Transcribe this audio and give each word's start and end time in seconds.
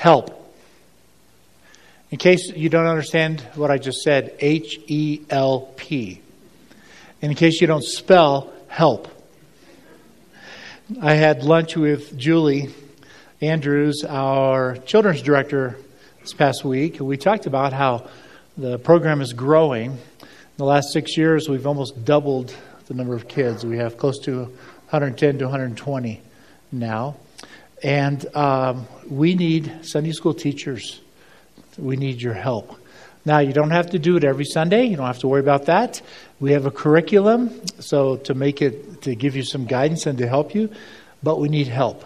help. 0.00 0.34
In 2.10 2.16
case 2.16 2.50
you 2.56 2.70
don't 2.70 2.86
understand 2.86 3.42
what 3.54 3.70
I 3.70 3.76
just 3.76 4.00
said, 4.00 4.34
H 4.40 4.78
E 4.86 5.20
L 5.28 5.72
P. 5.76 6.22
In 7.20 7.34
case 7.34 7.60
you 7.60 7.66
don't 7.66 7.84
spell 7.84 8.50
help. 8.66 9.08
I 11.02 11.14
had 11.14 11.44
lunch 11.44 11.76
with 11.76 12.16
Julie 12.16 12.70
Andrews, 13.42 14.02
our 14.08 14.78
children's 14.78 15.20
director, 15.20 15.76
this 16.22 16.32
past 16.32 16.64
week. 16.64 16.98
We 16.98 17.18
talked 17.18 17.44
about 17.44 17.74
how 17.74 18.08
the 18.56 18.78
program 18.78 19.20
is 19.20 19.34
growing. 19.34 19.92
In 19.92 19.98
the 20.56 20.64
last 20.64 20.94
six 20.94 21.16
years, 21.18 21.46
we've 21.46 21.66
almost 21.66 22.06
doubled 22.06 22.56
the 22.86 22.94
number 22.94 23.14
of 23.14 23.28
kids. 23.28 23.66
We 23.66 23.76
have 23.76 23.98
close 23.98 24.18
to 24.20 24.44
110 24.88 25.38
to 25.38 25.44
120 25.44 26.22
now. 26.72 27.16
And 27.82 28.24
um, 28.36 28.86
we 29.08 29.34
need 29.34 29.86
Sunday 29.86 30.12
school 30.12 30.34
teachers. 30.34 31.00
We 31.78 31.96
need 31.96 32.20
your 32.20 32.34
help. 32.34 32.76
Now, 33.24 33.38
you 33.38 33.52
don't 33.52 33.70
have 33.70 33.90
to 33.90 33.98
do 33.98 34.16
it 34.16 34.24
every 34.24 34.44
Sunday. 34.44 34.84
You 34.84 34.96
don't 34.96 35.06
have 35.06 35.18
to 35.20 35.28
worry 35.28 35.40
about 35.40 35.66
that. 35.66 36.00
We 36.40 36.52
have 36.52 36.64
a 36.64 36.70
curriculum, 36.70 37.66
so 37.78 38.16
to 38.16 38.34
make 38.34 38.62
it, 38.62 39.02
to 39.02 39.14
give 39.14 39.36
you 39.36 39.42
some 39.42 39.66
guidance 39.66 40.06
and 40.06 40.18
to 40.18 40.26
help 40.26 40.54
you, 40.54 40.70
but 41.22 41.38
we 41.38 41.48
need 41.48 41.68
help. 41.68 42.04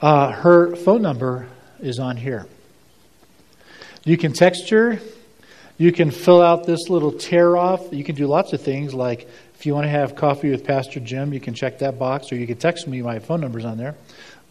Uh, 0.00 0.32
her 0.32 0.74
phone 0.74 1.02
number 1.02 1.46
is 1.78 1.98
on 1.98 2.16
here. 2.16 2.46
You 4.04 4.16
can 4.16 4.32
text 4.32 4.70
her. 4.70 4.98
You 5.78 5.92
can 5.92 6.10
fill 6.10 6.42
out 6.42 6.66
this 6.66 6.88
little 6.88 7.12
tear 7.12 7.56
off. 7.56 7.92
You 7.92 8.02
can 8.02 8.16
do 8.16 8.26
lots 8.26 8.52
of 8.52 8.60
things 8.62 8.92
like 8.92 9.28
if 9.60 9.66
you 9.66 9.74
want 9.74 9.84
to 9.84 9.90
have 9.90 10.16
coffee 10.16 10.50
with 10.50 10.64
Pastor 10.64 11.00
Jim, 11.00 11.34
you 11.34 11.40
can 11.40 11.52
check 11.52 11.80
that 11.80 11.98
box, 11.98 12.32
or 12.32 12.36
you 12.36 12.46
can 12.46 12.56
text 12.56 12.88
me. 12.88 13.02
My 13.02 13.18
phone 13.18 13.42
number's 13.42 13.66
on 13.66 13.76
there. 13.76 13.94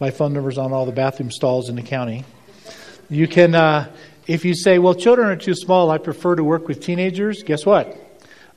My 0.00 0.10
phone 0.10 0.32
number's 0.32 0.56
on 0.56 0.72
all 0.72 0.86
the 0.86 0.92
bathroom 0.92 1.30
stalls 1.30 1.68
in 1.68 1.76
the 1.76 1.82
county. 1.82 2.24
You 3.10 3.28
can, 3.28 3.54
uh, 3.54 3.94
if 4.26 4.46
you 4.46 4.54
say, 4.54 4.78
well, 4.78 4.94
children 4.94 5.28
are 5.28 5.36
too 5.36 5.54
small, 5.54 5.90
I 5.90 5.98
prefer 5.98 6.36
to 6.36 6.42
work 6.42 6.68
with 6.68 6.80
teenagers, 6.80 7.42
guess 7.42 7.66
what? 7.66 7.98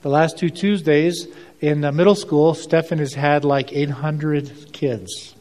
The 0.03 0.09
last 0.09 0.37
two 0.37 0.49
Tuesdays 0.49 1.27
in 1.59 1.81
middle 1.81 2.15
school, 2.15 2.53
Stefan 2.53 2.99
has 2.99 3.13
had 3.13 3.43
like 3.43 3.73
800 3.73 4.71
kids. 4.71 5.35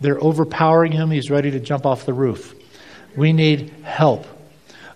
They're 0.00 0.22
overpowering 0.22 0.92
him. 0.92 1.10
He's 1.10 1.30
ready 1.30 1.50
to 1.50 1.60
jump 1.60 1.84
off 1.84 2.06
the 2.06 2.14
roof. 2.14 2.54
We 3.14 3.34
need 3.34 3.74
help, 3.82 4.26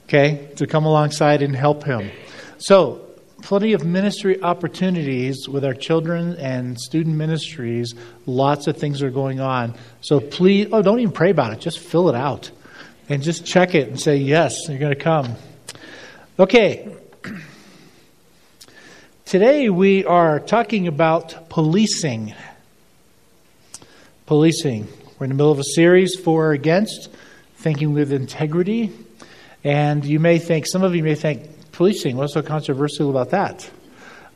okay, 0.04 0.48
to 0.56 0.66
come 0.66 0.86
alongside 0.86 1.42
and 1.42 1.54
help 1.54 1.84
him. 1.84 2.10
So, 2.56 3.09
plenty 3.42 3.72
of 3.72 3.84
ministry 3.84 4.40
opportunities 4.42 5.48
with 5.48 5.64
our 5.64 5.74
children 5.74 6.36
and 6.36 6.78
student 6.78 7.16
ministries. 7.16 7.94
Lots 8.26 8.66
of 8.66 8.76
things 8.76 9.02
are 9.02 9.10
going 9.10 9.40
on. 9.40 9.74
So, 10.00 10.20
please, 10.20 10.68
oh, 10.72 10.82
don't 10.82 11.00
even 11.00 11.12
pray 11.12 11.30
about 11.30 11.52
it. 11.52 11.60
Just 11.60 11.78
fill 11.78 12.08
it 12.08 12.14
out 12.14 12.50
and 13.08 13.22
just 13.22 13.44
check 13.44 13.74
it 13.74 13.88
and 13.88 14.00
say, 14.00 14.16
yes, 14.16 14.68
you're 14.68 14.78
going 14.78 14.94
to 14.94 15.00
come. 15.00 15.34
Okay. 16.38 16.94
Today 19.24 19.68
we 19.68 20.04
are 20.04 20.40
talking 20.40 20.88
about 20.88 21.48
policing 21.50 22.34
policing. 24.30 24.86
We're 25.18 25.24
in 25.24 25.30
the 25.30 25.34
middle 25.34 25.50
of 25.50 25.58
a 25.58 25.64
series 25.64 26.14
for 26.14 26.46
or 26.46 26.52
against, 26.52 27.08
thinking 27.56 27.92
with 27.94 28.12
integrity. 28.12 28.92
And 29.64 30.04
you 30.04 30.20
may 30.20 30.38
think, 30.38 30.68
some 30.68 30.84
of 30.84 30.94
you 30.94 31.02
may 31.02 31.16
think, 31.16 31.50
policing, 31.72 32.16
what's 32.16 32.34
so 32.34 32.42
controversial 32.42 33.10
about 33.10 33.30
that? 33.30 33.70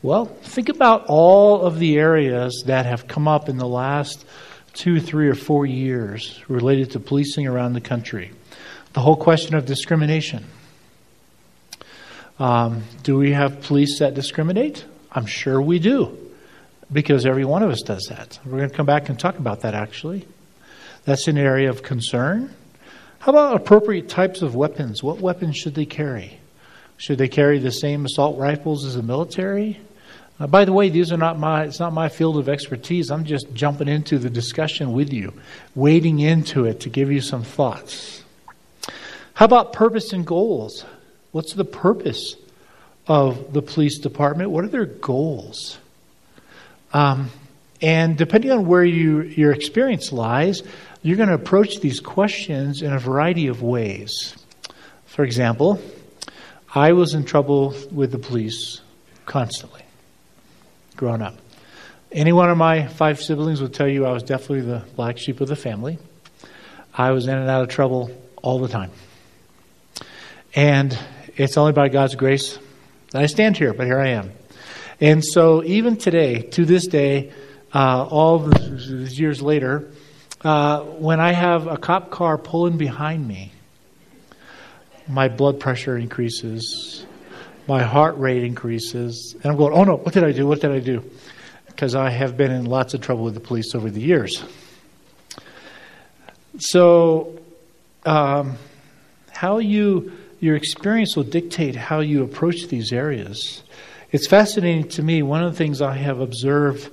Well, 0.01 0.25
think 0.25 0.69
about 0.69 1.05
all 1.07 1.61
of 1.61 1.79
the 1.79 1.97
areas 1.97 2.63
that 2.67 2.85
have 2.85 3.07
come 3.07 3.27
up 3.27 3.49
in 3.49 3.57
the 3.57 3.67
last 3.67 4.25
two, 4.73 4.99
three, 4.99 5.27
or 5.27 5.35
four 5.35 5.65
years 5.65 6.41
related 6.47 6.91
to 6.91 6.99
policing 6.99 7.47
around 7.47 7.73
the 7.73 7.81
country. 7.81 8.31
The 8.93 8.99
whole 8.99 9.15
question 9.15 9.55
of 9.55 9.65
discrimination. 9.65 10.45
Um, 12.37 12.83
do 13.03 13.17
we 13.17 13.31
have 13.31 13.61
police 13.61 13.99
that 13.99 14.13
discriminate? 14.13 14.85
I'm 15.11 15.25
sure 15.25 15.61
we 15.61 15.79
do 15.79 16.17
because 16.91 17.25
every 17.25 17.45
one 17.45 17.63
of 17.63 17.71
us 17.71 17.81
does 17.81 18.05
that. 18.09 18.39
We're 18.45 18.57
going 18.57 18.69
to 18.69 18.75
come 18.75 18.85
back 18.85 19.09
and 19.09 19.17
talk 19.17 19.39
about 19.39 19.61
that 19.61 19.73
actually. 19.73 20.27
That's 21.05 21.27
an 21.27 21.37
area 21.37 21.69
of 21.69 21.81
concern. 21.81 22.53
How 23.19 23.31
about 23.31 23.55
appropriate 23.55 24.09
types 24.09 24.41
of 24.41 24.55
weapons? 24.55 25.01
What 25.01 25.19
weapons 25.19 25.57
should 25.57 25.75
they 25.75 25.85
carry? 25.85 26.39
Should 26.97 27.17
they 27.17 27.27
carry 27.27 27.59
the 27.59 27.71
same 27.71 28.05
assault 28.05 28.37
rifles 28.37 28.85
as 28.85 28.95
the 28.95 29.03
military? 29.03 29.79
Uh, 30.39 30.47
by 30.47 30.65
the 30.65 30.73
way, 30.73 30.89
these 30.89 31.11
are 31.11 31.17
not 31.17 31.39
my 31.39 31.63
it's 31.63 31.79
not 31.79 31.93
my 31.93 32.09
field 32.09 32.37
of 32.37 32.49
expertise. 32.49 33.09
I'm 33.09 33.25
just 33.25 33.53
jumping 33.53 33.87
into 33.87 34.17
the 34.17 34.29
discussion 34.29 34.93
with 34.93 35.13
you, 35.13 35.33
wading 35.75 36.19
into 36.19 36.65
it 36.65 36.81
to 36.81 36.89
give 36.89 37.11
you 37.11 37.21
some 37.21 37.43
thoughts. 37.43 38.23
How 39.33 39.45
about 39.45 39.73
purpose 39.73 40.13
and 40.13 40.25
goals? 40.25 40.85
What's 41.31 41.53
the 41.53 41.65
purpose 41.65 42.35
of 43.07 43.53
the 43.53 43.61
police 43.61 43.99
department? 43.99 44.51
What 44.51 44.63
are 44.63 44.69
their 44.69 44.85
goals? 44.85 45.77
Um, 46.93 47.29
and 47.81 48.17
depending 48.17 48.51
on 48.51 48.65
where 48.65 48.85
you, 48.85 49.21
your 49.21 49.51
experience 49.51 50.13
lies, 50.13 50.63
you're 51.01 51.17
going 51.17 51.29
to 51.29 51.35
approach 51.35 51.81
these 51.81 51.99
questions 51.99 52.81
in 52.81 52.93
a 52.93 52.99
variety 52.99 53.47
of 53.47 53.61
ways. 53.61 54.35
For 55.05 55.25
example, 55.25 55.81
I 56.77 56.91
was 56.91 57.13
in 57.13 57.23
trouble 57.23 57.73
with 57.89 58.11
the 58.11 58.19
police 58.19 58.81
constantly 59.25 59.81
growing 60.97 61.21
up. 61.21 61.37
Any 62.11 62.33
one 62.33 62.49
of 62.49 62.57
my 62.57 62.87
five 62.87 63.21
siblings 63.21 63.61
would 63.61 63.73
tell 63.73 63.87
you 63.87 64.05
I 64.05 64.11
was 64.11 64.23
definitely 64.23 64.61
the 64.61 64.83
black 64.93 65.17
sheep 65.17 65.39
of 65.39 65.47
the 65.47 65.55
family. 65.55 65.97
I 66.93 67.11
was 67.11 67.27
in 67.27 67.37
and 67.37 67.49
out 67.49 67.63
of 67.63 67.69
trouble 67.69 68.11
all 68.43 68.59
the 68.59 68.67
time. 68.67 68.91
And 70.53 70.97
it's 71.37 71.55
only 71.55 71.71
by 71.71 71.87
God's 71.87 72.15
grace 72.15 72.59
that 73.11 73.21
I 73.21 73.27
stand 73.27 73.55
here, 73.55 73.73
but 73.73 73.85
here 73.85 73.99
I 73.99 74.09
am. 74.09 74.33
And 74.99 75.23
so, 75.23 75.63
even 75.63 75.95
today, 75.95 76.41
to 76.41 76.65
this 76.65 76.87
day, 76.87 77.31
uh, 77.73 78.05
all 78.05 78.39
these 78.39 79.17
years 79.17 79.41
later, 79.41 79.91
uh, 80.41 80.81
when 80.81 81.21
I 81.21 81.31
have 81.31 81.67
a 81.67 81.77
cop 81.77 82.11
car 82.11 82.37
pulling 82.37 82.77
behind 82.77 83.25
me, 83.25 83.53
my 85.07 85.27
blood 85.27 85.59
pressure 85.59 85.97
increases, 85.97 87.05
my 87.67 87.83
heart 87.83 88.17
rate 88.17 88.43
increases, 88.43 89.35
and 89.35 89.45
I'm 89.45 89.57
going, 89.57 89.73
oh 89.73 89.83
no, 89.83 89.95
what 89.97 90.13
did 90.13 90.23
I 90.23 90.31
do? 90.31 90.47
What 90.47 90.61
did 90.61 90.71
I 90.71 90.79
do? 90.79 91.03
Because 91.67 91.95
I 91.95 92.09
have 92.09 92.37
been 92.37 92.51
in 92.51 92.65
lots 92.65 92.93
of 92.93 93.01
trouble 93.01 93.23
with 93.23 93.33
the 93.33 93.39
police 93.39 93.75
over 93.75 93.89
the 93.89 94.01
years. 94.01 94.43
So, 96.57 97.39
um, 98.05 98.57
how 99.31 99.57
you 99.57 100.13
your 100.39 100.55
experience 100.55 101.15
will 101.15 101.23
dictate 101.23 101.75
how 101.75 102.01
you 102.01 102.23
approach 102.23 102.67
these 102.67 102.93
areas. 102.93 103.63
It's 104.11 104.27
fascinating 104.27 104.89
to 104.89 105.03
me. 105.03 105.23
One 105.23 105.43
of 105.43 105.51
the 105.51 105.57
things 105.57 105.81
I 105.81 105.95
have 105.95 106.19
observed 106.19 106.89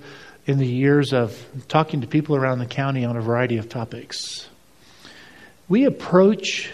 in 0.47 0.59
the 0.59 0.67
years 0.67 1.13
of 1.13 1.39
talking 1.69 2.01
to 2.01 2.07
people 2.07 2.35
around 2.35 2.59
the 2.59 2.67
county 2.67 3.05
on 3.05 3.17
a 3.17 3.21
variety 3.21 3.59
of 3.59 3.69
topics, 3.69 4.49
we 5.69 5.85
approach 5.85 6.73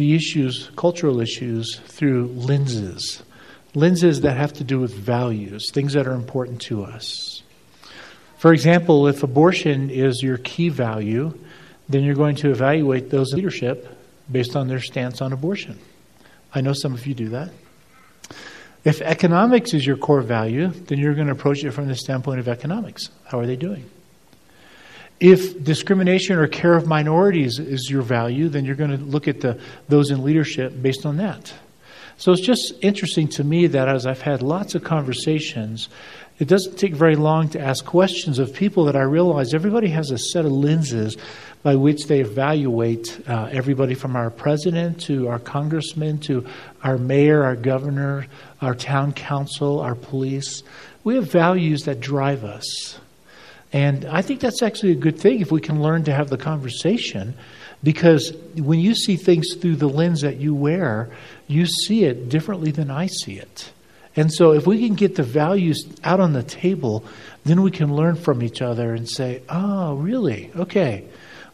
the 0.00 0.14
issues, 0.14 0.70
cultural 0.76 1.20
issues, 1.20 1.78
through 1.84 2.28
lenses. 2.28 3.22
Lenses 3.74 4.22
that 4.22 4.34
have 4.34 4.54
to 4.54 4.64
do 4.64 4.80
with 4.80 4.94
values, 4.94 5.70
things 5.72 5.92
that 5.92 6.06
are 6.06 6.14
important 6.14 6.58
to 6.62 6.82
us. 6.82 7.42
For 8.38 8.54
example, 8.54 9.08
if 9.08 9.22
abortion 9.22 9.90
is 9.90 10.22
your 10.22 10.38
key 10.38 10.70
value, 10.70 11.38
then 11.90 12.02
you're 12.02 12.14
going 12.14 12.36
to 12.36 12.50
evaluate 12.50 13.10
those 13.10 13.34
in 13.34 13.36
leadership 13.36 13.94
based 14.32 14.56
on 14.56 14.68
their 14.68 14.80
stance 14.80 15.20
on 15.20 15.34
abortion. 15.34 15.78
I 16.54 16.62
know 16.62 16.72
some 16.72 16.94
of 16.94 17.06
you 17.06 17.12
do 17.12 17.28
that. 17.28 17.50
If 18.84 19.02
economics 19.02 19.74
is 19.74 19.86
your 19.86 19.98
core 19.98 20.22
value, 20.22 20.68
then 20.68 20.98
you're 20.98 21.14
going 21.14 21.26
to 21.26 21.34
approach 21.34 21.62
it 21.62 21.72
from 21.72 21.88
the 21.88 21.94
standpoint 21.94 22.40
of 22.40 22.48
economics. 22.48 23.10
How 23.26 23.38
are 23.38 23.46
they 23.46 23.56
doing? 23.56 23.84
If 25.20 25.62
discrimination 25.62 26.38
or 26.38 26.48
care 26.48 26.74
of 26.74 26.86
minorities 26.86 27.58
is 27.58 27.90
your 27.90 28.02
value, 28.02 28.48
then 28.48 28.64
you're 28.64 28.74
going 28.74 28.90
to 28.90 29.04
look 29.04 29.28
at 29.28 29.42
the, 29.42 29.60
those 29.88 30.10
in 30.10 30.24
leadership 30.24 30.80
based 30.80 31.04
on 31.04 31.18
that. 31.18 31.52
So 32.16 32.32
it's 32.32 32.40
just 32.40 32.74
interesting 32.82 33.28
to 33.28 33.44
me 33.44 33.66
that 33.68 33.88
as 33.88 34.06
I've 34.06 34.20
had 34.20 34.42
lots 34.42 34.74
of 34.74 34.84
conversations, 34.84 35.88
it 36.38 36.48
doesn't 36.48 36.76
take 36.76 36.94
very 36.94 37.16
long 37.16 37.50
to 37.50 37.60
ask 37.60 37.84
questions 37.84 38.38
of 38.38 38.54
people 38.54 38.84
that 38.86 38.96
I 38.96 39.02
realize 39.02 39.52
everybody 39.52 39.88
has 39.88 40.10
a 40.10 40.16
set 40.16 40.46
of 40.46 40.52
lenses 40.52 41.18
by 41.62 41.76
which 41.76 42.06
they 42.06 42.20
evaluate 42.20 43.20
uh, 43.28 43.50
everybody 43.52 43.94
from 43.94 44.16
our 44.16 44.30
president 44.30 45.02
to 45.02 45.28
our 45.28 45.38
congressman 45.38 46.18
to 46.20 46.46
our 46.82 46.96
mayor, 46.96 47.44
our 47.44 47.56
governor, 47.56 48.26
our 48.62 48.74
town 48.74 49.12
council, 49.12 49.80
our 49.80 49.94
police. 49.94 50.62
We 51.04 51.16
have 51.16 51.30
values 51.30 51.84
that 51.84 52.00
drive 52.00 52.44
us. 52.44 52.98
And 53.72 54.04
I 54.06 54.22
think 54.22 54.40
that's 54.40 54.62
actually 54.62 54.92
a 54.92 54.96
good 54.96 55.18
thing 55.18 55.40
if 55.40 55.52
we 55.52 55.60
can 55.60 55.80
learn 55.82 56.04
to 56.04 56.12
have 56.12 56.28
the 56.28 56.38
conversation 56.38 57.34
because 57.82 58.32
when 58.56 58.80
you 58.80 58.94
see 58.94 59.16
things 59.16 59.54
through 59.54 59.76
the 59.76 59.88
lens 59.88 60.20
that 60.20 60.36
you 60.36 60.54
wear, 60.54 61.10
you 61.46 61.66
see 61.66 62.04
it 62.04 62.28
differently 62.28 62.72
than 62.72 62.90
I 62.90 63.06
see 63.06 63.34
it. 63.34 63.72
And 64.16 64.32
so 64.32 64.52
if 64.52 64.66
we 64.66 64.84
can 64.84 64.96
get 64.96 65.14
the 65.14 65.22
values 65.22 65.86
out 66.04 66.20
on 66.20 66.32
the 66.32 66.42
table, 66.42 67.04
then 67.44 67.62
we 67.62 67.70
can 67.70 67.94
learn 67.94 68.16
from 68.16 68.42
each 68.42 68.60
other 68.60 68.92
and 68.92 69.08
say, 69.08 69.42
oh, 69.48 69.94
really? 69.94 70.50
Okay. 70.56 71.04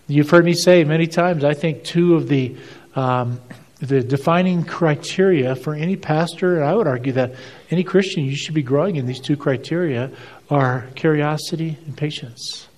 You've 0.08 0.30
heard 0.30 0.44
me 0.44 0.54
say 0.54 0.84
many 0.84 1.06
times, 1.06 1.44
I 1.44 1.54
think 1.54 1.84
two 1.84 2.14
of 2.14 2.28
the 2.28 2.56
um, 2.94 3.40
the 3.80 4.00
defining 4.00 4.64
criteria 4.64 5.54
for 5.54 5.74
any 5.74 5.96
pastor, 5.96 6.56
and 6.56 6.64
I 6.64 6.74
would 6.74 6.86
argue 6.86 7.12
that 7.12 7.34
any 7.70 7.84
Christian, 7.84 8.24
you 8.24 8.34
should 8.34 8.54
be 8.54 8.62
growing 8.62 8.96
in 8.96 9.04
these 9.04 9.20
two 9.20 9.36
criteria, 9.36 10.10
are 10.50 10.86
curiosity 10.94 11.78
and 11.86 11.96
patience. 11.96 12.68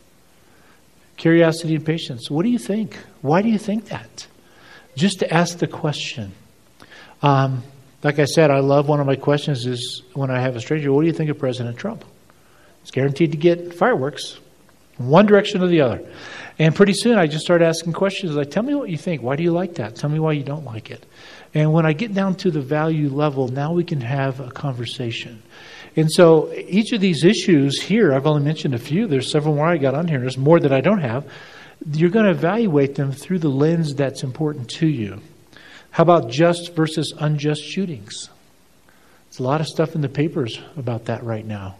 Curiosity 1.16 1.74
and 1.74 1.84
patience. 1.84 2.30
What 2.30 2.44
do 2.44 2.48
you 2.48 2.58
think? 2.58 2.96
Why 3.22 3.42
do 3.42 3.48
you 3.48 3.58
think 3.58 3.86
that? 3.86 4.26
Just 4.96 5.20
to 5.20 5.32
ask 5.32 5.58
the 5.58 5.66
question. 5.66 6.32
Um, 7.22 7.62
like 8.02 8.18
I 8.18 8.24
said, 8.24 8.50
I 8.50 8.60
love 8.60 8.88
one 8.88 9.00
of 9.00 9.06
my 9.06 9.16
questions 9.16 9.66
is 9.66 10.02
when 10.14 10.30
I 10.30 10.40
have 10.40 10.54
a 10.54 10.60
stranger, 10.60 10.92
what 10.92 11.02
do 11.02 11.08
you 11.08 11.12
think 11.12 11.30
of 11.30 11.38
President 11.38 11.76
Trump? 11.76 12.04
It's 12.82 12.90
guaranteed 12.90 13.32
to 13.32 13.36
get 13.36 13.74
fireworks, 13.74 14.38
one 14.96 15.26
direction 15.26 15.62
or 15.62 15.66
the 15.66 15.80
other. 15.80 16.08
And 16.58 16.74
pretty 16.74 16.94
soon 16.94 17.18
I 17.18 17.26
just 17.26 17.44
start 17.44 17.62
asking 17.62 17.92
questions 17.92 18.34
like, 18.34 18.50
tell 18.50 18.62
me 18.62 18.74
what 18.74 18.88
you 18.88 18.96
think. 18.96 19.22
Why 19.22 19.36
do 19.36 19.42
you 19.42 19.52
like 19.52 19.74
that? 19.74 19.96
Tell 19.96 20.10
me 20.10 20.18
why 20.18 20.32
you 20.32 20.42
don't 20.42 20.64
like 20.64 20.90
it. 20.90 21.04
And 21.54 21.72
when 21.72 21.86
I 21.86 21.92
get 21.92 22.14
down 22.14 22.34
to 22.36 22.50
the 22.50 22.60
value 22.60 23.08
level, 23.08 23.48
now 23.48 23.72
we 23.72 23.84
can 23.84 24.00
have 24.00 24.40
a 24.40 24.50
conversation. 24.50 25.42
And 25.96 26.10
so 26.10 26.52
each 26.52 26.92
of 26.92 27.00
these 27.00 27.24
issues 27.24 27.80
here, 27.80 28.14
I've 28.14 28.26
only 28.26 28.42
mentioned 28.42 28.74
a 28.74 28.78
few. 28.78 29.06
There's 29.06 29.30
several 29.30 29.54
more 29.54 29.66
I 29.66 29.78
got 29.78 29.94
on 29.94 30.08
here. 30.08 30.20
There's 30.20 30.38
more 30.38 30.60
that 30.60 30.72
I 30.72 30.80
don't 30.80 31.00
have. 31.00 31.26
You're 31.92 32.10
going 32.10 32.26
to 32.26 32.32
evaluate 32.32 32.94
them 32.94 33.12
through 33.12 33.38
the 33.40 33.48
lens 33.48 33.94
that's 33.94 34.22
important 34.22 34.68
to 34.70 34.86
you. 34.86 35.20
How 35.90 36.02
about 36.02 36.30
just 36.30 36.74
versus 36.74 37.12
unjust 37.18 37.62
shootings? 37.64 38.30
There's 39.28 39.40
a 39.40 39.42
lot 39.42 39.60
of 39.60 39.66
stuff 39.66 39.94
in 39.94 40.00
the 40.00 40.08
papers 40.08 40.60
about 40.76 41.06
that 41.06 41.22
right 41.24 41.44
now. 41.44 41.76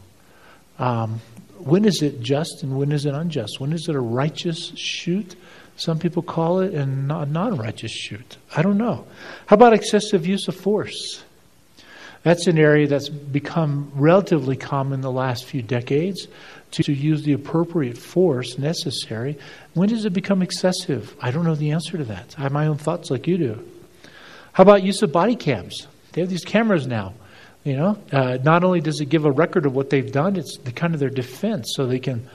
Um, 0.78 1.20
when 1.58 1.84
is 1.84 2.02
it 2.02 2.20
just 2.20 2.62
and 2.62 2.78
when 2.78 2.92
is 2.92 3.04
it 3.04 3.14
unjust? 3.14 3.60
When 3.60 3.72
is 3.72 3.88
it 3.88 3.94
a 3.94 4.00
righteous 4.00 4.72
shoot? 4.76 5.34
Some 5.76 5.98
people 5.98 6.22
call 6.22 6.60
it, 6.60 6.74
a 6.74 6.86
non 6.86 7.56
righteous 7.56 7.92
shoot. 7.92 8.36
I 8.54 8.62
don't 8.62 8.78
know. 8.78 9.06
How 9.46 9.54
about 9.54 9.72
excessive 9.72 10.26
use 10.26 10.48
of 10.48 10.56
force? 10.56 11.22
That's 12.22 12.46
an 12.46 12.58
area 12.58 12.86
that's 12.86 13.08
become 13.08 13.90
relatively 13.94 14.56
common 14.56 14.94
in 14.94 15.00
the 15.00 15.12
last 15.12 15.44
few 15.44 15.62
decades 15.62 16.26
to, 16.72 16.82
to 16.82 16.92
use 16.92 17.22
the 17.22 17.32
appropriate 17.32 17.96
force 17.96 18.58
necessary. 18.58 19.38
When 19.74 19.88
does 19.88 20.04
it 20.04 20.12
become 20.12 20.42
excessive? 20.42 21.16
I 21.20 21.30
don't 21.30 21.44
know 21.44 21.54
the 21.54 21.70
answer 21.70 21.96
to 21.96 22.04
that. 22.04 22.34
I 22.38 22.42
have 22.42 22.52
my 22.52 22.66
own 22.66 22.78
thoughts 22.78 23.10
like 23.10 23.26
you 23.26 23.38
do. 23.38 23.68
How 24.52 24.62
about 24.62 24.82
use 24.82 25.02
of 25.02 25.12
body 25.12 25.36
cams? 25.36 25.86
They 26.12 26.20
have 26.20 26.30
these 26.30 26.44
cameras 26.44 26.86
now. 26.86 27.14
You 27.64 27.76
know, 27.76 27.98
uh, 28.12 28.38
not 28.42 28.64
only 28.64 28.80
does 28.80 29.00
it 29.00 29.06
give 29.06 29.24
a 29.24 29.30
record 29.30 29.66
of 29.66 29.74
what 29.74 29.90
they've 29.90 30.10
done, 30.10 30.36
it's 30.36 30.58
the, 30.58 30.72
kind 30.72 30.94
of 30.94 31.00
their 31.00 31.10
defense, 31.10 31.72
so 31.76 31.86
they 31.86 31.98
can 31.98 32.26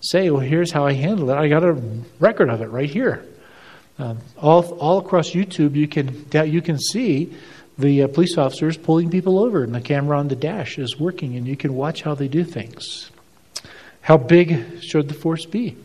say, 0.00 0.30
"Well, 0.30 0.40
here's 0.40 0.72
how 0.72 0.84
I 0.84 0.94
handled 0.94 1.30
it. 1.30 1.36
I 1.36 1.48
got 1.48 1.62
a 1.62 1.80
record 2.18 2.48
of 2.50 2.60
it 2.60 2.66
right 2.66 2.90
here." 2.90 3.24
Um, 3.98 4.18
all 4.38 4.64
all 4.78 4.98
across 4.98 5.30
YouTube, 5.30 5.74
you 5.76 5.86
can 5.86 6.26
you 6.50 6.60
can 6.62 6.78
see 6.78 7.32
the 7.80 8.04
uh, 8.04 8.08
police 8.08 8.36
officers 8.38 8.76
pulling 8.76 9.10
people 9.10 9.38
over, 9.38 9.64
and 9.64 9.74
the 9.74 9.80
camera 9.80 10.18
on 10.18 10.28
the 10.28 10.36
dash 10.36 10.78
is 10.78 10.98
working, 10.98 11.36
and 11.36 11.46
you 11.46 11.56
can 11.56 11.74
watch 11.74 12.02
how 12.02 12.14
they 12.14 12.28
do 12.28 12.44
things. 12.44 13.10
How 14.02 14.16
big 14.16 14.82
should 14.82 15.08
the 15.08 15.14
force 15.14 15.46
be? 15.46 15.76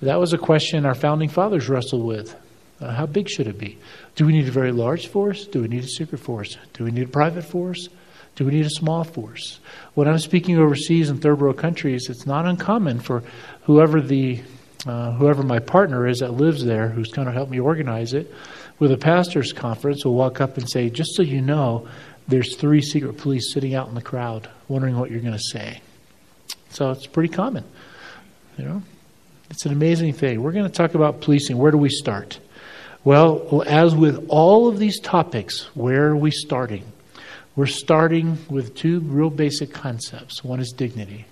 That 0.00 0.18
was 0.18 0.32
a 0.32 0.38
question 0.38 0.84
our 0.84 0.94
founding 0.94 1.28
fathers 1.28 1.68
wrestled 1.68 2.04
with. 2.04 2.34
Uh, 2.80 2.92
how 2.92 3.06
big 3.06 3.28
should 3.28 3.46
it 3.46 3.58
be? 3.58 3.78
Do 4.16 4.26
we 4.26 4.32
need 4.32 4.48
a 4.48 4.52
very 4.52 4.72
large 4.72 5.06
force? 5.06 5.46
Do 5.46 5.62
we 5.62 5.68
need 5.68 5.84
a 5.84 5.88
secret 5.88 6.18
force? 6.18 6.58
Do 6.74 6.84
we 6.84 6.90
need 6.90 7.04
a 7.04 7.10
private 7.10 7.44
force? 7.44 7.88
Do 8.34 8.44
we 8.44 8.52
need 8.52 8.66
a 8.66 8.70
small 8.70 9.04
force? 9.04 9.60
When 9.94 10.08
I'm 10.08 10.18
speaking 10.18 10.58
overseas 10.58 11.10
in 11.10 11.18
third 11.18 11.40
world 11.40 11.58
countries, 11.58 12.08
it's 12.08 12.26
not 12.26 12.46
uncommon 12.46 12.98
for 12.98 13.22
whoever 13.64 14.00
the 14.00 14.42
uh, 14.86 15.12
whoever 15.12 15.44
my 15.44 15.60
partner 15.60 16.08
is 16.08 16.18
that 16.18 16.32
lives 16.32 16.64
there, 16.64 16.88
who's 16.88 17.12
going 17.12 17.26
to 17.26 17.32
help 17.32 17.48
me 17.48 17.60
organize 17.60 18.14
it, 18.14 18.32
with 18.82 18.90
a 18.90 18.96
pastors' 18.96 19.52
conference, 19.52 20.04
will 20.04 20.14
walk 20.14 20.40
up 20.40 20.58
and 20.58 20.68
say, 20.68 20.90
"Just 20.90 21.14
so 21.14 21.22
you 21.22 21.40
know, 21.40 21.86
there's 22.26 22.56
three 22.56 22.82
secret 22.82 23.16
police 23.16 23.52
sitting 23.52 23.76
out 23.76 23.86
in 23.86 23.94
the 23.94 24.02
crowd, 24.02 24.48
wondering 24.66 24.98
what 24.98 25.08
you're 25.08 25.20
going 25.20 25.32
to 25.32 25.38
say." 25.38 25.80
So 26.70 26.90
it's 26.90 27.06
pretty 27.06 27.32
common, 27.32 27.62
you 28.58 28.64
know. 28.64 28.82
It's 29.50 29.66
an 29.66 29.72
amazing 29.72 30.14
thing. 30.14 30.42
We're 30.42 30.50
going 30.50 30.64
to 30.64 30.72
talk 30.72 30.96
about 30.96 31.20
policing. 31.20 31.58
Where 31.58 31.70
do 31.70 31.78
we 31.78 31.90
start? 31.90 32.40
Well, 33.04 33.62
as 33.68 33.94
with 33.94 34.26
all 34.28 34.66
of 34.66 34.80
these 34.80 34.98
topics, 34.98 35.68
where 35.76 36.08
are 36.08 36.16
we 36.16 36.32
starting? 36.32 36.82
We're 37.54 37.66
starting 37.66 38.36
with 38.50 38.74
two 38.74 38.98
real 38.98 39.30
basic 39.30 39.72
concepts. 39.72 40.42
One 40.42 40.58
is 40.58 40.72
dignity. 40.72 41.26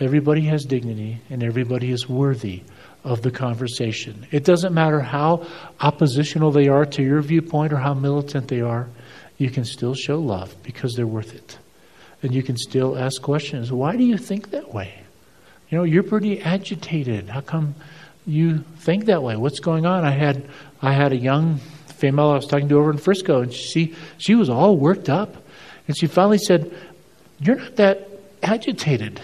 Everybody 0.00 0.40
has 0.46 0.64
dignity, 0.64 1.20
and 1.30 1.44
everybody 1.44 1.92
is 1.92 2.08
worthy 2.08 2.64
of 3.04 3.20
the 3.22 3.30
conversation. 3.30 4.26
It 4.30 4.44
doesn't 4.44 4.72
matter 4.72 5.00
how 5.00 5.46
oppositional 5.80 6.50
they 6.50 6.68
are 6.68 6.86
to 6.86 7.02
your 7.02 7.20
viewpoint 7.20 7.72
or 7.72 7.76
how 7.76 7.94
militant 7.94 8.48
they 8.48 8.62
are, 8.62 8.88
you 9.36 9.50
can 9.50 9.64
still 9.64 9.94
show 9.94 10.18
love 10.18 10.54
because 10.62 10.94
they're 10.94 11.06
worth 11.06 11.34
it. 11.34 11.58
And 12.22 12.34
you 12.34 12.42
can 12.42 12.56
still 12.56 12.96
ask 12.96 13.20
questions. 13.20 13.70
Why 13.70 13.96
do 13.96 14.04
you 14.04 14.16
think 14.16 14.50
that 14.50 14.72
way? 14.72 14.94
You 15.68 15.78
know, 15.78 15.84
you're 15.84 16.02
pretty 16.02 16.40
agitated. 16.40 17.28
How 17.28 17.42
come 17.42 17.74
you 18.26 18.64
think 18.78 19.04
that 19.06 19.22
way? 19.22 19.36
What's 19.36 19.60
going 19.60 19.84
on? 19.84 20.04
I 20.04 20.10
had 20.10 20.48
I 20.80 20.92
had 20.92 21.12
a 21.12 21.16
young 21.16 21.58
female 21.86 22.30
I 22.30 22.36
was 22.36 22.46
talking 22.46 22.68
to 22.68 22.78
over 22.78 22.90
in 22.90 22.96
Frisco, 22.96 23.42
and 23.42 23.52
she 23.52 23.94
she 24.16 24.34
was 24.34 24.48
all 24.48 24.76
worked 24.76 25.10
up, 25.10 25.36
and 25.86 25.96
she 25.96 26.06
finally 26.06 26.38
said, 26.38 26.72
"You're 27.40 27.56
not 27.56 27.76
that 27.76 28.08
agitated." 28.42 29.20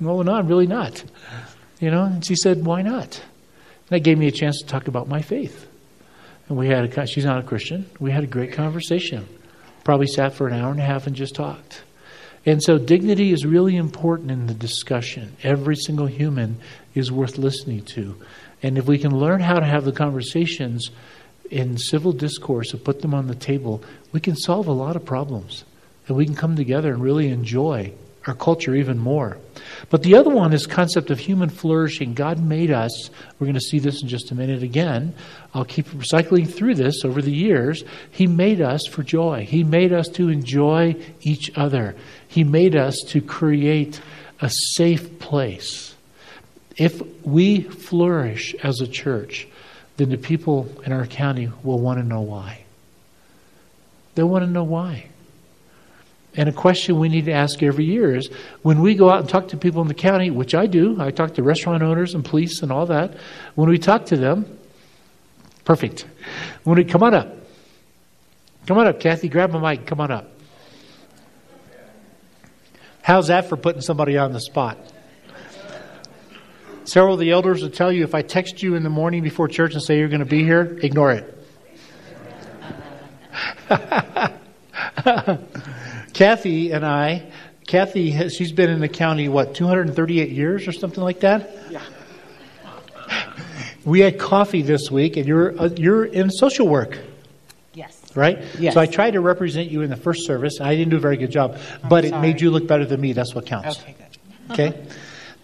No, 0.00 0.22
no, 0.22 0.34
I'm 0.34 0.48
really 0.48 0.66
not. 0.66 1.04
You 1.80 1.90
know, 1.90 2.04
and 2.04 2.24
she 2.24 2.34
said, 2.34 2.64
"Why 2.64 2.82
not?" 2.82 3.16
And 3.16 3.90
that 3.90 4.00
gave 4.00 4.18
me 4.18 4.26
a 4.26 4.32
chance 4.32 4.58
to 4.60 4.66
talk 4.66 4.88
about 4.88 5.08
my 5.08 5.22
faith. 5.22 5.66
And 6.48 6.58
we 6.58 6.68
had 6.68 6.84
a 6.84 7.06
she's 7.06 7.24
not 7.24 7.38
a 7.38 7.46
Christian. 7.46 7.86
We 8.00 8.10
had 8.10 8.24
a 8.24 8.28
great 8.28 8.52
conversation. 8.52 9.26
Probably 9.84 10.06
sat 10.06 10.34
for 10.34 10.48
an 10.48 10.54
hour 10.54 10.70
and 10.70 10.80
a 10.80 10.84
half 10.84 11.06
and 11.06 11.14
just 11.14 11.34
talked. 11.34 11.82
And 12.46 12.62
so 12.62 12.78
dignity 12.78 13.32
is 13.32 13.44
really 13.44 13.76
important 13.76 14.30
in 14.30 14.46
the 14.46 14.54
discussion. 14.54 15.36
Every 15.42 15.76
single 15.76 16.06
human 16.06 16.58
is 16.94 17.12
worth 17.12 17.36
listening 17.36 17.82
to. 17.86 18.16
And 18.62 18.78
if 18.78 18.86
we 18.86 18.98
can 18.98 19.18
learn 19.18 19.40
how 19.40 19.60
to 19.60 19.66
have 19.66 19.84
the 19.84 19.92
conversations 19.92 20.90
in 21.50 21.78
civil 21.78 22.12
discourse 22.12 22.72
and 22.72 22.84
put 22.84 23.02
them 23.02 23.14
on 23.14 23.26
the 23.26 23.34
table, 23.34 23.82
we 24.12 24.20
can 24.20 24.36
solve 24.36 24.66
a 24.66 24.72
lot 24.72 24.96
of 24.96 25.04
problems. 25.04 25.64
And 26.06 26.16
we 26.16 26.24
can 26.24 26.34
come 26.34 26.56
together 26.56 26.92
and 26.92 27.02
really 27.02 27.28
enjoy 27.28 27.92
our 28.28 28.34
culture 28.34 28.74
even 28.74 28.98
more. 28.98 29.38
But 29.90 30.02
the 30.02 30.14
other 30.16 30.30
one 30.30 30.52
is 30.52 30.66
concept 30.66 31.10
of 31.10 31.18
human 31.18 31.48
flourishing. 31.48 32.14
God 32.14 32.38
made 32.38 32.70
us. 32.70 33.10
We're 33.38 33.46
going 33.46 33.54
to 33.54 33.60
see 33.60 33.78
this 33.78 34.02
in 34.02 34.08
just 34.08 34.30
a 34.30 34.34
minute 34.34 34.62
again. 34.62 35.14
I'll 35.54 35.64
keep 35.64 35.86
recycling 35.88 36.48
through 36.48 36.74
this 36.76 37.04
over 37.04 37.22
the 37.22 37.32
years. 37.32 37.84
He 38.10 38.26
made 38.26 38.60
us 38.60 38.86
for 38.86 39.02
joy. 39.02 39.46
He 39.48 39.64
made 39.64 39.92
us 39.92 40.08
to 40.10 40.28
enjoy 40.28 40.96
each 41.22 41.50
other. 41.56 41.96
He 42.28 42.44
made 42.44 42.76
us 42.76 43.00
to 43.08 43.20
create 43.20 44.00
a 44.40 44.50
safe 44.50 45.18
place 45.18 45.94
if 46.78 47.02
we 47.26 47.62
flourish 47.62 48.54
as 48.62 48.80
a 48.80 48.86
church, 48.86 49.48
then 49.96 50.10
the 50.10 50.16
people 50.16 50.70
in 50.86 50.92
our 50.92 51.06
county 51.06 51.50
will 51.64 51.80
want 51.80 51.98
to 51.98 52.06
know 52.06 52.20
why. 52.20 52.60
They 54.14 54.22
want 54.22 54.44
to 54.44 54.50
know 54.50 54.64
why. 54.64 55.08
And 56.38 56.48
a 56.48 56.52
question 56.52 57.00
we 57.00 57.08
need 57.08 57.24
to 57.24 57.32
ask 57.32 57.60
every 57.64 57.84
year 57.84 58.14
is 58.14 58.30
when 58.62 58.80
we 58.80 58.94
go 58.94 59.10
out 59.10 59.18
and 59.18 59.28
talk 59.28 59.48
to 59.48 59.56
people 59.56 59.82
in 59.82 59.88
the 59.88 59.94
county, 59.94 60.30
which 60.30 60.54
I 60.54 60.66
do, 60.66 60.96
I 61.00 61.10
talk 61.10 61.34
to 61.34 61.42
restaurant 61.42 61.82
owners 61.82 62.14
and 62.14 62.24
police 62.24 62.62
and 62.62 62.70
all 62.70 62.86
that. 62.86 63.16
When 63.56 63.68
we 63.68 63.76
talk 63.76 64.06
to 64.06 64.16
them, 64.16 64.46
perfect. 65.64 66.06
When 66.62 66.76
we 66.76 66.84
come 66.84 67.02
on 67.02 67.12
up, 67.12 67.34
come 68.68 68.78
on 68.78 68.86
up, 68.86 69.00
Kathy, 69.00 69.28
grab 69.28 69.52
a 69.52 69.58
mic, 69.58 69.84
come 69.84 70.00
on 70.00 70.12
up. 70.12 70.30
How's 73.02 73.26
that 73.26 73.48
for 73.48 73.56
putting 73.56 73.80
somebody 73.80 74.16
on 74.16 74.32
the 74.32 74.40
spot? 74.40 74.78
Several 76.84 77.14
of 77.14 77.20
the 77.20 77.32
elders 77.32 77.62
will 77.62 77.70
tell 77.70 77.90
you 77.90 78.04
if 78.04 78.14
I 78.14 78.22
text 78.22 78.62
you 78.62 78.76
in 78.76 78.84
the 78.84 78.90
morning 78.90 79.24
before 79.24 79.48
church 79.48 79.74
and 79.74 79.82
say 79.82 79.98
you're 79.98 80.06
going 80.06 80.20
to 80.20 80.24
be 80.24 80.44
here, 80.44 80.78
ignore 80.82 81.10
it. 81.10 81.34
Kathy 86.18 86.72
and 86.72 86.84
I, 86.84 87.30
Kathy, 87.68 88.10
has, 88.10 88.34
she's 88.34 88.50
been 88.50 88.70
in 88.70 88.80
the 88.80 88.88
county, 88.88 89.28
what, 89.28 89.54
238 89.54 90.30
years 90.30 90.66
or 90.66 90.72
something 90.72 91.04
like 91.04 91.20
that? 91.20 91.56
Yeah. 91.70 91.80
We 93.84 94.00
had 94.00 94.18
coffee 94.18 94.62
this 94.62 94.90
week, 94.90 95.16
and 95.16 95.28
you're, 95.28 95.56
uh, 95.56 95.68
you're 95.76 96.04
in 96.04 96.28
social 96.30 96.66
work. 96.66 96.98
Yes. 97.72 98.02
Right? 98.16 98.44
Yes. 98.58 98.74
So 98.74 98.80
I 98.80 98.86
tried 98.86 99.12
to 99.12 99.20
represent 99.20 99.70
you 99.70 99.82
in 99.82 99.90
the 99.90 99.96
first 99.96 100.26
service. 100.26 100.60
I 100.60 100.74
didn't 100.74 100.90
do 100.90 100.96
a 100.96 101.00
very 101.00 101.18
good 101.18 101.30
job, 101.30 101.56
but 101.88 102.04
it 102.04 102.18
made 102.18 102.40
you 102.40 102.50
look 102.50 102.66
better 102.66 102.84
than 102.84 103.00
me. 103.00 103.12
That's 103.12 103.32
what 103.32 103.46
counts. 103.46 103.78
Okay, 103.78 103.94
good. 103.96 104.52
Okay? 104.54 104.86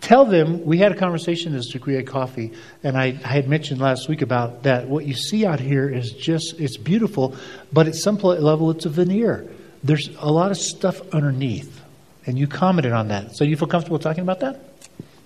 Tell 0.00 0.24
them, 0.24 0.64
we 0.64 0.78
had 0.78 0.90
a 0.90 0.96
conversation 0.96 1.52
this 1.52 1.72
week, 1.72 1.86
we 1.86 1.94
had 1.94 2.08
coffee, 2.08 2.52
and 2.82 2.98
I, 2.98 3.16
I, 3.24 3.28
had 3.28 3.48
mentioned 3.48 3.80
last 3.80 4.08
week 4.08 4.22
about 4.22 4.64
that. 4.64 4.88
What 4.88 5.06
you 5.06 5.14
see 5.14 5.46
out 5.46 5.60
here 5.60 5.88
is 5.88 6.10
just, 6.10 6.58
it's 6.58 6.76
beautiful, 6.76 7.36
but 7.72 7.86
at 7.86 7.94
some 7.94 8.16
level 8.16 8.72
it's 8.72 8.86
a 8.86 8.90
veneer. 8.90 9.48
There's 9.84 10.08
a 10.18 10.32
lot 10.32 10.50
of 10.50 10.56
stuff 10.56 11.02
underneath, 11.12 11.80
and 12.26 12.38
you 12.38 12.46
commented 12.46 12.92
on 12.92 13.08
that. 13.08 13.36
So 13.36 13.44
you 13.44 13.54
feel 13.54 13.68
comfortable 13.68 13.98
talking 13.98 14.22
about 14.22 14.40
that? 14.40 14.58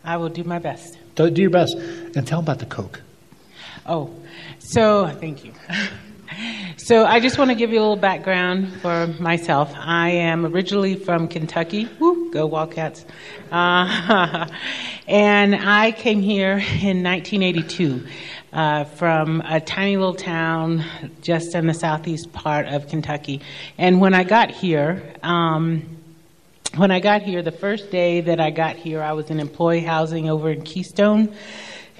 I 0.05 0.17
will 0.17 0.29
do 0.29 0.43
my 0.43 0.59
best. 0.59 0.99
Do, 1.15 1.31
do 1.31 1.41
your 1.41 1.51
best 1.51 1.75
and 1.77 2.27
tell 2.27 2.43
them 2.43 2.47
about 2.47 2.59
the 2.59 2.67
Coke. 2.67 3.01
Oh, 3.87 4.11
so 4.59 5.07
thank 5.21 5.45
you. 5.45 5.53
So 6.77 7.05
I 7.05 7.21
just 7.21 7.39
want 7.39 7.51
to 7.51 7.55
give 7.55 7.73
you 7.73 7.81
a 7.81 7.83
little 7.83 7.97
background 7.97 8.73
for 8.81 9.09
myself. 9.19 9.73
I 9.77 10.11
am 10.11 10.47
originally 10.47 10.95
from 10.95 11.27
Kentucky. 11.27 11.89
Woo, 11.99 12.31
go 12.31 12.47
Wildcats! 12.47 13.05
Uh, 13.51 14.47
and 15.09 15.57
I 15.57 15.93
came 15.93 16.21
here 16.21 16.53
in 16.53 17.03
1982 17.03 18.07
uh, 18.53 18.85
from 18.85 19.43
a 19.43 19.61
tiny 19.61 19.97
little 19.97 20.15
town 20.15 20.85
just 21.23 21.55
in 21.55 21.67
the 21.67 21.75
southeast 21.75 22.33
part 22.33 22.67
of 22.67 22.89
Kentucky. 22.89 23.41
And 23.77 24.01
when 24.01 24.15
I 24.15 24.25
got 24.25 24.51
here, 24.51 25.15
um, 25.23 25.99
when 26.77 26.91
I 26.91 27.01
got 27.01 27.23
here, 27.23 27.43
the 27.43 27.53
first 27.53 27.91
day 27.91 28.21
that 28.21 28.41
I 28.41 28.51
got 28.51 28.77
here, 28.77 29.03
I 29.03 29.13
was 29.13 29.31
in 29.31 29.41
employee 29.41 29.81
housing 29.81 30.29
over 30.29 30.51
in 30.51 30.63
Keystone, 30.63 31.35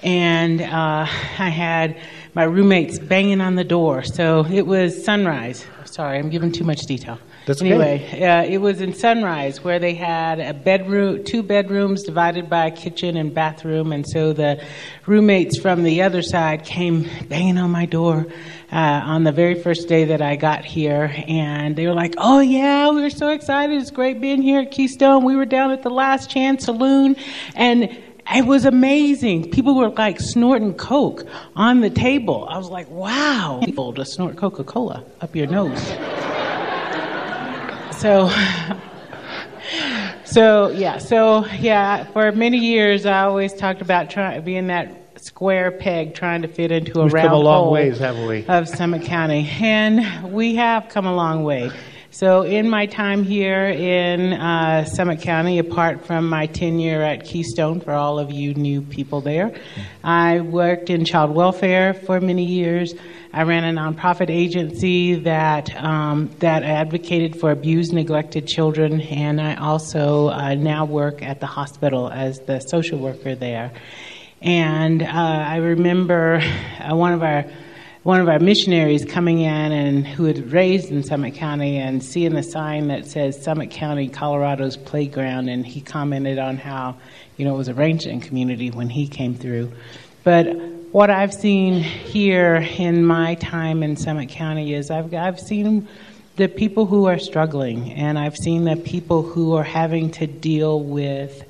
and 0.03 0.61
uh, 0.61 1.05
I 1.07 1.49
had 1.49 1.97
my 2.33 2.43
roommates 2.43 2.99
banging 2.99 3.41
on 3.41 3.55
the 3.55 3.63
door. 3.63 4.03
So 4.03 4.45
it 4.45 4.65
was 4.65 5.03
Sunrise. 5.03 5.65
Sorry, 5.85 6.19
I'm 6.19 6.29
giving 6.29 6.51
too 6.51 6.63
much 6.63 6.81
detail. 6.81 7.19
That's 7.49 7.63
anyway. 7.63 8.21
Uh, 8.21 8.43
it 8.43 8.59
was 8.59 8.79
in 8.79 8.93
Sunrise 8.93 9.63
where 9.63 9.79
they 9.79 9.95
had 9.95 10.39
a 10.39 10.53
bedroom, 10.53 11.23
two 11.23 11.41
bedrooms 11.41 12.03
divided 12.03 12.47
by 12.47 12.67
a 12.67 12.71
kitchen 12.71 13.17
and 13.17 13.33
bathroom, 13.33 13.91
and 13.91 14.07
so 14.07 14.33
the 14.33 14.63
roommates 15.07 15.57
from 15.57 15.81
the 15.81 16.03
other 16.03 16.21
side 16.21 16.63
came 16.63 17.09
banging 17.27 17.57
on 17.57 17.71
my 17.71 17.87
door. 17.87 18.27
Uh, 18.71 19.01
on 19.03 19.23
the 19.23 19.31
very 19.31 19.59
first 19.59 19.87
day 19.87 20.05
that 20.05 20.21
I 20.21 20.35
got 20.35 20.63
here, 20.63 21.11
and 21.27 21.75
they 21.75 21.87
were 21.87 21.95
like, 21.95 22.13
"Oh 22.19 22.39
yeah, 22.39 22.91
we 22.91 23.01
were 23.01 23.09
so 23.09 23.29
excited! 23.29 23.81
It's 23.81 23.89
great 23.89 24.21
being 24.21 24.43
here 24.43 24.59
at 24.59 24.69
Keystone. 24.69 25.23
We 25.23 25.35
were 25.35 25.47
down 25.47 25.71
at 25.71 25.81
the 25.81 25.89
Last 25.89 26.29
Chance 26.29 26.65
Saloon, 26.65 27.15
and 27.55 27.89
it 28.31 28.45
was 28.45 28.65
amazing. 28.65 29.49
People 29.49 29.73
were 29.73 29.89
like 29.89 30.19
snorting 30.19 30.75
Coke 30.75 31.25
on 31.55 31.81
the 31.81 31.89
table. 31.89 32.47
I 32.47 32.59
was 32.59 32.69
like, 32.69 32.87
wow. 32.91 33.59
People 33.65 33.91
to 33.93 34.05
snort 34.05 34.37
Coca 34.37 34.63
Cola 34.63 35.03
up 35.19 35.35
your 35.35 35.47
nose. 35.47 35.81
So, 37.99 38.29
so 40.23 40.69
yeah, 40.69 40.97
so 40.97 41.45
yeah, 41.47 42.05
for 42.05 42.31
many 42.31 42.57
years 42.57 43.05
I 43.05 43.23
always 43.23 43.53
talked 43.53 43.81
about 43.81 44.09
trying 44.09 44.41
being 44.43 44.67
that 44.67 45.19
square 45.19 45.69
peg 45.71 46.15
trying 46.15 46.41
to 46.41 46.47
fit 46.47 46.71
into 46.71 47.01
a 47.01 47.03
We've 47.03 47.13
round 47.13 47.27
come 47.27 47.37
a 47.37 47.41
long 47.41 47.63
hole 47.65 47.73
ways, 47.73 47.99
haven't 47.99 48.25
we? 48.27 48.45
of 48.47 48.69
Summit 48.69 49.03
County, 49.03 49.49
and 49.59 50.31
we 50.31 50.55
have 50.55 50.87
come 50.89 51.05
a 51.05 51.13
long 51.13 51.43
way. 51.43 51.71
So, 52.11 52.41
in 52.41 52.67
my 52.67 52.87
time 52.87 53.23
here 53.23 53.67
in 53.67 54.33
uh, 54.33 54.83
Summit 54.85 55.21
County, 55.21 55.59
apart 55.59 56.07
from 56.07 56.27
my 56.27 56.47
tenure 56.47 57.03
at 57.03 57.23
Keystone, 57.23 57.81
for 57.81 57.93
all 57.93 58.17
of 58.17 58.31
you 58.31 58.55
new 58.55 58.81
people 58.81 59.21
there, 59.21 59.53
I 60.03 60.39
worked 60.39 60.89
in 60.89 61.05
child 61.05 61.35
welfare 61.35 61.93
for 61.93 62.19
many 62.19 62.45
years. 62.45 62.95
I 63.31 63.43
ran 63.43 63.63
a 63.63 63.79
nonprofit 63.79 64.31
agency 64.31 65.15
that 65.17 65.75
um, 65.75 66.31
that 66.39 66.63
advocated 66.63 67.39
for 67.39 67.51
abused, 67.51 67.93
neglected 67.93 68.47
children, 68.47 69.01
and 69.01 69.39
I 69.39 69.53
also 69.57 70.29
uh, 70.29 70.55
now 70.55 70.85
work 70.85 71.21
at 71.21 71.39
the 71.39 71.45
hospital 71.45 72.09
as 72.09 72.39
the 72.39 72.59
social 72.59 72.97
worker 72.97 73.35
there. 73.35 73.71
And 74.41 75.03
uh, 75.03 75.05
I 75.05 75.57
remember 75.57 76.41
uh, 76.79 76.95
one 76.95 77.13
of 77.13 77.21
our 77.21 77.45
one 78.09 78.19
of 78.19 78.27
our 78.27 78.39
missionaries 78.39 79.05
coming 79.05 79.41
in 79.41 79.71
and 79.71 80.07
who 80.07 80.23
had 80.23 80.51
raised 80.51 80.89
in 80.89 81.03
Summit 81.03 81.35
County 81.35 81.77
and 81.77 82.03
seeing 82.03 82.33
the 82.33 82.41
sign 82.41 82.87
that 82.87 83.05
says 83.05 83.39
Summit 83.39 83.69
County, 83.69 84.09
Colorado's 84.09 84.75
playground, 84.75 85.47
and 85.47 85.63
he 85.63 85.79
commented 85.79 86.39
on 86.39 86.57
how, 86.57 86.97
you 87.37 87.45
know, 87.45 87.53
it 87.53 87.57
was 87.59 87.67
a 87.67 87.75
ranching 87.75 88.19
community 88.19 88.71
when 88.71 88.89
he 88.89 89.07
came 89.07 89.35
through. 89.35 89.71
But 90.23 90.45
what 90.91 91.11
I've 91.11 91.31
seen 91.31 91.83
here 91.83 92.55
in 92.55 93.05
my 93.05 93.35
time 93.35 93.83
in 93.83 93.95
Summit 93.95 94.29
County 94.29 94.73
is 94.73 94.89
I've, 94.89 95.13
I've 95.13 95.39
seen 95.39 95.87
the 96.35 96.47
people 96.47 96.87
who 96.87 97.05
are 97.05 97.19
struggling, 97.19 97.93
and 97.93 98.17
I've 98.17 98.37
seen 98.37 98.63
the 98.63 98.75
people 98.75 99.21
who 99.21 99.53
are 99.53 99.63
having 99.63 100.09
to 100.13 100.25
deal 100.25 100.81
with 100.81 101.43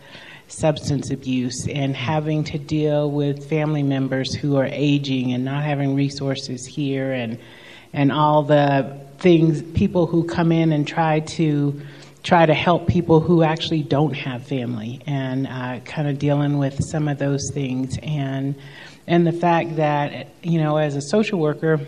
substance 0.52 1.12
abuse 1.12 1.68
and 1.68 1.96
having 1.96 2.44
to 2.44 2.58
deal 2.58 3.10
with 3.10 3.48
family 3.48 3.84
members 3.84 4.34
who 4.34 4.58
are 4.58 4.68
aging 4.72 5.34
and 5.34 5.46
not 5.46 5.64
having 5.64 5.96
resources 5.96 6.66
here 6.66 7.12
and 7.12 7.40
and 7.94 8.12
all 8.12 8.44
the 8.44 9.00
things 9.18 9.62
people 9.74 10.06
who 10.06 10.24
come 10.24 10.52
in 10.52 10.72
and 10.72 10.88
try 10.88 11.20
to 11.20 11.82
try 12.24 12.46
to 12.46 12.54
help 12.54 12.88
people 12.88 13.20
who 13.20 13.44
actually 13.44 13.82
don't 13.82 14.14
have 14.14 14.46
family 14.46 15.02
and 15.08 15.48
uh, 15.48 15.80
kind 15.86 16.08
of 16.08 16.20
dealing 16.20 16.58
with 16.58 16.84
some 16.84 17.08
of 17.08 17.18
those 17.18 17.50
things. 17.54 17.98
And 18.04 18.56
and 19.08 19.26
the 19.26 19.32
fact 19.32 19.78
that 19.78 20.28
you 20.44 20.60
know 20.60 20.78
as 20.78 20.96
a 20.96 21.02
social 21.02 21.40
worker 21.40 21.80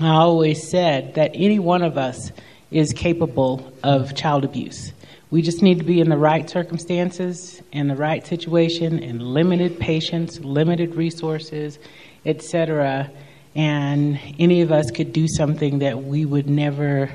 I 0.00 0.10
always 0.10 0.68
said 0.68 1.14
that 1.14 1.32
any 1.34 1.58
one 1.58 1.82
of 1.82 1.98
us 1.98 2.30
is 2.70 2.92
capable 2.92 3.72
of 3.82 4.14
child 4.14 4.44
abuse 4.44 4.92
we 5.30 5.42
just 5.42 5.62
need 5.62 5.78
to 5.78 5.84
be 5.84 6.00
in 6.00 6.08
the 6.08 6.16
right 6.16 6.48
circumstances, 6.48 7.62
in 7.72 7.88
the 7.88 7.96
right 7.96 8.26
situation, 8.26 9.02
and 9.02 9.22
limited 9.22 9.78
patience, 9.78 10.40
limited 10.40 10.94
resources, 10.94 11.78
etc. 12.24 13.10
And 13.54 14.18
any 14.38 14.62
of 14.62 14.72
us 14.72 14.90
could 14.90 15.12
do 15.12 15.28
something 15.28 15.80
that 15.80 16.02
we 16.02 16.24
would 16.24 16.48
never 16.48 17.10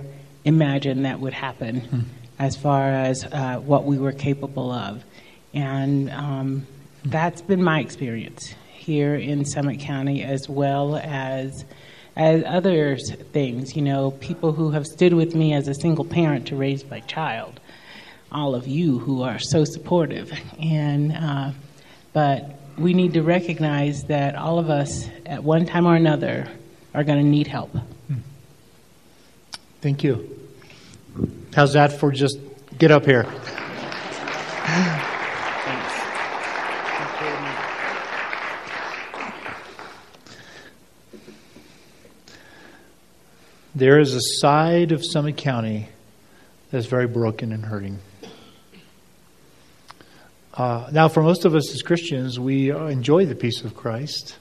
imagine 0.46 1.04
that 1.04 1.20
would 1.20 1.34
happen, 1.34 1.82
hmm. 1.82 2.00
as 2.38 2.56
far 2.56 2.90
as 2.90 3.24
uh, 3.26 3.58
what 3.60 3.86
we 3.86 3.98
were 3.98 4.12
capable 4.12 4.72
of. 4.72 5.04
And 5.54 6.12
um, 6.12 6.68
that's 7.06 7.42
been 7.42 7.64
my 7.64 7.80
experience 7.80 8.54
here 8.74 9.16
in 9.16 9.46
Summit 9.46 9.80
County, 9.80 10.24
as 10.24 10.48
well 10.48 10.98
as 10.98 11.66
as 12.16 12.44
other 12.46 12.96
things. 12.98 13.76
You 13.76 13.82
know, 13.82 14.12
people 14.12 14.52
who 14.52 14.70
have 14.70 14.86
stood 14.86 15.16
with 15.16 15.34
me 15.34 15.54
as 15.54 15.68
a 15.68 15.74
single 15.74 16.06
parent 16.06 16.46
to 16.48 16.56
raise 16.56 16.88
my 16.92 17.00
child 17.02 17.60
all 18.34 18.56
of 18.56 18.68
you 18.68 19.00
who 19.00 19.22
are 19.22 19.40
so 19.40 19.64
supportive. 19.64 20.32
And 20.60 21.12
uh, 21.12 21.52
but 22.14 22.60
we 22.78 22.94
need 22.94 23.14
to 23.14 23.22
recognize 23.22 24.04
that 24.04 24.36
all 24.36 24.60
of 24.60 24.70
us, 24.70 25.08
at 25.26 25.44
one 25.44 25.66
time 25.66 25.86
or 25.86 25.96
another, 25.96 26.48
are 26.94 27.04
going 27.04 27.20
to 27.20 27.30
need 27.30 27.48
help. 27.48 27.76
Thank 29.82 30.04
you. 30.04 30.40
How's 31.54 31.74
that 31.74 32.00
for 32.00 32.12
just 32.12 32.38
get 32.78 32.90
up 32.92 33.06
here? 33.06 33.26
There 43.76 44.00
is 44.00 44.14
a 44.14 44.22
side 44.22 44.92
of 44.92 45.04
Summit 45.04 45.36
County 45.36 45.90
that's 46.72 46.86
very 46.86 47.08
broken 47.08 47.52
and 47.52 47.66
hurting. 47.66 48.00
Uh, 50.54 50.88
now, 50.92 51.08
for 51.08 51.24
most 51.24 51.46
of 51.46 51.56
us 51.56 51.74
as 51.74 51.82
Christians, 51.82 52.40
we 52.40 52.72
enjoy 52.72 53.26
the 53.26 53.36
peace 53.36 53.64
of 53.64 53.76
Christ. 53.76 54.38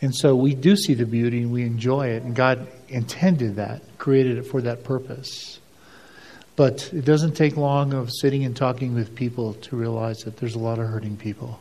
And 0.00 0.14
so 0.14 0.34
we 0.36 0.54
do 0.54 0.76
see 0.76 0.94
the 0.94 1.04
beauty 1.04 1.42
and 1.42 1.52
we 1.52 1.64
enjoy 1.64 2.08
it. 2.08 2.22
And 2.22 2.34
God 2.34 2.68
intended 2.88 3.56
that, 3.56 3.82
created 3.98 4.38
it 4.38 4.44
for 4.44 4.62
that 4.62 4.84
purpose. 4.84 5.58
But 6.56 6.92
it 6.92 7.04
doesn't 7.04 7.34
take 7.34 7.56
long 7.56 7.92
of 7.94 8.10
sitting 8.12 8.44
and 8.44 8.56
talking 8.56 8.94
with 8.94 9.14
people 9.14 9.54
to 9.54 9.76
realize 9.76 10.18
that 10.18 10.36
there's 10.36 10.54
a 10.54 10.58
lot 10.58 10.78
of 10.78 10.86
hurting 10.86 11.16
people. 11.16 11.60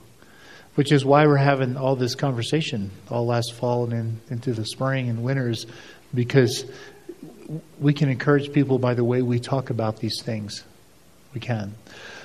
Which 0.75 0.91
is 0.91 1.03
why 1.03 1.25
we're 1.25 1.37
having 1.37 1.75
all 1.75 1.95
this 1.95 2.15
conversation 2.15 2.91
all 3.09 3.25
last 3.25 3.53
fall 3.53 3.85
and 3.85 3.93
in, 3.93 4.21
into 4.29 4.53
the 4.53 4.65
spring 4.65 5.09
and 5.09 5.23
winters, 5.23 5.65
because 6.13 6.63
we 7.79 7.93
can 7.93 8.09
encourage 8.09 8.53
people 8.53 8.77
by 8.77 8.93
the 8.93 9.03
way 9.03 9.21
we 9.21 9.39
talk 9.39 9.71
about 9.71 9.97
these 9.97 10.21
things. 10.21 10.63
We 11.33 11.41
can. 11.41 11.75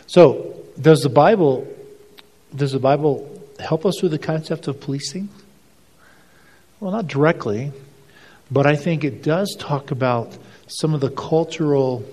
So, 0.06 0.63
does 0.81 1.00
the 1.00 1.09
Bible 1.09 1.66
does 2.54 2.73
the 2.73 2.78
Bible 2.78 3.31
help 3.59 3.85
us 3.85 4.02
with 4.02 4.12
the 4.12 4.19
concept 4.19 4.69
of 4.69 4.81
policing? 4.81 5.28
Well, 6.78 6.93
not 6.93 7.09
directly, 7.09 7.73
but 8.50 8.66
I 8.66 8.76
think 8.76 9.04
it 9.04 9.23
does 9.23 9.57
talk 9.59 9.90
about 9.90 10.37
some 10.66 10.95
of 10.95 11.00
the 11.00 11.11
cultural 11.11 12.04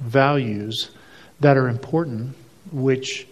values 0.00 0.90
that 1.40 1.56
are 1.56 1.68
important, 1.68 2.36
which 2.72 3.26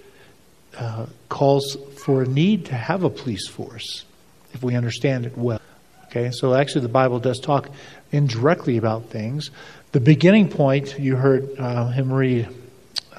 uh, 0.76 1.07
calls 1.28 1.76
for 1.97 2.23
a 2.23 2.26
need 2.26 2.66
to 2.66 2.75
have 2.75 3.02
a 3.02 3.11
police 3.11 3.49
force 3.49 4.04
if 4.52 4.62
we 4.62 4.75
understand 4.75 5.26
it 5.26 5.37
well. 5.37 5.61
Okay, 6.07 6.30
so 6.30 6.54
actually, 6.54 6.83
the 6.83 6.88
Bible 6.88 7.18
does 7.18 7.38
talk 7.38 7.68
indirectly 8.12 8.76
about 8.76 9.07
things. 9.07 9.50
The 9.92 10.00
beginning 10.00 10.49
point 10.49 10.99
you 10.99 11.16
heard 11.16 11.59
uh, 11.59 11.88
him 11.88 12.12
read 12.12 12.49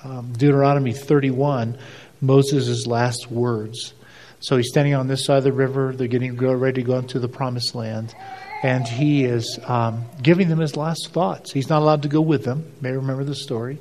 um, 0.03 0.33
Deuteronomy 0.33 0.93
31, 0.93 1.77
Moses' 2.21 2.87
last 2.87 3.31
words. 3.31 3.93
So 4.39 4.55
he's 4.57 4.69
standing 4.69 4.95
on 4.95 5.07
this 5.07 5.25
side 5.25 5.39
of 5.39 5.43
the 5.43 5.51
river. 5.51 5.93
They're 5.93 6.07
getting 6.07 6.37
ready 6.37 6.81
to 6.81 6.87
go 6.87 6.97
into 6.97 7.19
the 7.19 7.27
promised 7.27 7.75
land. 7.75 8.15
And 8.63 8.87
he 8.87 9.25
is 9.25 9.59
um, 9.65 10.05
giving 10.21 10.49
them 10.49 10.59
his 10.59 10.75
last 10.75 11.11
thoughts. 11.11 11.51
He's 11.51 11.69
not 11.69 11.81
allowed 11.81 12.03
to 12.03 12.09
go 12.09 12.21
with 12.21 12.43
them. 12.43 12.59
You 12.59 12.81
may 12.81 12.91
remember 12.91 13.23
the 13.23 13.35
story. 13.35 13.79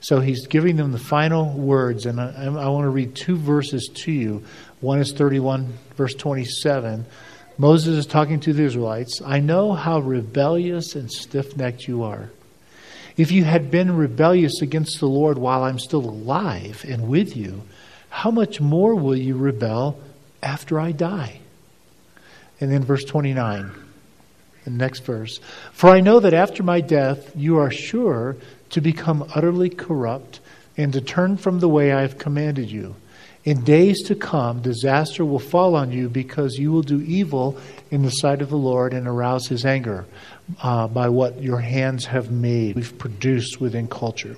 So 0.00 0.20
he's 0.20 0.46
giving 0.46 0.76
them 0.76 0.92
the 0.92 0.98
final 0.98 1.50
words. 1.52 2.04
And 2.06 2.20
I, 2.20 2.44
I 2.44 2.68
want 2.68 2.84
to 2.84 2.90
read 2.90 3.14
two 3.14 3.36
verses 3.36 3.90
to 3.94 4.12
you. 4.12 4.44
One 4.80 4.98
is 4.98 5.12
31, 5.12 5.72
verse 5.96 6.14
27. 6.14 7.06
Moses 7.56 7.98
is 7.98 8.06
talking 8.06 8.40
to 8.40 8.52
the 8.52 8.64
Israelites. 8.64 9.22
I 9.24 9.40
know 9.40 9.72
how 9.72 10.00
rebellious 10.00 10.94
and 10.94 11.10
stiff 11.10 11.56
necked 11.56 11.86
you 11.86 12.02
are. 12.02 12.30
If 13.16 13.30
you 13.30 13.44
had 13.44 13.70
been 13.70 13.96
rebellious 13.96 14.60
against 14.60 14.98
the 14.98 15.06
Lord 15.06 15.38
while 15.38 15.62
I'm 15.62 15.78
still 15.78 16.04
alive 16.04 16.84
and 16.88 17.08
with 17.08 17.36
you, 17.36 17.62
how 18.10 18.30
much 18.30 18.60
more 18.60 18.94
will 18.94 19.16
you 19.16 19.36
rebel 19.36 20.00
after 20.42 20.80
I 20.80 20.92
die? 20.92 21.40
And 22.60 22.72
then 22.72 22.82
verse 22.82 23.04
29, 23.04 23.70
the 24.64 24.70
next 24.70 25.00
verse. 25.00 25.38
For 25.72 25.90
I 25.90 26.00
know 26.00 26.18
that 26.20 26.34
after 26.34 26.62
my 26.62 26.80
death 26.80 27.30
you 27.36 27.58
are 27.58 27.70
sure 27.70 28.36
to 28.70 28.80
become 28.80 29.30
utterly 29.34 29.70
corrupt 29.70 30.40
and 30.76 30.92
to 30.92 31.00
turn 31.00 31.36
from 31.36 31.60
the 31.60 31.68
way 31.68 31.92
I 31.92 32.00
have 32.00 32.18
commanded 32.18 32.70
you. 32.70 32.96
In 33.44 33.62
days 33.62 34.02
to 34.04 34.14
come, 34.14 34.62
disaster 34.62 35.24
will 35.24 35.38
fall 35.38 35.76
on 35.76 35.92
you 35.92 36.08
because 36.08 36.56
you 36.56 36.72
will 36.72 36.82
do 36.82 37.02
evil 37.02 37.58
in 37.90 38.02
the 38.02 38.10
sight 38.10 38.40
of 38.40 38.48
the 38.48 38.56
Lord 38.56 38.94
and 38.94 39.06
arouse 39.06 39.46
his 39.46 39.64
anger 39.66 40.06
uh, 40.62 40.88
by 40.88 41.08
what 41.08 41.42
your 41.42 41.58
hands 41.58 42.04
have 42.06 42.30
made, 42.30 42.76
we've 42.76 42.98
produced 42.98 43.60
within 43.60 43.88
culture. 43.88 44.36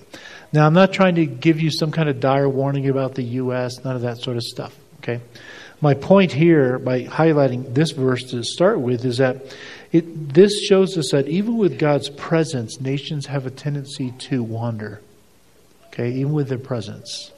Now, 0.53 0.67
I'm 0.67 0.75
not 0.75 0.93
trying 0.93 1.17
to 1.17 1.27
give 1.27 1.61
you 1.61 1.71
some 1.71 1.91
kind 1.91 2.09
of 2.09 2.21
dire 2.21 2.49
warning 2.49 2.89
about 2.89 3.15
the 3.15 3.23
U.S., 3.23 3.85
none 3.85 3.97
of 3.97 4.03
that 4.03 4.19
sort 4.19 4.37
of 4.37 4.43
stuff, 4.45 4.75
okay? 4.99 5.21
My 5.81 5.95
point 5.95 6.33
here, 6.33 6.79
by 6.79 7.05
highlighting 7.05 7.75
this 7.75 7.91
verse 7.91 8.23
to 8.31 8.43
start 8.43 8.81
with, 8.81 9.05
is 9.05 9.19
that 9.19 9.55
it, 9.93 10.33
this 10.33 10.63
shows 10.63 10.97
us 10.97 11.11
that 11.13 11.29
even 11.29 11.59
with 11.59 11.79
God's 11.79 12.09
presence, 12.09 12.81
nations 12.81 13.27
have 13.27 13.47
a 13.47 13.51
tendency 13.51 14.13
to 14.13 14.43
wander, 14.43 15.01
okay, 15.89 16.13
even 16.13 16.33
with 16.33 16.49
their 16.49 16.59
presence. 16.59 17.33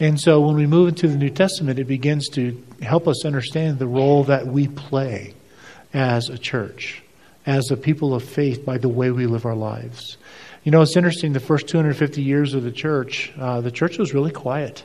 And 0.00 0.20
so 0.20 0.40
when 0.40 0.54
we 0.54 0.66
move 0.66 0.88
into 0.88 1.08
the 1.08 1.16
New 1.16 1.30
Testament, 1.30 1.78
it 1.78 1.86
begins 1.86 2.28
to 2.30 2.62
help 2.82 3.08
us 3.08 3.24
understand 3.24 3.78
the 3.78 3.86
role 3.86 4.24
that 4.24 4.46
we 4.46 4.68
play 4.68 5.34
as 5.92 6.28
a 6.28 6.38
church, 6.38 7.02
as 7.48 7.70
a 7.70 7.76
people 7.78 8.14
of 8.14 8.22
faith, 8.22 8.62
by 8.66 8.76
the 8.76 8.90
way 8.90 9.10
we 9.10 9.24
live 9.24 9.46
our 9.46 9.54
lives. 9.54 10.18
You 10.64 10.70
know, 10.70 10.82
it's 10.82 10.96
interesting, 10.96 11.32
the 11.32 11.40
first 11.40 11.66
250 11.66 12.22
years 12.22 12.52
of 12.52 12.62
the 12.62 12.70
church, 12.70 13.32
uh, 13.40 13.62
the 13.62 13.70
church 13.70 13.96
was 13.96 14.12
really 14.12 14.30
quiet. 14.30 14.84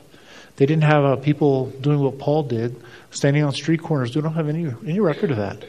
They 0.56 0.64
didn't 0.64 0.84
have 0.84 1.04
uh, 1.04 1.16
people 1.16 1.66
doing 1.82 2.00
what 2.00 2.18
Paul 2.18 2.44
did, 2.44 2.82
standing 3.10 3.44
on 3.44 3.52
street 3.52 3.82
corners. 3.82 4.16
We 4.16 4.22
don't 4.22 4.32
have 4.32 4.48
any, 4.48 4.72
any 4.86 4.98
record 4.98 5.30
of 5.30 5.36
that. 5.36 5.62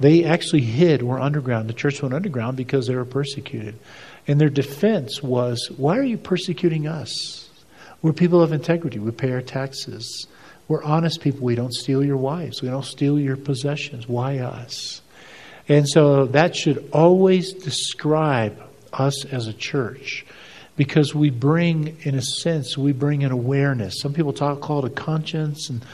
They 0.00 0.24
actually 0.24 0.62
hid, 0.62 1.02
were 1.02 1.20
underground. 1.20 1.68
The 1.68 1.74
church 1.74 2.00
went 2.00 2.14
underground 2.14 2.56
because 2.56 2.86
they 2.86 2.96
were 2.96 3.04
persecuted. 3.04 3.78
And 4.26 4.40
their 4.40 4.48
defense 4.48 5.22
was, 5.22 5.70
Why 5.76 5.98
are 5.98 6.02
you 6.02 6.16
persecuting 6.16 6.86
us? 6.86 7.50
We're 8.00 8.14
people 8.14 8.40
of 8.40 8.52
integrity. 8.52 8.98
We 8.98 9.10
pay 9.10 9.32
our 9.32 9.42
taxes. 9.42 10.26
We're 10.68 10.82
honest 10.82 11.20
people. 11.20 11.42
We 11.42 11.54
don't 11.54 11.74
steal 11.74 12.02
your 12.02 12.16
wives. 12.16 12.62
We 12.62 12.68
don't 12.68 12.84
steal 12.86 13.18
your 13.18 13.36
possessions. 13.36 14.08
Why 14.08 14.38
us? 14.38 15.02
And 15.68 15.88
so 15.88 16.26
that 16.26 16.54
should 16.54 16.90
always 16.92 17.52
describe 17.52 18.60
us 18.92 19.24
as 19.24 19.46
a 19.46 19.52
church 19.52 20.26
because 20.76 21.14
we 21.14 21.30
bring, 21.30 21.96
in 22.02 22.14
a 22.14 22.22
sense, 22.22 22.76
we 22.76 22.92
bring 22.92 23.24
an 23.24 23.32
awareness. 23.32 24.00
Some 24.00 24.12
people 24.12 24.32
talk, 24.32 24.60
call 24.60 24.84
it 24.84 24.92
a 24.92 24.94
conscience 24.94 25.70
and, 25.70 25.84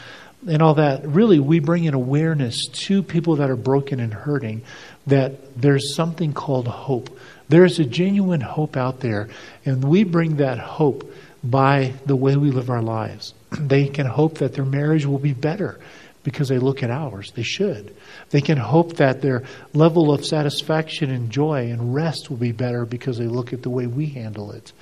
and 0.49 0.63
all 0.63 0.75
that. 0.75 1.07
Really, 1.07 1.39
we 1.39 1.61
bring 1.61 1.87
an 1.87 1.95
awareness 1.95 2.67
to 2.67 3.03
people 3.03 3.37
that 3.37 3.51
are 3.51 3.57
broken 3.57 4.01
and 4.01 4.13
hurting 4.13 4.63
that 5.07 5.61
there's 5.61 5.95
something 5.95 6.33
called 6.33 6.67
hope. 6.67 7.17
There's 7.49 7.79
a 7.79 7.85
genuine 7.85 8.41
hope 8.41 8.77
out 8.77 9.01
there, 9.01 9.29
and 9.65 9.85
we 9.85 10.05
bring 10.05 10.37
that 10.37 10.59
hope 10.59 11.13
by 11.43 11.95
the 12.07 12.17
way 12.17 12.37
we 12.37 12.51
live 12.51 12.71
our 12.71 12.83
lives. 12.83 13.35
They 13.59 13.89
can 13.89 14.07
hope 14.07 14.39
that 14.39 14.55
their 14.55 14.65
marriage 14.65 15.07
will 15.07 15.19
be 15.19 15.33
better 15.33 15.81
because 16.23 16.49
they 16.49 16.59
look 16.59 16.83
at 16.83 16.91
ours. 16.91 17.33
They 17.35 17.43
should. 17.43 17.95
They 18.31 18.41
can 18.41 18.59
hope 18.59 18.97
that 18.97 19.23
their 19.23 19.45
level 19.73 20.13
of 20.13 20.25
satisfaction 20.25 21.11
and 21.11 21.31
joy 21.31 21.71
and 21.71 21.95
rest 21.95 22.29
will 22.29 22.37
be 22.37 22.53
better 22.53 22.85
because 22.85 23.19
they 23.19 23.27
look 23.27 23.53
at 23.53 23.63
the 23.63 23.71
way 23.71 23.87
we 23.87 24.07
handle 24.07 24.53
it. 24.53 24.73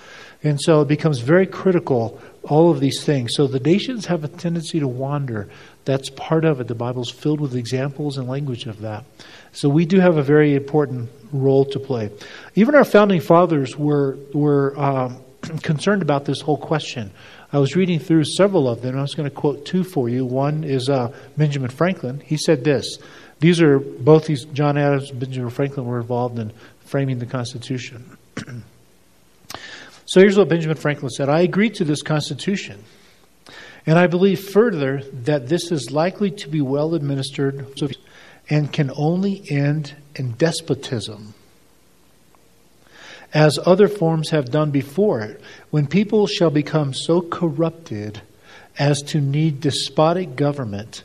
And 0.43 0.61
so 0.61 0.83
it 0.83 0.89
becomes 0.89 1.21
very 1.21 1.47
critical, 1.47 2.21
all 2.45 2.71
of 2.71 2.81
these 2.81 3.03
things. 3.03 3.35
So 3.35 3.47
the 3.47 3.61
nations 3.61 4.07
have 4.07 4.23
a 4.25 4.29
tendency 4.29 4.79
to 4.81 4.89
wander. 4.89 5.49
That's 5.85 6.11
part 6.11 6.45
of 6.45 6.61
it. 6.61 6.69
The 6.69 6.75
Bible's 6.75 7.11
filled 7.11 7.41
with 7.41 7.57
examples 7.57 8.19
and 8.19 8.29
language 8.29 8.67
of 8.67 8.81
that. 8.81 9.05
So 9.53 9.69
we 9.69 9.87
do 9.87 9.99
have 10.01 10.17
a 10.17 10.23
very 10.23 10.55
important 10.55 11.11
role 11.33 11.65
to 11.67 11.79
play. 11.81 12.11
Even 12.55 12.75
our 12.75 12.85
founding 12.85 13.21
fathers 13.21 13.77
were, 13.77 14.17
were 14.33 14.79
um, 14.79 15.23
concerned 15.63 16.03
about 16.03 16.25
this 16.25 16.41
whole 16.41 16.59
question. 16.59 17.11
I 17.53 17.59
was 17.59 17.75
reading 17.75 17.99
through 17.99 18.25
several 18.25 18.69
of 18.69 18.83
them. 18.83 18.99
I 18.99 19.03
was 19.03 19.15
going 19.15 19.29
to 19.29 19.35
quote 19.35 19.65
two 19.65 19.83
for 19.83 20.09
you. 20.09 20.27
One 20.27 20.65
is 20.65 20.91
uh, 20.91 21.15
Benjamin 21.37 21.71
Franklin. 21.71 22.21
He 22.21 22.37
said 22.37 22.63
this. 22.63 22.99
These 23.41 23.63
are 23.63 23.79
both 23.79 24.27
these 24.27 24.45
John 24.47 24.77
Adams 24.77 25.11
and 25.11 25.21
Benjamin 25.21 25.51
Franklin 25.51 25.87
were 25.87 26.01
involved 26.01 26.39
in 26.39 26.53
framing 26.81 27.19
the 27.19 27.27
Constitution. 27.27 28.19
so 30.07 30.21
here's 30.21 30.37
what 30.37 30.49
Benjamin 30.49 30.77
Franklin 30.77 31.11
said 31.11 31.29
I 31.29 31.41
agree 31.41 31.71
to 31.71 31.85
this 31.85 32.03
Constitution, 32.03 32.85
and 33.87 33.99
I 33.99 34.09
believe 34.09 34.41
further 34.41 35.03
that 35.25 35.49
this 35.49 35.71
is 35.71 35.91
likely 35.91 36.31
to 36.33 36.49
be 36.49 36.61
well 36.61 36.95
administered 36.95 37.67
and 38.51 38.73
can 38.73 38.91
only 38.97 39.43
end 39.51 39.95
in 40.17 40.33
despotism 40.33 41.35
as 43.35 43.59
other 43.65 43.89
forms 43.89 44.31
have 44.31 44.51
done 44.51 44.71
before 44.71 45.21
it, 45.21 45.41
when 45.71 45.87
people 45.87 46.27
shall 46.27 46.51
become 46.51 46.95
so 46.95 47.21
corrupted 47.21 48.21
as 48.79 49.03
to 49.03 49.21
need 49.21 49.61
despotic 49.61 50.37
government, 50.37 51.03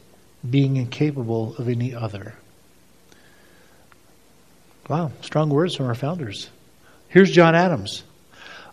being 0.48 0.78
incapable 0.78 1.56
of 1.58 1.68
any 1.68 1.94
other. 1.94 2.36
Wow, 4.90 5.12
strong 5.22 5.50
words 5.50 5.76
from 5.76 5.88
our 5.88 5.96
founders. 5.96 6.50
Here's 7.10 7.32
John 7.32 7.56
Adams. 7.56 8.04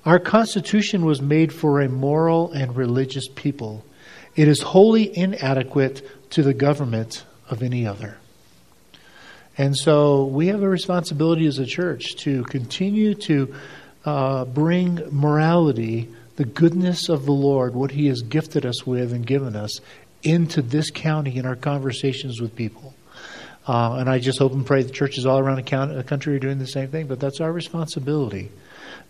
Our 0.04 0.18
Constitution 0.18 1.04
was 1.04 1.20
made 1.20 1.52
for 1.52 1.80
a 1.80 1.88
moral 1.88 2.52
and 2.52 2.74
religious 2.74 3.28
people. 3.28 3.84
It 4.34 4.48
is 4.48 4.60
wholly 4.62 5.16
inadequate 5.16 6.30
to 6.30 6.42
the 6.42 6.54
government 6.54 7.24
of 7.48 7.62
any 7.62 7.86
other. 7.86 8.16
And 9.60 9.76
so 9.76 10.24
we 10.24 10.46
have 10.46 10.62
a 10.62 10.68
responsibility 10.70 11.44
as 11.44 11.58
a 11.58 11.66
church 11.66 12.16
to 12.20 12.44
continue 12.44 13.12
to 13.26 13.54
uh, 14.06 14.46
bring 14.46 15.02
morality, 15.10 16.08
the 16.36 16.46
goodness 16.46 17.10
of 17.10 17.26
the 17.26 17.32
Lord, 17.32 17.74
what 17.74 17.90
He 17.90 18.06
has 18.06 18.22
gifted 18.22 18.64
us 18.64 18.86
with 18.86 19.12
and 19.12 19.26
given 19.26 19.54
us, 19.54 19.78
into 20.22 20.62
this 20.62 20.90
county 20.90 21.36
in 21.36 21.44
our 21.44 21.56
conversations 21.56 22.40
with 22.40 22.56
people. 22.56 22.94
Uh, 23.68 23.96
and 23.96 24.08
I 24.08 24.18
just 24.18 24.38
hope 24.38 24.52
and 24.52 24.64
pray 24.64 24.82
the 24.82 24.92
churches 24.92 25.26
all 25.26 25.38
around 25.38 25.56
the 25.56 26.04
country 26.04 26.36
are 26.36 26.38
doing 26.38 26.58
the 26.58 26.66
same 26.66 26.88
thing, 26.88 27.06
but 27.06 27.20
that's 27.20 27.42
our 27.42 27.52
responsibility. 27.52 28.50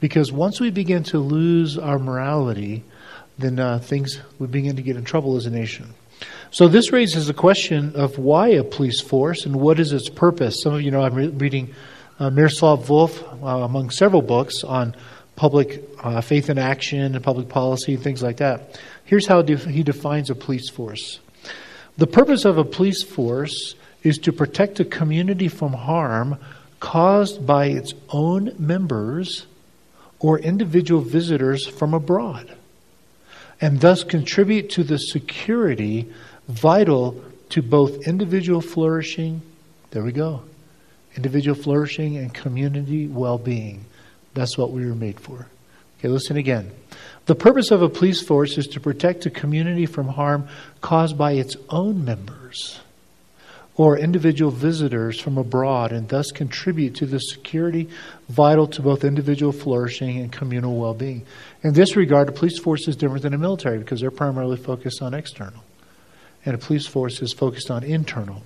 Because 0.01 0.33
once 0.33 0.59
we 0.59 0.73
begin 0.73 1.05
to 1.05 1.21
lose 1.21 1.79
our 1.79 2.01
morality, 2.01 2.83
then 3.39 3.61
uh, 3.61 3.79
things 3.79 4.21
we 4.41 4.49
begin 4.49 4.75
to 4.75 4.83
get 4.83 4.97
in 4.97 5.05
trouble 5.05 5.37
as 5.37 5.47
a 5.47 5.51
nation. 5.51 5.95
So 6.53 6.67
this 6.67 6.91
raises 6.91 7.29
the 7.29 7.35
question 7.35 7.95
of 7.95 8.19
why 8.19 8.49
a 8.49 8.65
police 8.65 9.01
force 9.01 9.47
and 9.47 9.61
what 9.61 9.79
is 9.79 9.93
its 9.93 10.09
purpose. 10.09 10.63
Some 10.63 10.75
of 10.75 10.83
you 10.83 10.91
know 10.91 11.01
I'm 11.01 11.15
re- 11.15 11.29
reading 11.29 11.73
uh, 12.19 12.31
Miroslav 12.31 12.91
uh, 12.91 13.47
among 13.47 13.91
several 13.91 14.21
books 14.21 14.65
on 14.65 14.97
public 15.37 15.85
uh, 16.03 16.21
faith 16.21 16.49
and 16.49 16.59
action 16.59 17.15
and 17.15 17.23
public 17.23 17.49
policy 17.49 17.95
and 17.95 18.03
things 18.03 18.21
like 18.21 18.39
that. 18.39 18.81
Here's 19.05 19.29
how 19.29 19.43
def- 19.43 19.65
he 19.65 19.85
defines 19.85 20.29
a 20.29 20.35
police 20.35 20.69
force. 20.69 21.21
The 21.99 22.09
purpose 22.09 22.45
of 22.45 22.59
a 22.59 22.65
police 22.65 23.05
force 23.05 23.77
is 24.03 24.19
to 24.19 24.33
protect 24.33 24.81
a 24.81 24.85
community 24.85 25.47
from 25.47 25.73
harm 25.73 26.37
caused 26.81 27.47
by 27.47 27.67
its 27.67 27.95
own 28.09 28.57
members 28.59 29.47
or 30.19 30.41
individual 30.41 31.01
visitors 31.01 31.69
from 31.69 31.95
abroad, 31.95 32.57
and 33.61 33.81
thus 33.81 34.03
contribute 34.03 34.69
to 34.71 34.83
the 34.83 34.99
security 34.99 36.13
vital 36.51 37.23
to 37.51 37.63
both 37.63 38.07
individual 38.07 38.61
flourishing, 38.61 39.41
there 39.91 40.03
we 40.03 40.13
go, 40.13 40.43
individual 41.17 41.57
flourishing 41.57 42.17
and 42.17 42.33
community 42.33 43.07
well 43.07 43.39
being. 43.39 43.85
That's 44.35 44.57
what 44.57 44.71
we 44.71 44.87
were 44.87 44.95
made 44.95 45.19
for. 45.19 45.47
Okay, 45.99 46.09
listen 46.09 46.37
again. 46.37 46.71
The 47.27 47.35
purpose 47.35 47.71
of 47.71 47.83
a 47.83 47.89
police 47.89 48.23
force 48.23 48.57
is 48.59 48.67
to 48.69 48.81
protect 48.81 49.27
a 49.27 49.31
community 49.31 49.87
from 49.87 50.09
harm 50.09 50.49
caused 50.81 51.19
by 51.19 51.33
its 51.33 51.57
own 51.69 52.05
members 52.05 52.81
or 53.77 53.99
individual 53.99 54.51
visitors 54.51 55.21
from 55.21 55.39
abroad 55.39 55.93
and 55.93 56.09
thus 56.09 56.31
contribute 56.33 56.95
to 56.97 57.07
the 57.07 57.19
security 57.19 57.89
vital 58.29 58.67
to 58.67 58.83
both 58.83 59.05
individual 59.05 59.53
flourishing 59.53 60.19
and 60.19 60.33
communal 60.33 60.77
well 60.77 60.95
being. 60.95 61.25
In 61.63 61.73
this 61.75 61.97
regard, 61.97 62.29
a 62.29 62.33
police 62.33 62.59
force 62.59 62.89
is 62.89 62.97
different 62.97 63.23
than 63.23 63.35
a 63.35 63.39
military 63.39 63.79
because 63.79 64.01
they're 64.01 64.11
primarily 64.11 64.57
focused 64.57 65.03
on 65.03 65.15
external 65.15 65.63
and 66.45 66.55
a 66.55 66.59
police 66.59 66.87
force 66.87 67.21
is 67.23 67.33
focused 67.33 67.71
on 67.71 67.85
internal. 67.85 68.43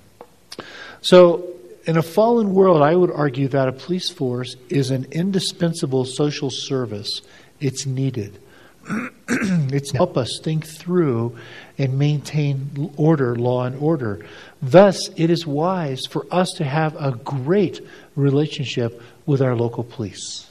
So, 1.00 1.50
in 1.86 1.98
a 1.98 2.02
fallen 2.02 2.54
world, 2.54 2.82
I 2.82 2.94
would 2.96 3.10
argue 3.10 3.48
that 3.48 3.68
a 3.68 3.72
police 3.72 4.08
force 4.10 4.56
is 4.70 4.90
an 4.90 5.06
indispensable 5.12 6.06
social 6.06 6.50
service. 6.50 7.20
It's 7.60 7.84
needed. 7.84 8.40
it's 9.28 9.92
help 9.92 10.16
us 10.16 10.40
think 10.42 10.66
through 10.66 11.36
and 11.78 11.98
maintain 11.98 12.92
order, 12.96 13.36
law 13.36 13.64
and 13.64 13.76
order. 13.76 14.24
Thus, 14.62 15.08
it 15.16 15.30
is 15.30 15.46
wise 15.46 16.06
for 16.06 16.26
us 16.30 16.50
to 16.56 16.64
have 16.64 16.96
a 16.96 17.12
great 17.12 17.80
relationship 18.16 19.02
with 19.26 19.42
our 19.42 19.56
local 19.56 19.84
police. 19.84 20.46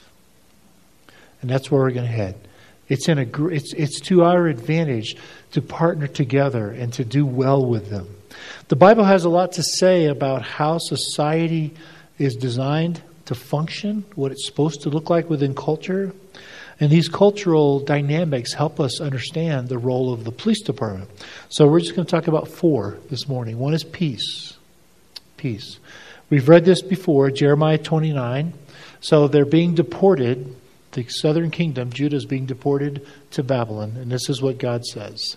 And 1.40 1.50
that's 1.50 1.70
where 1.70 1.82
we're 1.82 1.90
going 1.90 2.06
to 2.06 2.12
head. 2.12 2.36
It's, 2.88 3.08
in 3.08 3.18
a, 3.18 3.46
it's, 3.48 3.72
it's 3.74 4.00
to 4.02 4.24
our 4.24 4.46
advantage 4.46 5.16
to 5.54 5.62
partner 5.62 6.08
together 6.08 6.70
and 6.70 6.92
to 6.92 7.04
do 7.04 7.24
well 7.24 7.64
with 7.64 7.88
them. 7.88 8.08
The 8.66 8.76
Bible 8.76 9.04
has 9.04 9.24
a 9.24 9.28
lot 9.28 9.52
to 9.52 9.62
say 9.62 10.06
about 10.06 10.42
how 10.42 10.78
society 10.78 11.74
is 12.18 12.34
designed 12.34 13.00
to 13.26 13.36
function, 13.36 14.04
what 14.16 14.32
it's 14.32 14.46
supposed 14.46 14.82
to 14.82 14.90
look 14.90 15.10
like 15.10 15.30
within 15.30 15.54
culture. 15.54 16.12
And 16.80 16.90
these 16.90 17.08
cultural 17.08 17.78
dynamics 17.78 18.52
help 18.52 18.80
us 18.80 19.00
understand 19.00 19.68
the 19.68 19.78
role 19.78 20.12
of 20.12 20.24
the 20.24 20.32
police 20.32 20.60
department. 20.60 21.08
So 21.50 21.68
we're 21.68 21.78
just 21.78 21.94
going 21.94 22.04
to 22.04 22.10
talk 22.10 22.26
about 22.26 22.48
four 22.48 22.98
this 23.08 23.28
morning. 23.28 23.60
One 23.60 23.74
is 23.74 23.84
peace. 23.84 24.54
Peace. 25.36 25.78
We've 26.30 26.48
read 26.48 26.64
this 26.64 26.82
before, 26.82 27.30
Jeremiah 27.30 27.78
29. 27.78 28.54
So 29.00 29.28
they're 29.28 29.44
being 29.44 29.76
deported. 29.76 30.56
The 30.92 31.06
southern 31.06 31.52
kingdom, 31.52 31.92
Judah, 31.92 32.16
is 32.16 32.26
being 32.26 32.46
deported 32.46 33.06
to 33.32 33.44
Babylon. 33.44 33.92
And 33.96 34.10
this 34.10 34.28
is 34.28 34.42
what 34.42 34.58
God 34.58 34.84
says. 34.84 35.36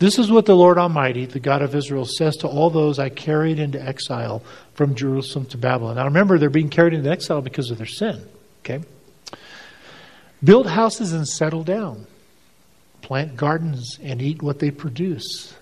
This 0.00 0.18
is 0.18 0.30
what 0.30 0.46
the 0.46 0.56
Lord 0.56 0.78
Almighty, 0.78 1.26
the 1.26 1.40
God 1.40 1.60
of 1.60 1.74
Israel, 1.74 2.06
says 2.06 2.38
to 2.38 2.48
all 2.48 2.70
those 2.70 2.98
I 2.98 3.10
carried 3.10 3.58
into 3.58 3.80
exile 3.80 4.42
from 4.72 4.94
Jerusalem 4.94 5.44
to 5.46 5.58
Babylon. 5.58 5.96
Now 5.96 6.06
remember, 6.06 6.38
they're 6.38 6.48
being 6.48 6.70
carried 6.70 6.94
into 6.94 7.10
exile 7.10 7.42
because 7.42 7.70
of 7.70 7.76
their 7.76 7.86
sin. 7.86 8.26
Okay? 8.64 8.80
Build 10.42 10.66
houses 10.66 11.12
and 11.12 11.28
settle 11.28 11.64
down. 11.64 12.06
Plant 13.02 13.36
gardens 13.36 13.98
and 14.02 14.22
eat 14.22 14.42
what 14.42 14.58
they 14.58 14.70
produce. 14.70 15.54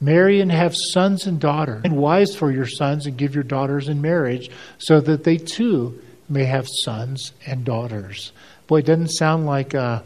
Marry 0.00 0.40
and 0.40 0.52
have 0.52 0.76
sons 0.76 1.26
and 1.26 1.40
daughters, 1.40 1.80
and 1.82 1.96
wives 1.96 2.36
for 2.36 2.52
your 2.52 2.66
sons, 2.66 3.06
and 3.06 3.16
give 3.16 3.34
your 3.34 3.42
daughters 3.42 3.88
in 3.88 4.00
marriage, 4.00 4.52
so 4.78 5.00
that 5.00 5.24
they 5.24 5.36
too 5.36 6.00
may 6.28 6.44
have 6.44 6.68
sons 6.84 7.32
and 7.44 7.64
daughters. 7.64 8.30
Boy, 8.68 8.78
it 8.78 8.86
doesn't 8.86 9.08
sound 9.08 9.46
like 9.46 9.74
uh, 9.74 10.02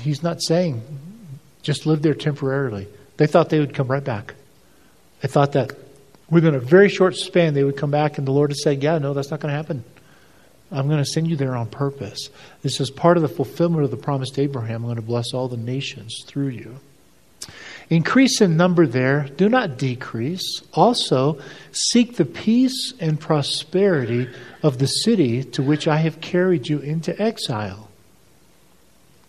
he's 0.00 0.24
not 0.24 0.42
saying 0.42 0.82
just 1.62 1.86
lived 1.86 2.02
there 2.02 2.14
temporarily. 2.14 2.88
They 3.16 3.26
thought 3.26 3.50
they 3.50 3.60
would 3.60 3.74
come 3.74 3.88
right 3.88 4.04
back. 4.04 4.34
They 5.20 5.28
thought 5.28 5.52
that 5.52 5.72
within 6.28 6.54
a 6.54 6.60
very 6.60 6.88
short 6.88 7.16
span 7.16 7.54
they 7.54 7.64
would 7.64 7.76
come 7.76 7.90
back, 7.90 8.18
and 8.18 8.26
the 8.26 8.32
Lord 8.32 8.50
is 8.50 8.62
saying, 8.62 8.82
Yeah, 8.82 8.98
no, 8.98 9.14
that's 9.14 9.30
not 9.30 9.40
going 9.40 9.52
to 9.52 9.56
happen. 9.56 9.84
I'm 10.70 10.88
going 10.88 10.98
to 10.98 11.04
send 11.04 11.28
you 11.28 11.36
there 11.36 11.54
on 11.54 11.66
purpose. 11.66 12.30
This 12.62 12.80
is 12.80 12.90
part 12.90 13.18
of 13.18 13.22
the 13.22 13.28
fulfillment 13.28 13.84
of 13.84 13.90
the 13.90 13.96
promise 13.98 14.30
to 14.30 14.42
Abraham. 14.42 14.82
I'm 14.82 14.84
going 14.84 14.96
to 14.96 15.02
bless 15.02 15.34
all 15.34 15.46
the 15.46 15.58
nations 15.58 16.24
through 16.26 16.48
you. 16.48 16.80
Increase 17.90 18.40
in 18.40 18.56
number 18.56 18.86
there, 18.86 19.28
do 19.36 19.50
not 19.50 19.76
decrease. 19.76 20.62
Also, 20.72 21.38
seek 21.72 22.16
the 22.16 22.24
peace 22.24 22.94
and 22.98 23.20
prosperity 23.20 24.28
of 24.62 24.78
the 24.78 24.86
city 24.86 25.44
to 25.44 25.62
which 25.62 25.86
I 25.86 25.96
have 25.96 26.22
carried 26.22 26.68
you 26.68 26.78
into 26.78 27.20
exile. 27.20 27.90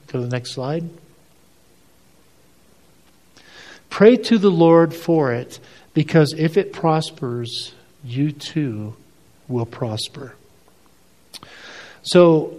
Go 0.07 0.19
to 0.19 0.25
the 0.25 0.31
next 0.31 0.51
slide. 0.51 0.89
Pray 3.93 4.15
to 4.15 4.39
the 4.39 4.49
Lord 4.49 4.91
for 4.91 5.33
it, 5.33 5.59
because 5.93 6.33
if 6.33 6.57
it 6.57 6.73
prospers, 6.73 7.75
you 8.03 8.31
too 8.31 8.95
will 9.47 9.67
prosper. 9.67 10.33
So 12.01 12.57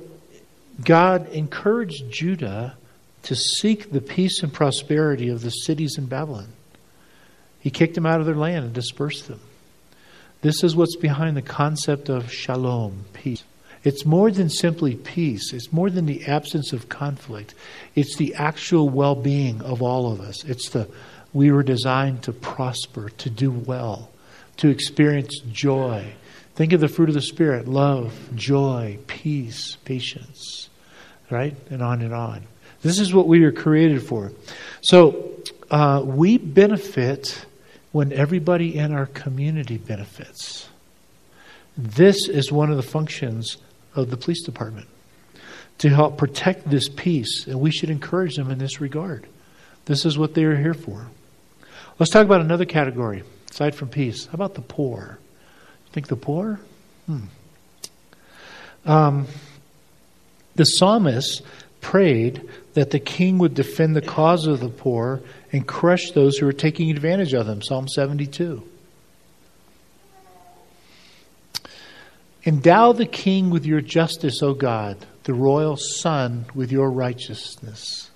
God 0.84 1.28
encouraged 1.30 2.08
Judah 2.08 2.76
to 3.24 3.34
seek 3.34 3.90
the 3.90 4.00
peace 4.00 4.44
and 4.44 4.52
prosperity 4.52 5.28
of 5.28 5.42
the 5.42 5.50
cities 5.50 5.98
in 5.98 6.06
Babylon. 6.06 6.52
He 7.58 7.68
kicked 7.68 7.96
them 7.96 8.06
out 8.06 8.20
of 8.20 8.26
their 8.26 8.36
land 8.36 8.66
and 8.66 8.72
dispersed 8.72 9.26
them. 9.26 9.40
This 10.42 10.62
is 10.62 10.76
what's 10.76 10.94
behind 10.94 11.36
the 11.36 11.42
concept 11.42 12.08
of 12.08 12.30
shalom, 12.30 13.06
peace. 13.12 13.42
It's 13.82 14.06
more 14.06 14.30
than 14.30 14.50
simply 14.50 14.94
peace. 14.94 15.52
It's 15.52 15.72
more 15.72 15.90
than 15.90 16.06
the 16.06 16.26
absence 16.26 16.72
of 16.72 16.88
conflict. 16.88 17.54
It's 17.96 18.16
the 18.16 18.36
actual 18.36 18.88
well 18.88 19.16
being 19.16 19.60
of 19.62 19.82
all 19.82 20.12
of 20.12 20.20
us. 20.20 20.44
It's 20.44 20.68
the 20.68 20.88
we 21.34 21.50
were 21.50 21.62
designed 21.62 22.22
to 22.22 22.32
prosper, 22.32 23.10
to 23.10 23.28
do 23.28 23.50
well, 23.50 24.10
to 24.56 24.68
experience 24.68 25.40
joy, 25.52 26.14
Think 26.54 26.72
of 26.72 26.80
the 26.80 26.88
fruit 26.88 27.08
of 27.08 27.14
the 27.14 27.22
Spirit 27.22 27.66
love, 27.66 28.14
joy, 28.34 28.98
peace, 29.06 29.76
patience, 29.84 30.68
right? 31.30 31.56
And 31.70 31.82
on 31.82 32.00
and 32.00 32.14
on. 32.14 32.42
This 32.82 33.00
is 33.00 33.12
what 33.12 33.26
we 33.26 33.40
were 33.40 33.52
created 33.52 34.02
for. 34.02 34.32
So 34.80 35.40
uh, 35.70 36.02
we 36.04 36.38
benefit 36.38 37.44
when 37.92 38.12
everybody 38.12 38.76
in 38.76 38.92
our 38.92 39.06
community 39.06 39.78
benefits. 39.78 40.68
This 41.76 42.28
is 42.28 42.52
one 42.52 42.70
of 42.70 42.76
the 42.76 42.82
functions 42.82 43.56
of 43.96 44.10
the 44.10 44.16
police 44.16 44.44
department 44.44 44.86
to 45.78 45.88
help 45.88 46.18
protect 46.18 46.70
this 46.70 46.88
peace, 46.88 47.48
and 47.48 47.58
we 47.60 47.72
should 47.72 47.90
encourage 47.90 48.36
them 48.36 48.48
in 48.50 48.58
this 48.58 48.80
regard. 48.80 49.26
This 49.86 50.04
is 50.04 50.16
what 50.16 50.34
they 50.34 50.44
are 50.44 50.56
here 50.56 50.74
for. 50.74 51.08
Let's 51.98 52.10
talk 52.10 52.24
about 52.24 52.40
another 52.40 52.64
category 52.64 53.22
aside 53.50 53.74
from 53.74 53.88
peace. 53.88 54.26
How 54.26 54.34
about 54.34 54.54
the 54.54 54.62
poor? 54.62 55.18
Think 55.92 56.08
the 56.08 56.16
poor? 56.16 56.58
Hmm. 57.06 57.24
Um, 58.84 59.26
the 60.56 60.64
psalmist 60.64 61.42
prayed 61.80 62.48
that 62.74 62.90
the 62.90 62.98
king 62.98 63.38
would 63.38 63.54
defend 63.54 63.94
the 63.94 64.02
cause 64.02 64.46
of 64.46 64.58
the 64.58 64.68
poor 64.68 65.20
and 65.52 65.66
crush 65.66 66.10
those 66.10 66.36
who 66.36 66.48
are 66.48 66.52
taking 66.52 66.90
advantage 66.90 67.32
of 67.32 67.46
them. 67.46 67.62
Psalm 67.62 67.86
72. 67.86 68.62
Endow 72.44 72.92
the 72.92 73.06
king 73.06 73.50
with 73.50 73.64
your 73.64 73.80
justice, 73.80 74.42
O 74.42 74.52
God, 74.52 75.06
the 75.22 75.32
royal 75.32 75.76
son 75.76 76.46
with 76.54 76.72
your 76.72 76.90
righteousness. 76.90 78.10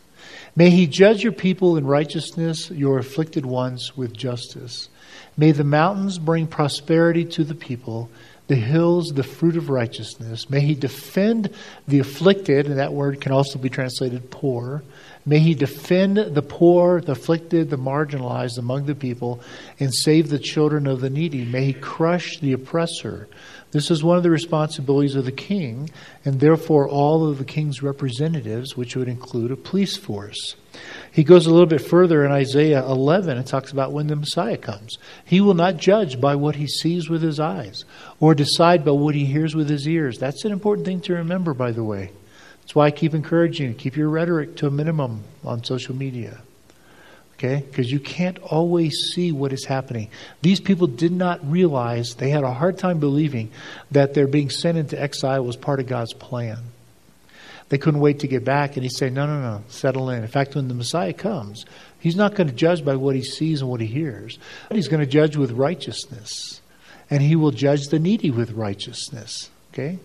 May 0.58 0.70
he 0.70 0.88
judge 0.88 1.22
your 1.22 1.30
people 1.30 1.76
in 1.76 1.86
righteousness, 1.86 2.68
your 2.72 2.98
afflicted 2.98 3.46
ones 3.46 3.96
with 3.96 4.12
justice. 4.12 4.88
May 5.36 5.52
the 5.52 5.62
mountains 5.62 6.18
bring 6.18 6.48
prosperity 6.48 7.24
to 7.26 7.44
the 7.44 7.54
people, 7.54 8.10
the 8.48 8.56
hills 8.56 9.10
the 9.10 9.22
fruit 9.22 9.56
of 9.56 9.70
righteousness. 9.70 10.50
May 10.50 10.58
he 10.58 10.74
defend 10.74 11.54
the 11.86 12.00
afflicted, 12.00 12.66
and 12.66 12.80
that 12.80 12.92
word 12.92 13.20
can 13.20 13.30
also 13.30 13.60
be 13.60 13.68
translated 13.68 14.32
poor. 14.32 14.82
May 15.24 15.38
he 15.38 15.54
defend 15.54 16.16
the 16.16 16.42
poor, 16.42 17.02
the 17.02 17.12
afflicted, 17.12 17.70
the 17.70 17.78
marginalized 17.78 18.58
among 18.58 18.86
the 18.86 18.96
people, 18.96 19.40
and 19.78 19.94
save 19.94 20.28
the 20.28 20.40
children 20.40 20.88
of 20.88 21.00
the 21.00 21.10
needy. 21.10 21.44
May 21.44 21.66
he 21.66 21.72
crush 21.72 22.40
the 22.40 22.52
oppressor. 22.52 23.28
This 23.70 23.90
is 23.90 24.02
one 24.02 24.16
of 24.16 24.22
the 24.22 24.30
responsibilities 24.30 25.14
of 25.14 25.26
the 25.26 25.32
king, 25.32 25.90
and 26.24 26.40
therefore 26.40 26.88
all 26.88 27.28
of 27.28 27.36
the 27.36 27.44
king's 27.44 27.82
representatives, 27.82 28.76
which 28.76 28.96
would 28.96 29.08
include 29.08 29.50
a 29.50 29.56
police 29.56 29.94
force. 29.94 30.56
He 31.12 31.22
goes 31.22 31.46
a 31.46 31.50
little 31.50 31.66
bit 31.66 31.82
further 31.82 32.24
in 32.24 32.32
Isaiah 32.32 32.82
11 32.82 33.36
and 33.36 33.46
talks 33.46 33.70
about 33.70 33.92
when 33.92 34.06
the 34.06 34.16
Messiah 34.16 34.56
comes. 34.56 34.96
He 35.24 35.42
will 35.42 35.54
not 35.54 35.76
judge 35.76 36.18
by 36.18 36.34
what 36.34 36.56
he 36.56 36.66
sees 36.66 37.10
with 37.10 37.20
his 37.22 37.38
eyes 37.38 37.84
or 38.20 38.34
decide 38.34 38.86
by 38.86 38.92
what 38.92 39.14
he 39.14 39.26
hears 39.26 39.54
with 39.54 39.68
his 39.68 39.86
ears. 39.86 40.18
That's 40.18 40.46
an 40.46 40.52
important 40.52 40.86
thing 40.86 41.02
to 41.02 41.14
remember, 41.14 41.52
by 41.52 41.72
the 41.72 41.84
way. 41.84 42.10
That's 42.60 42.74
why 42.74 42.86
I 42.86 42.90
keep 42.90 43.12
encouraging 43.12 43.68
you 43.68 43.74
keep 43.74 43.96
your 43.96 44.08
rhetoric 44.08 44.56
to 44.56 44.66
a 44.66 44.70
minimum 44.70 45.24
on 45.44 45.62
social 45.64 45.94
media. 45.94 46.40
Okay? 47.38 47.64
Because 47.68 47.90
you 47.90 48.00
can't 48.00 48.38
always 48.38 49.12
see 49.14 49.30
what 49.30 49.52
is 49.52 49.64
happening. 49.64 50.10
These 50.42 50.58
people 50.58 50.88
did 50.88 51.12
not 51.12 51.48
realize, 51.48 52.16
they 52.16 52.30
had 52.30 52.42
a 52.42 52.52
hard 52.52 52.78
time 52.78 52.98
believing 52.98 53.50
that 53.92 54.14
their 54.14 54.26
being 54.26 54.50
sent 54.50 54.76
into 54.76 55.00
exile 55.00 55.44
was 55.44 55.56
part 55.56 55.78
of 55.78 55.86
God's 55.86 56.12
plan. 56.12 56.58
They 57.68 57.78
couldn't 57.78 58.00
wait 58.00 58.20
to 58.20 58.28
get 58.28 58.44
back, 58.44 58.76
and 58.76 58.82
he 58.82 58.88
said, 58.88 59.12
No, 59.12 59.26
no, 59.26 59.40
no, 59.40 59.62
settle 59.68 60.10
in. 60.10 60.22
In 60.22 60.28
fact, 60.28 60.56
when 60.56 60.68
the 60.68 60.74
Messiah 60.74 61.12
comes, 61.12 61.64
he's 62.00 62.16
not 62.16 62.34
going 62.34 62.48
to 62.48 62.54
judge 62.54 62.84
by 62.84 62.96
what 62.96 63.14
he 63.14 63.22
sees 63.22 63.60
and 63.60 63.70
what 63.70 63.80
he 63.80 63.86
hears, 63.86 64.38
he's 64.70 64.88
going 64.88 65.00
to 65.00 65.06
judge 65.06 65.36
with 65.36 65.52
righteousness. 65.52 66.60
And 67.10 67.22
he 67.22 67.36
will 67.36 67.52
judge 67.52 67.86
the 67.86 67.98
needy 67.98 68.30
with 68.30 68.50
righteousness. 68.50 69.48
Okay? 69.72 69.98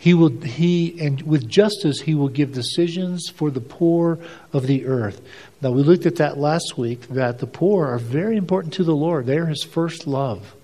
He 0.00 0.14
will 0.14 0.30
he 0.40 0.98
and 0.98 1.20
with 1.22 1.46
justice 1.46 2.00
he 2.00 2.14
will 2.14 2.30
give 2.30 2.54
decisions 2.54 3.28
for 3.28 3.50
the 3.50 3.60
poor 3.60 4.18
of 4.50 4.66
the 4.66 4.86
earth. 4.86 5.20
Now 5.60 5.72
we 5.72 5.82
looked 5.82 6.06
at 6.06 6.16
that 6.16 6.38
last 6.38 6.78
week 6.78 7.08
that 7.08 7.38
the 7.38 7.46
poor 7.46 7.86
are 7.86 7.98
very 7.98 8.38
important 8.38 8.72
to 8.74 8.84
the 8.84 8.96
Lord. 8.96 9.26
They 9.26 9.36
are 9.36 9.46
his 9.46 9.62
first 9.62 10.06
love 10.06 10.54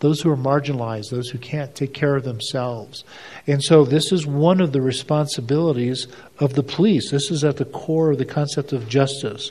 those 0.00 0.20
who 0.20 0.30
are 0.30 0.36
marginalized, 0.36 1.10
those 1.10 1.30
who 1.30 1.38
can't 1.38 1.74
take 1.74 1.94
care 1.94 2.16
of 2.16 2.24
themselves. 2.24 3.04
And 3.46 3.62
so 3.62 3.84
this 3.84 4.12
is 4.12 4.26
one 4.26 4.60
of 4.60 4.72
the 4.72 4.82
responsibilities 4.82 6.06
of 6.38 6.54
the 6.54 6.62
police. 6.62 7.10
This 7.10 7.30
is 7.30 7.44
at 7.44 7.56
the 7.56 7.64
core 7.64 8.10
of 8.10 8.18
the 8.18 8.26
concept 8.26 8.72
of 8.72 8.88
justice. 8.88 9.50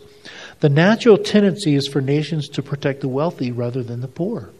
The 0.59 0.69
natural 0.69 1.17
tendency 1.17 1.75
is 1.75 1.87
for 1.87 2.01
nations 2.01 2.47
to 2.49 2.63
protect 2.63 3.01
the 3.01 3.07
wealthy 3.07 3.51
rather 3.51 3.83
than 3.83 4.01
the 4.01 4.07
poor. 4.07 4.51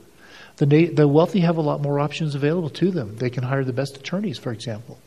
The, 0.58 0.66
na- 0.66 0.94
the 0.94 1.08
wealthy 1.08 1.42
have 1.42 1.58
a 1.58 1.62
lot 1.62 1.82
more 1.82 2.00
options 2.00 2.36
available 2.36 2.70
to 2.72 2.92
them. 2.92 3.18
They 3.18 3.30
can 3.30 3.44
hire 3.44 3.64
the 3.64 3.74
best 3.74 3.98
attorneys, 3.98 4.38
for 4.38 4.52
example. 4.52 4.98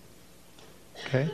Okay? 1.06 1.30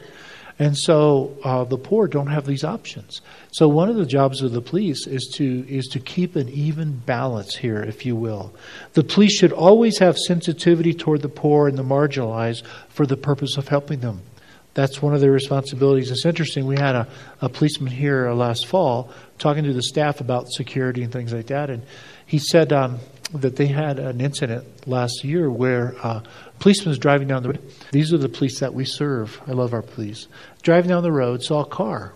And 0.58 0.76
so 0.78 1.36
uh, 1.42 1.64
the 1.64 1.78
poor 1.78 2.06
don't 2.06 2.28
have 2.28 2.46
these 2.46 2.62
options. 2.62 3.20
So 3.50 3.66
one 3.66 3.88
of 3.88 3.96
the 3.96 4.06
jobs 4.06 4.40
of 4.40 4.52
the 4.52 4.60
police 4.60 5.06
is 5.06 5.28
to 5.34 5.66
is 5.68 5.86
to 5.88 5.98
keep 5.98 6.36
an 6.36 6.48
even 6.48 6.98
balance 6.98 7.56
here, 7.56 7.82
if 7.82 8.06
you 8.06 8.14
will. 8.14 8.54
The 8.92 9.02
police 9.02 9.32
should 9.32 9.50
always 9.52 9.98
have 9.98 10.16
sensitivity 10.16 10.94
toward 10.94 11.22
the 11.22 11.28
poor 11.28 11.66
and 11.66 11.76
the 11.76 11.82
marginalized 11.82 12.62
for 12.88 13.04
the 13.04 13.16
purpose 13.16 13.56
of 13.56 13.66
helping 13.66 13.98
them. 13.98 14.22
That's 14.74 15.02
one 15.02 15.14
of 15.14 15.20
their 15.20 15.32
responsibilities. 15.32 16.10
It's 16.10 16.24
interesting. 16.24 16.66
We 16.66 16.76
had 16.76 16.94
a, 16.94 17.08
a 17.40 17.48
policeman 17.48 17.92
here 17.92 18.30
last 18.32 18.66
fall 18.66 19.10
talking 19.38 19.64
to 19.64 19.72
the 19.72 19.82
staff 19.82 20.20
about 20.20 20.48
security 20.50 21.02
and 21.02 21.12
things 21.12 21.32
like 21.32 21.46
that, 21.46 21.68
and 21.68 21.82
he 22.26 22.38
said 22.38 22.72
um, 22.72 23.00
that 23.32 23.56
they 23.56 23.66
had 23.66 23.98
an 23.98 24.20
incident 24.20 24.86
last 24.86 25.24
year 25.24 25.50
where 25.50 25.94
uh, 26.02 26.20
policeman 26.58 26.90
was 26.90 26.98
driving 26.98 27.28
down 27.28 27.42
the 27.42 27.50
road. 27.50 27.72
These 27.90 28.12
are 28.12 28.18
the 28.18 28.28
police 28.28 28.60
that 28.60 28.74
we 28.74 28.84
serve. 28.84 29.40
I 29.46 29.52
love 29.52 29.72
our 29.72 29.82
police. 29.82 30.28
Driving 30.62 30.90
down 30.90 31.02
the 31.02 31.12
road, 31.12 31.42
saw 31.42 31.62
a 31.62 31.66
car 31.66 32.14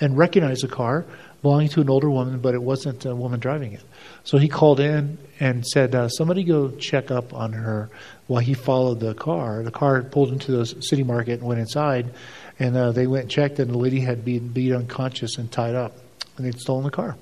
and 0.00 0.16
recognized 0.16 0.64
a 0.64 0.68
car 0.68 1.04
belonging 1.42 1.68
to 1.68 1.82
an 1.82 1.90
older 1.90 2.08
woman, 2.08 2.38
but 2.38 2.54
it 2.54 2.62
wasn't 2.62 3.04
a 3.04 3.14
woman 3.14 3.38
driving 3.38 3.72
it. 3.72 3.82
So 4.24 4.38
he 4.38 4.48
called 4.48 4.80
in 4.80 5.18
and 5.38 5.66
said, 5.66 5.94
uh, 5.94 6.08
Somebody 6.08 6.42
go 6.42 6.70
check 6.70 7.10
up 7.10 7.34
on 7.34 7.52
her 7.52 7.90
while 8.26 8.40
he 8.40 8.54
followed 8.54 9.00
the 9.00 9.14
car. 9.14 9.62
The 9.62 9.70
car 9.70 10.02
pulled 10.02 10.32
into 10.32 10.52
the 10.52 10.64
city 10.64 11.02
market 11.02 11.40
and 11.40 11.42
went 11.42 11.60
inside, 11.60 12.14
and 12.58 12.74
uh, 12.74 12.92
they 12.92 13.06
went 13.06 13.24
and 13.24 13.30
checked, 13.30 13.58
and 13.58 13.70
the 13.70 13.76
lady 13.76 14.00
had 14.00 14.24
been 14.24 14.48
beat 14.48 14.72
unconscious 14.72 15.36
and 15.36 15.52
tied 15.52 15.74
up, 15.74 15.92
and 16.38 16.46
they'd 16.46 16.58
stolen 16.58 16.84
the 16.84 16.90
car. 16.90 17.16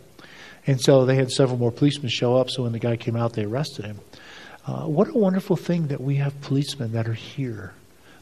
And 0.66 0.81
so 0.81 1.05
they 1.05 1.16
had 1.16 1.31
several 1.31 1.59
more 1.59 1.72
policemen 1.72 2.09
show 2.09 2.37
up. 2.37 2.51
So 2.51 2.62
when 2.62 2.72
the 2.72 2.79
guy 2.79 2.96
came 2.96 3.16
out, 3.16 3.33
they 3.33 3.44
arrested 3.44 3.85
him. 3.85 4.01
Uh, 4.66 4.85
what 4.85 5.09
a 5.09 5.18
wonderful 5.18 5.57
thing 5.57 5.88
that 5.88 6.01
we 6.01 6.16
have 6.16 6.40
policemen 6.40 6.92
that 6.92 7.09
are 7.09 7.14
here. 7.14 7.72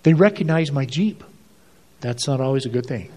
They 0.02 0.14
recognize 0.14 0.72
my 0.72 0.86
Jeep. 0.86 1.22
That's 2.00 2.26
not 2.26 2.40
always 2.40 2.64
a 2.64 2.70
good 2.70 2.86
thing. 2.86 3.10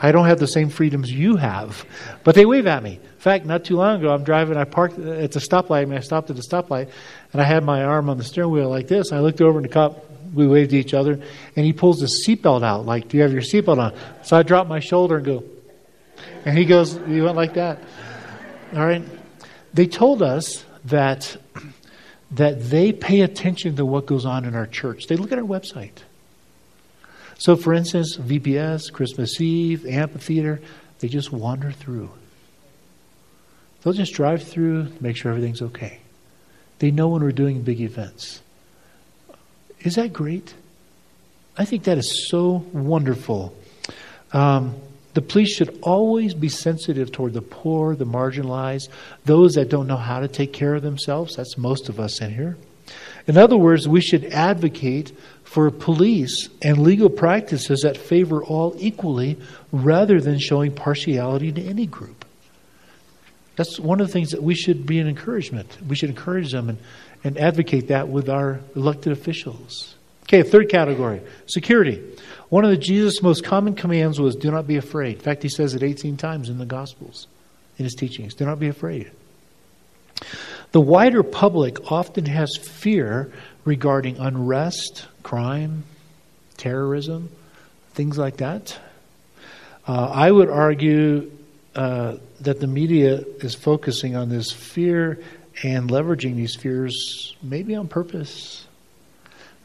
I 0.00 0.12
don't 0.12 0.26
have 0.26 0.38
the 0.38 0.46
same 0.46 0.70
freedoms 0.70 1.10
you 1.10 1.36
have, 1.36 1.84
but 2.24 2.34
they 2.34 2.44
wave 2.44 2.66
at 2.66 2.82
me. 2.82 2.94
In 2.94 3.20
fact, 3.20 3.46
not 3.46 3.64
too 3.64 3.76
long 3.76 4.00
ago, 4.00 4.12
I'm 4.12 4.24
driving. 4.24 4.56
I 4.56 4.64
parked 4.64 4.98
at 4.98 5.32
the 5.32 5.40
stoplight. 5.40 5.82
I, 5.82 5.84
mean, 5.84 5.96
I 5.96 6.00
stopped 6.00 6.30
at 6.30 6.36
the 6.36 6.42
stoplight, 6.42 6.90
and 7.32 7.40
I 7.40 7.44
had 7.44 7.64
my 7.64 7.84
arm 7.84 8.10
on 8.10 8.18
the 8.18 8.24
steering 8.24 8.50
wheel 8.50 8.68
like 8.68 8.88
this. 8.88 9.12
I 9.12 9.20
looked 9.20 9.40
over, 9.40 9.58
and 9.58 9.64
the 9.64 9.72
cop 9.72 10.04
we 10.34 10.46
waved 10.46 10.70
to 10.70 10.76
each 10.76 10.94
other, 10.94 11.12
and 11.56 11.64
he 11.64 11.72
pulls 11.72 12.00
his 12.00 12.26
seatbelt 12.26 12.62
out. 12.62 12.84
Like, 12.84 13.08
do 13.08 13.16
you 13.16 13.22
have 13.22 13.32
your 13.32 13.42
seatbelt 13.42 13.78
on? 13.78 13.94
So 14.24 14.36
I 14.36 14.42
drop 14.42 14.66
my 14.66 14.80
shoulder 14.80 15.16
and 15.16 15.24
go, 15.24 15.44
and 16.44 16.56
he 16.56 16.64
goes, 16.64 16.98
he 17.06 17.20
went 17.20 17.36
like 17.36 17.54
that. 17.54 17.78
All 18.74 18.84
right. 18.84 19.02
They 19.72 19.86
told 19.86 20.22
us 20.22 20.64
that 20.84 21.36
that 22.30 22.60
they 22.64 22.92
pay 22.92 23.20
attention 23.20 23.76
to 23.76 23.84
what 23.84 24.06
goes 24.06 24.26
on 24.26 24.44
in 24.44 24.54
our 24.54 24.66
church. 24.66 25.06
They 25.06 25.16
look 25.16 25.30
at 25.30 25.38
our 25.38 25.44
website. 25.44 26.02
So, 27.38 27.54
for 27.54 27.74
instance, 27.74 28.16
VBS, 28.16 28.92
Christmas 28.92 29.40
Eve, 29.40 29.86
amphitheater, 29.86 30.60
they 30.98 31.08
just 31.08 31.30
wander 31.30 31.70
through. 31.70 32.10
They'll 33.82 33.92
just 33.92 34.14
drive 34.14 34.42
through, 34.42 34.88
make 35.00 35.16
sure 35.16 35.30
everything's 35.30 35.62
okay. 35.62 36.00
They 36.78 36.90
know 36.90 37.08
when 37.08 37.22
we're 37.22 37.32
doing 37.32 37.62
big 37.62 37.80
events. 37.80 38.40
Is 39.80 39.96
that 39.96 40.12
great? 40.12 40.54
I 41.56 41.64
think 41.64 41.84
that 41.84 41.98
is 41.98 42.28
so 42.28 42.64
wonderful. 42.72 43.54
Um, 44.32 44.74
the 45.14 45.22
police 45.22 45.54
should 45.54 45.78
always 45.82 46.34
be 46.34 46.48
sensitive 46.48 47.10
toward 47.10 47.32
the 47.32 47.42
poor, 47.42 47.96
the 47.96 48.04
marginalized, 48.04 48.88
those 49.24 49.54
that 49.54 49.70
don't 49.70 49.86
know 49.86 49.96
how 49.96 50.20
to 50.20 50.28
take 50.28 50.52
care 50.52 50.74
of 50.74 50.82
themselves. 50.82 51.36
That's 51.36 51.56
most 51.56 51.88
of 51.88 51.98
us 51.98 52.20
in 52.20 52.34
here. 52.34 52.56
In 53.26 53.38
other 53.38 53.56
words, 53.56 53.88
we 53.88 54.00
should 54.00 54.26
advocate 54.26 55.16
for 55.44 55.70
police 55.70 56.48
and 56.60 56.78
legal 56.78 57.08
practices 57.08 57.82
that 57.82 57.96
favor 57.96 58.44
all 58.44 58.74
equally 58.78 59.38
rather 59.72 60.20
than 60.20 60.38
showing 60.38 60.74
partiality 60.74 61.52
to 61.52 61.62
any 61.62 61.86
group. 61.86 62.24
That's 63.56 63.78
one 63.78 64.00
of 64.00 64.08
the 64.08 64.12
things 64.12 64.32
that 64.32 64.42
we 64.42 64.54
should 64.54 64.84
be 64.84 64.98
an 64.98 65.06
encouragement. 65.06 65.78
We 65.86 65.94
should 65.94 66.10
encourage 66.10 66.50
them 66.50 66.70
and, 66.70 66.78
and 67.22 67.38
advocate 67.38 67.88
that 67.88 68.08
with 68.08 68.28
our 68.28 68.60
elected 68.74 69.12
officials. 69.12 69.94
Okay, 70.24 70.42
third 70.42 70.68
category 70.68 71.20
security. 71.46 72.02
One 72.54 72.64
of 72.64 72.78
Jesus' 72.78 73.20
most 73.20 73.42
common 73.42 73.74
commands 73.74 74.20
was 74.20 74.36
do 74.36 74.48
not 74.48 74.68
be 74.68 74.76
afraid. 74.76 75.16
In 75.16 75.20
fact, 75.20 75.42
he 75.42 75.48
says 75.48 75.74
it 75.74 75.82
18 75.82 76.16
times 76.16 76.48
in 76.48 76.58
the 76.58 76.64
Gospels, 76.64 77.26
in 77.78 77.84
his 77.84 77.96
teachings. 77.96 78.32
Do 78.32 78.44
not 78.44 78.60
be 78.60 78.68
afraid. 78.68 79.10
The 80.70 80.80
wider 80.80 81.24
public 81.24 81.90
often 81.90 82.26
has 82.26 82.56
fear 82.56 83.32
regarding 83.64 84.18
unrest, 84.18 85.08
crime, 85.24 85.82
terrorism, 86.56 87.28
things 87.94 88.18
like 88.18 88.36
that. 88.36 88.78
Uh, 89.88 90.10
I 90.14 90.30
would 90.30 90.48
argue 90.48 91.32
uh, 91.74 92.18
that 92.42 92.60
the 92.60 92.68
media 92.68 93.24
is 93.40 93.56
focusing 93.56 94.14
on 94.14 94.28
this 94.28 94.52
fear 94.52 95.20
and 95.64 95.90
leveraging 95.90 96.36
these 96.36 96.54
fears 96.54 97.34
maybe 97.42 97.74
on 97.74 97.88
purpose 97.88 98.64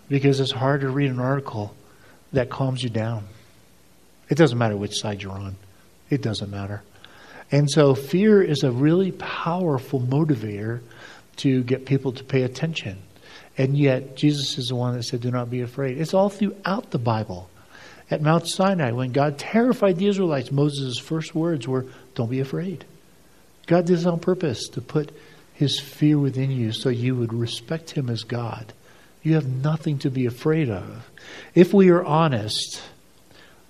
because 0.08 0.40
it's 0.40 0.52
hard 0.52 0.82
to 0.82 0.90
read 0.90 1.12
an 1.12 1.20
article 1.20 1.76
that 2.34 2.50
calms 2.50 2.84
you 2.84 2.90
down. 2.90 3.26
It 4.30 4.36
doesn't 4.36 4.58
matter 4.58 4.78
which 4.78 5.00
side 5.00 5.22
you're 5.22 5.32
on, 5.32 5.56
it 6.10 6.22
doesn't 6.22 6.50
matter. 6.50 6.84
And 7.52 7.70
so 7.70 7.96
fear 7.96 8.44
is 8.44 8.64
a 8.64 8.72
really 8.72 9.12
powerful 9.12 10.00
motivator 10.00 10.82
to 11.38 11.64
get 11.64 11.86
people 11.86 12.12
to 12.12 12.24
pay 12.24 12.44
attention. 12.44 13.00
And 13.58 13.78
yet, 13.78 14.16
Jesus 14.16 14.58
is 14.58 14.68
the 14.68 14.76
one 14.76 14.96
that 14.96 15.04
said, 15.04 15.22
Do 15.22 15.32
not 15.32 15.50
be 15.50 15.62
afraid. 15.62 16.00
It's 16.00 16.14
all 16.14 16.30
throughout 16.30 16.92
the 16.92 17.00
Bible. 17.00 17.50
At 18.12 18.22
Mount 18.22 18.48
Sinai, 18.48 18.92
when 18.92 19.12
God 19.12 19.38
terrified 19.38 19.98
the 19.98 20.08
Israelites, 20.08 20.52
Moses' 20.52 20.98
first 20.98 21.36
words 21.36 21.68
were, 21.68 21.86
Don't 22.16 22.30
be 22.30 22.40
afraid. 22.40 22.86
God 23.68 23.86
did 23.86 23.98
this 23.98 24.06
on 24.06 24.20
purpose 24.20 24.68
to 24.70 24.82
put 24.82 25.12
his 25.54 25.80
fear 25.80 26.18
within 26.18 26.52
you 26.52 26.72
so 26.72 26.90
you 26.90 27.16
would 27.16 27.34
respect 27.34 27.92
him 27.92 28.10
as 28.10 28.24
God. 28.24 28.74
You 29.22 29.36
have 29.36 29.48
nothing 29.48 30.00
to 30.00 30.10
be 30.10 30.26
afraid 30.26 30.70
of. 30.70 31.10
If 31.54 31.74
we 31.74 31.90
are 31.90 32.04
honest, 32.04 32.82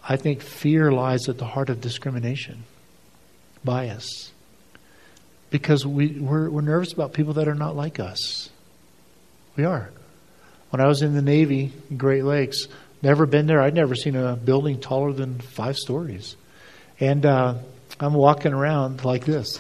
I 0.08 0.16
think 0.16 0.42
fear 0.42 0.92
lies 0.92 1.28
at 1.28 1.38
the 1.38 1.46
heart 1.46 1.70
of 1.70 1.82
discrimination, 1.82 2.64
bias. 3.64 4.32
Because 5.50 5.86
we, 5.86 6.20
we're, 6.20 6.50
we're 6.50 6.62
nervous 6.62 6.94
about 6.94 7.14
people 7.14 7.34
that 7.34 7.48
are 7.48 7.56
not 7.56 7.76
like 7.76 8.00
us. 8.00 8.50
We 9.56 9.66
are. 9.66 9.90
When 10.70 10.80
I 10.80 10.88
was 10.88 11.02
in 11.02 11.16
the 11.16 11.22
Navy, 11.24 11.74
Great 11.98 12.24
Lakes, 12.24 12.68
never 13.02 13.26
been 13.26 13.48
there. 13.48 13.60
I'd 13.60 13.74
never 13.74 13.96
seen 13.96 14.16
a 14.16 14.36
building 14.36 14.80
taller 14.80 15.12
than 15.12 15.40
five 15.40 15.78
stories. 15.78 16.36
And 17.00 17.26
uh, 17.26 17.56
I'm 18.00 18.14
walking 18.14 18.54
around 18.54 19.04
like 19.04 19.26
this. 19.26 19.60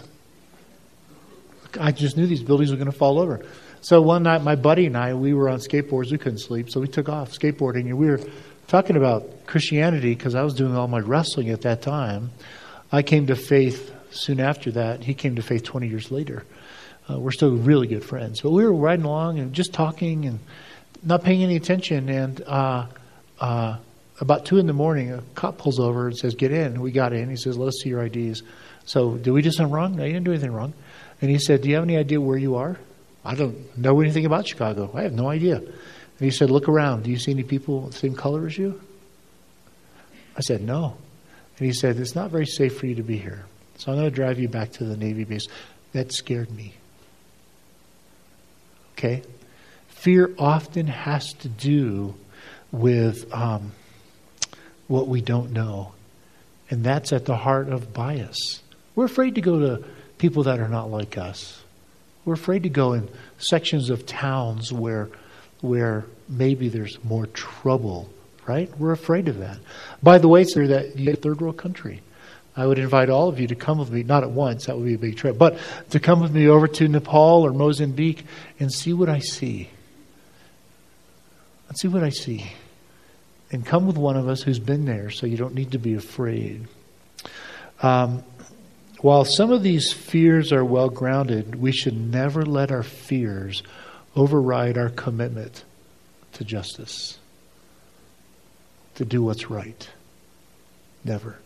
I 1.79 1.91
just 1.91 2.17
knew 2.17 2.27
these 2.27 2.43
buildings 2.43 2.71
were 2.71 2.77
going 2.77 2.91
to 2.91 2.97
fall 2.97 3.19
over. 3.19 3.45
So 3.81 4.01
one 4.01 4.23
night, 4.23 4.43
my 4.43 4.55
buddy 4.55 4.87
and 4.87 4.97
I, 4.97 5.13
we 5.13 5.33
were 5.33 5.47
on 5.47 5.59
skateboards. 5.59 6.11
We 6.11 6.17
couldn't 6.17 6.39
sleep, 6.39 6.69
so 6.69 6.81
we 6.81 6.87
took 6.87 7.07
off 7.07 7.31
skateboarding, 7.31 7.85
and 7.85 7.97
we 7.97 8.07
were 8.07 8.19
talking 8.67 8.97
about 8.97 9.45
Christianity 9.45 10.13
because 10.13 10.35
I 10.35 10.43
was 10.43 10.53
doing 10.53 10.75
all 10.75 10.87
my 10.89 10.99
wrestling 10.99 11.49
at 11.49 11.61
that 11.61 11.81
time. 11.81 12.31
I 12.91 13.03
came 13.03 13.27
to 13.27 13.35
faith 13.35 13.95
soon 14.11 14.41
after 14.41 14.71
that. 14.71 15.03
He 15.03 15.13
came 15.13 15.35
to 15.37 15.41
faith 15.41 15.63
20 15.63 15.87
years 15.87 16.11
later. 16.11 16.43
Uh, 17.09 17.19
we're 17.19 17.31
still 17.31 17.55
really 17.55 17.87
good 17.87 18.03
friends, 18.03 18.41
but 18.41 18.51
we 18.51 18.65
were 18.65 18.73
riding 18.73 19.05
along 19.05 19.39
and 19.39 19.53
just 19.53 19.73
talking 19.73 20.25
and 20.25 20.39
not 21.01 21.23
paying 21.23 21.41
any 21.41 21.55
attention. 21.55 22.09
And 22.09 22.41
uh, 22.45 22.85
uh, 23.39 23.77
about 24.19 24.45
two 24.45 24.57
in 24.57 24.67
the 24.67 24.73
morning, 24.73 25.13
a 25.13 25.23
cop 25.35 25.57
pulls 25.57 25.79
over 25.79 26.07
and 26.07 26.17
says, 26.17 26.35
"Get 26.35 26.51
in." 26.51 26.81
We 26.81 26.91
got 26.91 27.13
in. 27.13 27.29
He 27.29 27.37
says, 27.37 27.57
"Let 27.57 27.69
us 27.69 27.79
see 27.81 27.89
your 27.89 28.03
IDs." 28.03 28.43
So, 28.85 29.15
did 29.15 29.31
we 29.31 29.41
do 29.41 29.51
something 29.51 29.73
wrong? 29.73 29.95
No, 29.95 30.03
you 30.03 30.13
didn't 30.13 30.25
do 30.25 30.31
anything 30.31 30.51
wrong. 30.51 30.73
And 31.21 31.31
he 31.31 31.39
said, 31.39 31.61
"Do 31.61 31.69
you 31.69 31.75
have 31.75 31.83
any 31.83 31.97
idea 31.97 32.19
where 32.19 32.37
you 32.37 32.55
are?" 32.57 32.77
I 33.29 33.35
don't 33.35 33.77
know 33.77 34.01
anything 34.01 34.25
about 34.25 34.47
Chicago. 34.47 34.89
I 34.95 35.03
have 35.03 35.13
no 35.13 35.29
idea. 35.29 35.57
And 35.57 35.69
he 36.17 36.31
said, 36.31 36.49
Look 36.49 36.67
around. 36.67 37.03
Do 37.03 37.11
you 37.11 37.19
see 37.19 37.31
any 37.31 37.43
people 37.43 37.81
the 37.81 37.93
same 37.93 38.15
color 38.15 38.47
as 38.47 38.57
you? 38.57 38.81
I 40.35 40.41
said, 40.41 40.63
No. 40.63 40.97
And 41.59 41.67
he 41.67 41.71
said, 41.71 41.97
It's 41.97 42.15
not 42.15 42.31
very 42.31 42.47
safe 42.47 42.79
for 42.79 42.87
you 42.87 42.95
to 42.95 43.03
be 43.03 43.19
here. 43.19 43.45
So 43.77 43.91
I'm 43.91 43.99
going 43.99 44.09
to 44.09 44.15
drive 44.15 44.39
you 44.39 44.49
back 44.49 44.71
to 44.73 44.83
the 44.83 44.97
Navy 44.97 45.25
base. 45.25 45.45
That 45.91 46.11
scared 46.11 46.49
me. 46.49 46.73
Okay? 48.97 49.21
Fear 49.89 50.33
often 50.39 50.87
has 50.87 51.31
to 51.33 51.49
do 51.49 52.15
with 52.71 53.31
um, 53.31 53.73
what 54.87 55.07
we 55.07 55.21
don't 55.21 55.51
know. 55.51 55.91
And 56.71 56.83
that's 56.83 57.13
at 57.13 57.25
the 57.25 57.35
heart 57.35 57.69
of 57.69 57.93
bias. 57.93 58.63
We're 58.95 59.05
afraid 59.05 59.35
to 59.35 59.41
go 59.41 59.59
to 59.59 59.85
people 60.17 60.43
that 60.43 60.59
are 60.59 60.67
not 60.67 60.89
like 60.89 61.15
us. 61.15 61.58
We're 62.25 62.33
afraid 62.33 62.63
to 62.63 62.69
go 62.69 62.93
in 62.93 63.09
sections 63.37 63.89
of 63.89 64.05
towns 64.05 64.71
where, 64.71 65.09
where 65.61 66.05
maybe 66.27 66.69
there's 66.69 67.03
more 67.03 67.27
trouble, 67.27 68.09
right? 68.47 68.71
We're 68.77 68.91
afraid 68.91 69.27
of 69.27 69.39
that. 69.39 69.57
By 70.03 70.17
the 70.17 70.27
way, 70.27 70.43
sir, 70.43 70.67
that 70.67 70.97
you 70.97 71.13
third 71.15 71.41
world 71.41 71.57
country. 71.57 72.01
I 72.55 72.65
would 72.65 72.77
invite 72.77 73.09
all 73.09 73.29
of 73.29 73.39
you 73.39 73.47
to 73.47 73.55
come 73.55 73.77
with 73.77 73.89
me, 73.89 74.03
not 74.03 74.23
at 74.23 74.31
once, 74.31 74.65
that 74.65 74.75
would 74.75 74.85
be 74.85 74.95
a 74.95 74.97
big 74.97 75.15
trip, 75.15 75.37
but 75.37 75.57
to 75.91 75.99
come 75.99 76.19
with 76.19 76.33
me 76.33 76.47
over 76.47 76.67
to 76.67 76.87
Nepal 76.89 77.45
or 77.45 77.53
Mozambique 77.53 78.25
and 78.59 78.71
see 78.71 78.91
what 78.91 79.07
I 79.07 79.19
see. 79.19 79.69
And 81.69 81.77
see 81.77 81.87
what 81.87 82.03
I 82.03 82.09
see. 82.09 82.51
And 83.51 83.65
come 83.65 83.87
with 83.87 83.97
one 83.97 84.17
of 84.17 84.27
us 84.27 84.41
who's 84.41 84.59
been 84.59 84.85
there, 84.85 85.09
so 85.09 85.25
you 85.25 85.37
don't 85.37 85.55
need 85.55 85.71
to 85.71 85.79
be 85.79 85.93
afraid. 85.93 86.67
Um, 87.81 88.23
while 89.01 89.23
some 89.23 89.51
of 89.51 89.63
these 89.63 89.93
fears 89.93 90.51
are 90.51 90.65
well 90.65 90.89
grounded, 90.89 91.55
we 91.55 91.71
should 91.71 91.95
never 91.95 92.45
let 92.45 92.71
our 92.71 92.83
fears 92.83 93.63
override 94.15 94.77
our 94.77 94.89
commitment 94.89 95.63
to 96.33 96.43
justice, 96.43 97.17
to 98.95 99.05
do 99.05 99.23
what's 99.23 99.49
right. 99.49 99.89
Never. 101.05 101.37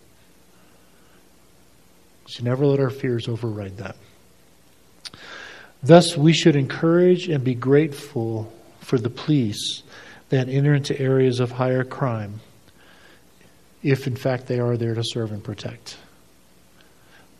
We 2.25 2.31
should 2.31 2.45
never 2.45 2.65
let 2.65 2.79
our 2.79 2.89
fears 2.89 3.27
override 3.27 3.77
that. 3.77 3.95
Thus, 5.83 6.17
we 6.17 6.33
should 6.33 6.55
encourage 6.55 7.27
and 7.27 7.43
be 7.43 7.53
grateful 7.53 8.51
for 8.79 8.97
the 8.97 9.09
police 9.09 9.83
that 10.29 10.49
enter 10.49 10.73
into 10.73 10.99
areas 10.99 11.39
of 11.39 11.51
higher 11.51 11.83
crime, 11.83 12.39
if 13.83 14.07
in 14.07 14.15
fact 14.15 14.47
they 14.47 14.59
are 14.59 14.77
there 14.77 14.95
to 14.95 15.03
serve 15.03 15.31
and 15.31 15.43
protect. 15.43 15.97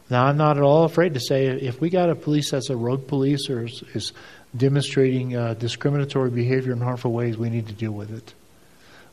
Now, 0.10 0.26
I'm 0.26 0.38
not 0.38 0.58
at 0.58 0.64
all 0.64 0.84
afraid 0.84 1.14
to 1.14 1.20
say 1.20 1.48
if 1.48 1.80
we 1.80 1.90
got 1.90 2.10
a 2.10 2.16
police 2.16 2.52
that's 2.52 2.70
a 2.70 2.76
rogue 2.76 3.08
police 3.08 3.50
or 3.50 3.66
is, 3.66 3.84
is 3.94 4.14
demonstrating 4.56 5.36
uh, 5.36 5.54
discriminatory 5.56 6.30
behavior 6.30 6.74
in 6.74 6.82
harmful 6.82 7.12
ways, 7.12 7.38
we 7.38 7.50
need 7.50 7.68
to 7.68 7.74
deal 7.74 7.94
with 7.94 8.12
it. 8.12 8.34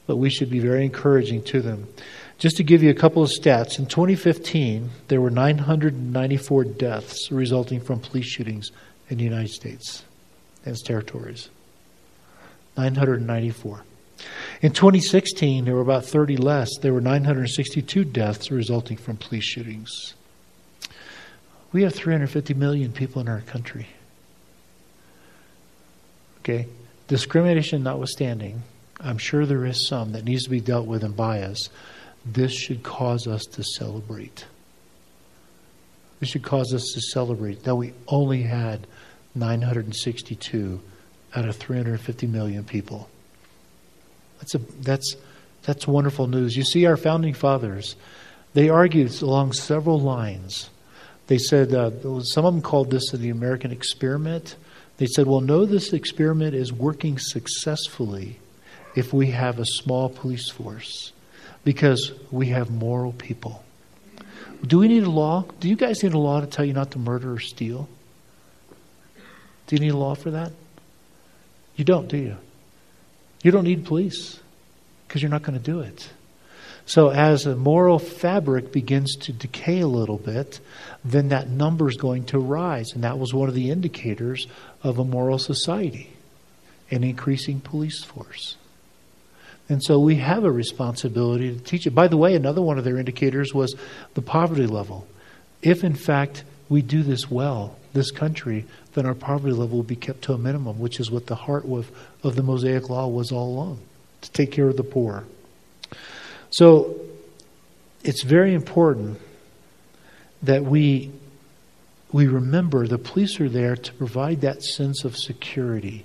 But 0.07 0.17
we 0.17 0.31
should 0.31 0.51
be 0.51 0.59
very 0.59 0.85
encouraging 0.85 1.45
to 1.45 1.61
them. 1.61 1.87
Just 2.39 2.57
to 2.57 2.65
give 2.65 2.83
you 2.83 2.91
a 2.91 2.95
couple 2.95 3.23
of 3.23 3.31
stats, 3.31 3.79
in 3.79 3.87
2015, 3.87 4.91
there 5.09 5.21
were 5.21 5.31
994 5.31 6.65
deaths 6.65 7.31
resulting 7.31 7.81
from 7.81 8.01
police 8.01 8.27
shootings 8.27 8.73
in 9.09 9.19
the 9.19 9.25
United 9.25 9.51
States 9.51 10.03
and 10.65 10.73
its 10.73 10.83
territories. 10.83 11.49
994. 12.77 13.85
In 14.63 14.73
2016, 14.73 15.65
there 15.65 15.75
were 15.75 15.81
about 15.81 16.05
30 16.05 16.37
less. 16.37 16.71
There 16.79 16.93
were 16.93 17.01
962 17.01 18.05
deaths 18.05 18.51
resulting 18.51 18.97
from 18.97 19.17
police 19.17 19.45
shootings. 19.45 20.15
We 21.73 21.83
have 21.83 21.95
350 21.95 22.55
million 22.55 22.93
people 22.93 23.21
in 23.21 23.29
our 23.29 23.43
country. 23.43 23.87
Okay? 26.41 26.67
Discrimination 27.09 27.83
notwithstanding, 27.83 28.63
I'm 28.99 29.19
sure 29.19 29.47
there 29.47 29.65
is 29.65 29.87
some 29.87 30.13
that 30.13 30.25
needs 30.25 30.45
to 30.45 30.51
be 30.51 30.61
dealt 30.61 30.87
with 30.87 31.05
and 31.05 31.17
bias. 31.17 31.71
This 32.25 32.53
should 32.53 32.83
cause 32.83 33.27
us 33.27 33.45
to 33.45 33.63
celebrate. 33.63 34.47
This 36.19 36.29
should 36.29 36.43
cause 36.43 36.75
us 36.75 36.93
to 36.95 37.01
celebrate 37.01 37.65
that 37.65 37.77
we 37.77 37.95
only 38.09 38.43
had 38.43 38.87
962 39.35 40.81
out 41.35 41.49
of 41.49 41.57
350 41.57 42.27
million 42.27 42.65
people. 42.65 43.09
That's 44.39 44.55
a 44.55 44.59
that's 44.59 45.17
that's 45.63 45.87
wonderful 45.87 46.27
news. 46.27 46.57
You 46.57 46.65
see, 46.65 46.87
our 46.87 46.97
founding 46.97 47.35
fathers, 47.35 47.97
they 48.55 48.69
argued 48.69 49.21
along 49.23 49.53
several 49.53 50.01
lines. 50.01 50.71
They 51.31 51.39
said 51.39 51.73
uh, 51.73 51.93
some 52.25 52.45
of 52.45 52.55
them 52.55 52.61
called 52.61 52.91
this 52.91 53.13
the 53.13 53.31
American 53.31 53.71
experiment. 53.71 54.57
They 54.97 55.07
said, 55.07 55.29
"Well, 55.29 55.41
no, 55.41 55.65
this 55.65 55.93
experiment 55.93 56.57
is 56.57 56.73
working 56.73 57.21
successfully 57.21 58.41
if 58.97 59.13
we 59.13 59.31
have 59.31 59.61
a 59.61 59.65
small 59.65 60.09
police 60.09 60.51
force, 60.51 61.13
because 61.63 62.11
we 62.33 62.49
have 62.49 62.69
moral 62.69 63.13
people." 63.13 63.63
Do 64.67 64.81
we 64.81 64.89
need 64.89 65.05
a 65.05 65.11
law? 65.11 65.45
Do 65.61 65.69
you 65.69 65.77
guys 65.77 66.03
need 66.03 66.15
a 66.15 66.19
law 66.19 66.41
to 66.41 66.49
tell 66.49 66.65
you 66.65 66.73
not 66.73 66.91
to 66.91 66.99
murder 66.99 67.35
or 67.35 67.39
steal? 67.39 67.89
Do 69.69 69.77
you 69.77 69.79
need 69.79 69.93
a 69.93 69.97
law 69.97 70.17
for 70.17 70.33
that? 70.33 70.51
You 71.77 71.85
don't, 71.85 72.09
do 72.09 72.17
you? 72.17 72.37
You 73.45 73.53
don't 73.53 73.63
need 73.63 73.85
police 73.85 74.41
because 75.07 75.23
you're 75.23 75.31
not 75.31 75.45
going 75.45 75.57
to 75.57 75.65
do 75.65 75.79
it. 75.79 76.11
So, 76.91 77.11
as 77.11 77.45
the 77.45 77.55
moral 77.55 78.01
fabric 78.01 78.73
begins 78.73 79.15
to 79.19 79.33
decay 79.33 79.79
a 79.79 79.87
little 79.87 80.19
bit, 80.19 80.59
then 81.05 81.29
that 81.29 81.49
number 81.49 81.89
is 81.89 81.97
going 81.97 82.25
to 82.25 82.41
rise. 82.41 82.95
And 82.95 83.05
that 83.05 83.17
was 83.17 83.33
one 83.33 83.49
of 83.49 83.55
the 83.55 83.71
indicators 83.71 84.49
of 84.83 84.99
a 84.99 85.05
moral 85.05 85.39
society 85.39 86.11
an 86.91 87.05
increasing 87.05 87.61
police 87.61 88.03
force. 88.03 88.57
And 89.69 89.81
so 89.81 90.01
we 90.01 90.17
have 90.17 90.43
a 90.43 90.51
responsibility 90.51 91.57
to 91.57 91.63
teach 91.63 91.87
it. 91.87 91.95
By 91.95 92.09
the 92.09 92.17
way, 92.17 92.35
another 92.35 92.61
one 92.61 92.77
of 92.77 92.83
their 92.83 92.99
indicators 92.99 93.55
was 93.55 93.77
the 94.15 94.23
poverty 94.23 94.67
level. 94.67 95.07
If, 95.63 95.85
in 95.85 95.95
fact, 95.95 96.43
we 96.69 96.83
do 96.83 97.05
this 97.05 97.31
well, 97.31 97.77
this 97.93 98.11
country, 98.11 98.67
then 98.95 99.07
our 99.07 99.15
poverty 99.15 99.53
level 99.53 99.77
will 99.77 99.85
be 99.85 99.95
kept 99.95 100.23
to 100.23 100.33
a 100.33 100.39
minimum, 100.39 100.81
which 100.81 100.99
is 100.99 101.09
what 101.09 101.29
the 101.29 101.37
heart 101.37 101.65
of, 101.67 101.89
of 102.25 102.35
the 102.35 102.43
Mosaic 102.43 102.91
Law 102.91 103.07
was 103.07 103.31
all 103.31 103.49
along 103.49 103.79
to 104.23 104.33
take 104.33 104.51
care 104.51 104.69
of 104.69 104.77
the 104.77 104.83
poor. 104.83 105.25
So 106.51 107.01
it's 108.03 108.23
very 108.23 108.55
important 108.55 109.21
that 110.43 110.65
we, 110.65 111.11
we 112.13 112.27
remember 112.27 112.87
the 112.87 112.99
police 112.99 113.41
are 113.41 113.49
there 113.49 113.77
to 113.77 113.93
provide 113.95 114.41
that 114.41 114.63
sense 114.63 115.05
of 115.05 115.17
security, 115.17 116.05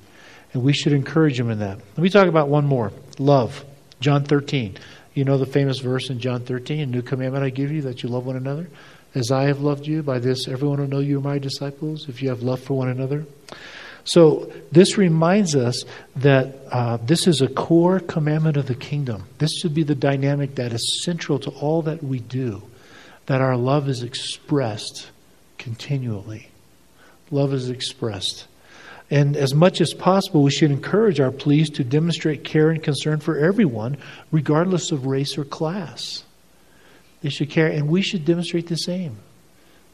and 0.53 0.63
we 0.63 0.73
should 0.73 0.93
encourage 0.93 1.37
them 1.37 1.49
in 1.49 1.59
that. 1.59 1.77
Let 1.77 1.97
me 1.97 2.09
talk 2.09 2.27
about 2.27 2.49
one 2.49 2.65
more 2.65 2.91
love. 3.17 3.65
John 3.99 4.23
13. 4.23 4.77
You 5.13 5.23
know 5.23 5.37
the 5.37 5.45
famous 5.45 5.79
verse 5.79 6.09
in 6.09 6.19
John 6.19 6.41
13, 6.41 6.81
a 6.81 6.85
new 6.85 7.01
commandment 7.01 7.45
I 7.45 7.49
give 7.49 7.71
you 7.71 7.81
that 7.83 8.03
you 8.03 8.09
love 8.09 8.25
one 8.25 8.35
another. 8.35 8.67
As 9.15 9.31
I 9.31 9.43
have 9.43 9.61
loved 9.61 9.87
you, 9.87 10.03
by 10.03 10.19
this 10.19 10.47
everyone 10.49 10.79
will 10.79 10.87
know 10.87 10.99
you 10.99 11.19
are 11.19 11.21
my 11.21 11.39
disciples, 11.39 12.09
if 12.09 12.21
you 12.21 12.27
have 12.27 12.43
love 12.43 12.59
for 12.59 12.77
one 12.77 12.89
another. 12.89 13.25
So, 14.05 14.51
this 14.71 14.99
reminds 14.99 15.55
us 15.55 15.83
that 16.17 16.55
uh, 16.71 16.97
this 16.97 17.25
is 17.25 17.41
a 17.41 17.47
core 17.47 17.99
commandment 17.99 18.55
of 18.55 18.67
the 18.67 18.75
kingdom. 18.75 19.27
This 19.39 19.51
should 19.59 19.73
be 19.73 19.81
the 19.81 19.95
dynamic 19.95 20.55
that 20.55 20.73
is 20.73 21.03
central 21.03 21.39
to 21.39 21.49
all 21.49 21.81
that 21.81 22.03
we 22.03 22.19
do, 22.19 22.61
that 23.25 23.41
our 23.41 23.57
love 23.57 23.89
is 23.89 24.03
expressed 24.03 25.09
continually. 25.57 26.49
Love 27.31 27.51
is 27.51 27.69
expressed. 27.69 28.45
And 29.09 29.35
as 29.35 29.53
much 29.53 29.81
as 29.81 29.93
possible, 29.93 30.43
we 30.43 30.51
should 30.51 30.71
encourage 30.71 31.19
our 31.19 31.31
police 31.31 31.69
to 31.71 31.83
demonstrate 31.83 32.43
care 32.43 32.69
and 32.69 32.81
concern 32.81 33.19
for 33.19 33.37
everyone, 33.37 33.97
regardless 34.31 34.91
of 34.91 35.07
race 35.07 35.37
or 35.37 35.45
class. 35.45 36.23
They 37.21 37.29
should 37.29 37.49
care, 37.49 37.67
and 37.67 37.87
we 37.87 38.03
should 38.03 38.25
demonstrate 38.25 38.67
the 38.67 38.77
same. 38.77 39.17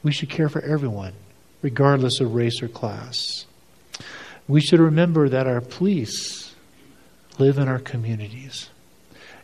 We 0.04 0.12
should 0.12 0.30
care 0.30 0.50
for 0.50 0.62
everyone, 0.62 1.14
regardless 1.62 2.20
of 2.20 2.36
race 2.36 2.62
or 2.62 2.68
class. 2.68 3.46
We 4.48 4.62
should 4.62 4.80
remember 4.80 5.30
that 5.30 5.48
our 5.48 5.62
police 5.62 6.54
live 7.40 7.58
in 7.58 7.68
our 7.68 7.80
communities. 7.80 8.70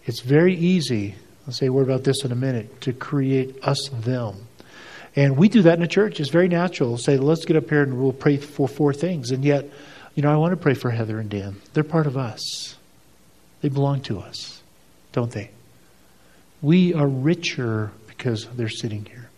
It's 0.06 0.22
very 0.22 0.56
easy, 0.56 1.16
I'll 1.46 1.54
say 1.54 1.68
a 1.68 1.74
word 1.74 1.84
about 1.84 2.04
this 2.04 2.24
in 2.24 2.32
a 2.32 2.36
minute, 2.36 2.82
to 2.82 2.94
create 2.94 3.58
us 3.64 3.90
them. 3.92 4.48
And 5.16 5.36
we 5.36 5.50
do 5.50 5.64
that 5.64 5.74
in 5.74 5.82
the 5.82 5.88
church. 5.88 6.20
It's 6.20 6.30
very 6.30 6.48
natural. 6.48 6.98
Say, 6.98 7.18
let's 7.18 7.46
get 7.46 7.58
up 7.58 7.70
here 7.70 7.82
and 7.82 8.00
we'll 8.00 8.14
pray 8.14 8.38
for 8.38 8.68
four 8.68 8.94
things. 8.94 9.32
And 9.32 9.44
yet, 9.44 9.66
you 10.14 10.24
know, 10.24 10.32
I 10.32 10.38
want 10.38 10.52
to 10.52 10.58
pray 10.58 10.76
for 10.76 10.92
Heather 10.92 11.20
and 11.20 11.30
Dan. 11.30 11.58
They're 11.74 11.84
part 11.84 12.08
of 12.08 12.18
us, 12.18 12.76
they 13.62 13.70
belong 13.70 14.02
to 14.02 14.20
us, 14.20 14.62
don't 15.12 15.32
they? 15.32 15.52
We 16.62 16.94
are 16.94 17.08
richer 17.08 17.92
because 18.08 18.48
they're 18.56 18.70
sitting 18.70 19.06
here. 19.06 19.30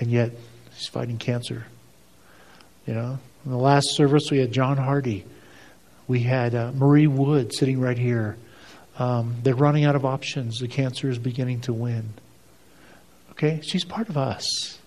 And 0.00 0.10
yet, 0.10 0.32
he's 0.74 0.88
fighting 0.88 1.18
cancer. 1.18 1.66
You 2.86 2.94
know? 2.94 3.18
In 3.44 3.50
the 3.50 3.58
last 3.58 3.94
service, 3.94 4.30
we 4.30 4.38
had 4.38 4.52
John 4.52 4.76
Hardy. 4.76 5.24
We 6.08 6.20
had 6.20 6.54
uh, 6.54 6.72
Marie 6.72 7.06
Wood 7.06 7.54
sitting 7.54 7.80
right 7.80 7.98
here. 7.98 8.36
Um, 8.98 9.36
they're 9.42 9.54
running 9.54 9.84
out 9.84 9.96
of 9.96 10.04
options. 10.04 10.58
The 10.58 10.68
cancer 10.68 11.10
is 11.10 11.18
beginning 11.18 11.60
to 11.62 11.72
win. 11.72 12.14
Okay? 13.32 13.60
She's 13.62 13.84
part 13.84 14.08
of 14.08 14.16
us. 14.16 14.78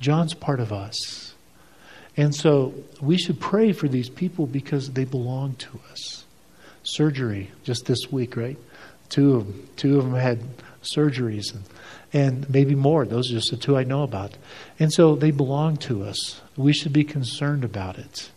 John's 0.00 0.34
part 0.34 0.60
of 0.60 0.72
us. 0.72 1.34
And 2.16 2.34
so 2.34 2.74
we 3.00 3.18
should 3.18 3.40
pray 3.40 3.72
for 3.72 3.88
these 3.88 4.08
people 4.08 4.46
because 4.46 4.90
they 4.90 5.04
belong 5.04 5.56
to 5.56 5.80
us. 5.90 6.24
Surgery 6.84 7.50
just 7.64 7.86
this 7.86 8.10
week, 8.10 8.36
right? 8.36 8.58
Two 9.08 9.34
of 9.36 9.46
them, 9.46 9.68
two 9.76 9.98
of 9.98 10.04
them 10.04 10.14
had 10.14 10.40
surgeries 10.84 11.54
and, 11.54 11.64
and 12.12 12.50
maybe 12.50 12.74
more. 12.74 13.04
Those 13.04 13.30
are 13.30 13.34
just 13.34 13.50
the 13.50 13.56
two 13.56 13.76
I 13.76 13.84
know 13.84 14.02
about. 14.02 14.36
And 14.78 14.92
so 14.92 15.16
they 15.16 15.30
belong 15.30 15.76
to 15.78 16.04
us. 16.04 16.40
We 16.56 16.72
should 16.72 16.92
be 16.92 17.04
concerned 17.04 17.64
about 17.64 17.98
it. 17.98 18.30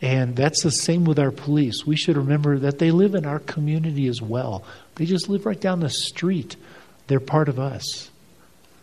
And 0.00 0.36
that's 0.36 0.62
the 0.62 0.70
same 0.70 1.04
with 1.04 1.18
our 1.18 1.30
police. 1.30 1.86
We 1.86 1.96
should 1.96 2.16
remember 2.16 2.58
that 2.58 2.78
they 2.78 2.90
live 2.90 3.14
in 3.14 3.24
our 3.24 3.38
community 3.38 4.06
as 4.06 4.20
well. 4.20 4.64
They 4.96 5.06
just 5.06 5.28
live 5.28 5.46
right 5.46 5.60
down 5.60 5.80
the 5.80 5.88
street. 5.88 6.56
They're 7.06 7.20
part 7.20 7.48
of 7.48 7.58
us. 7.58 8.10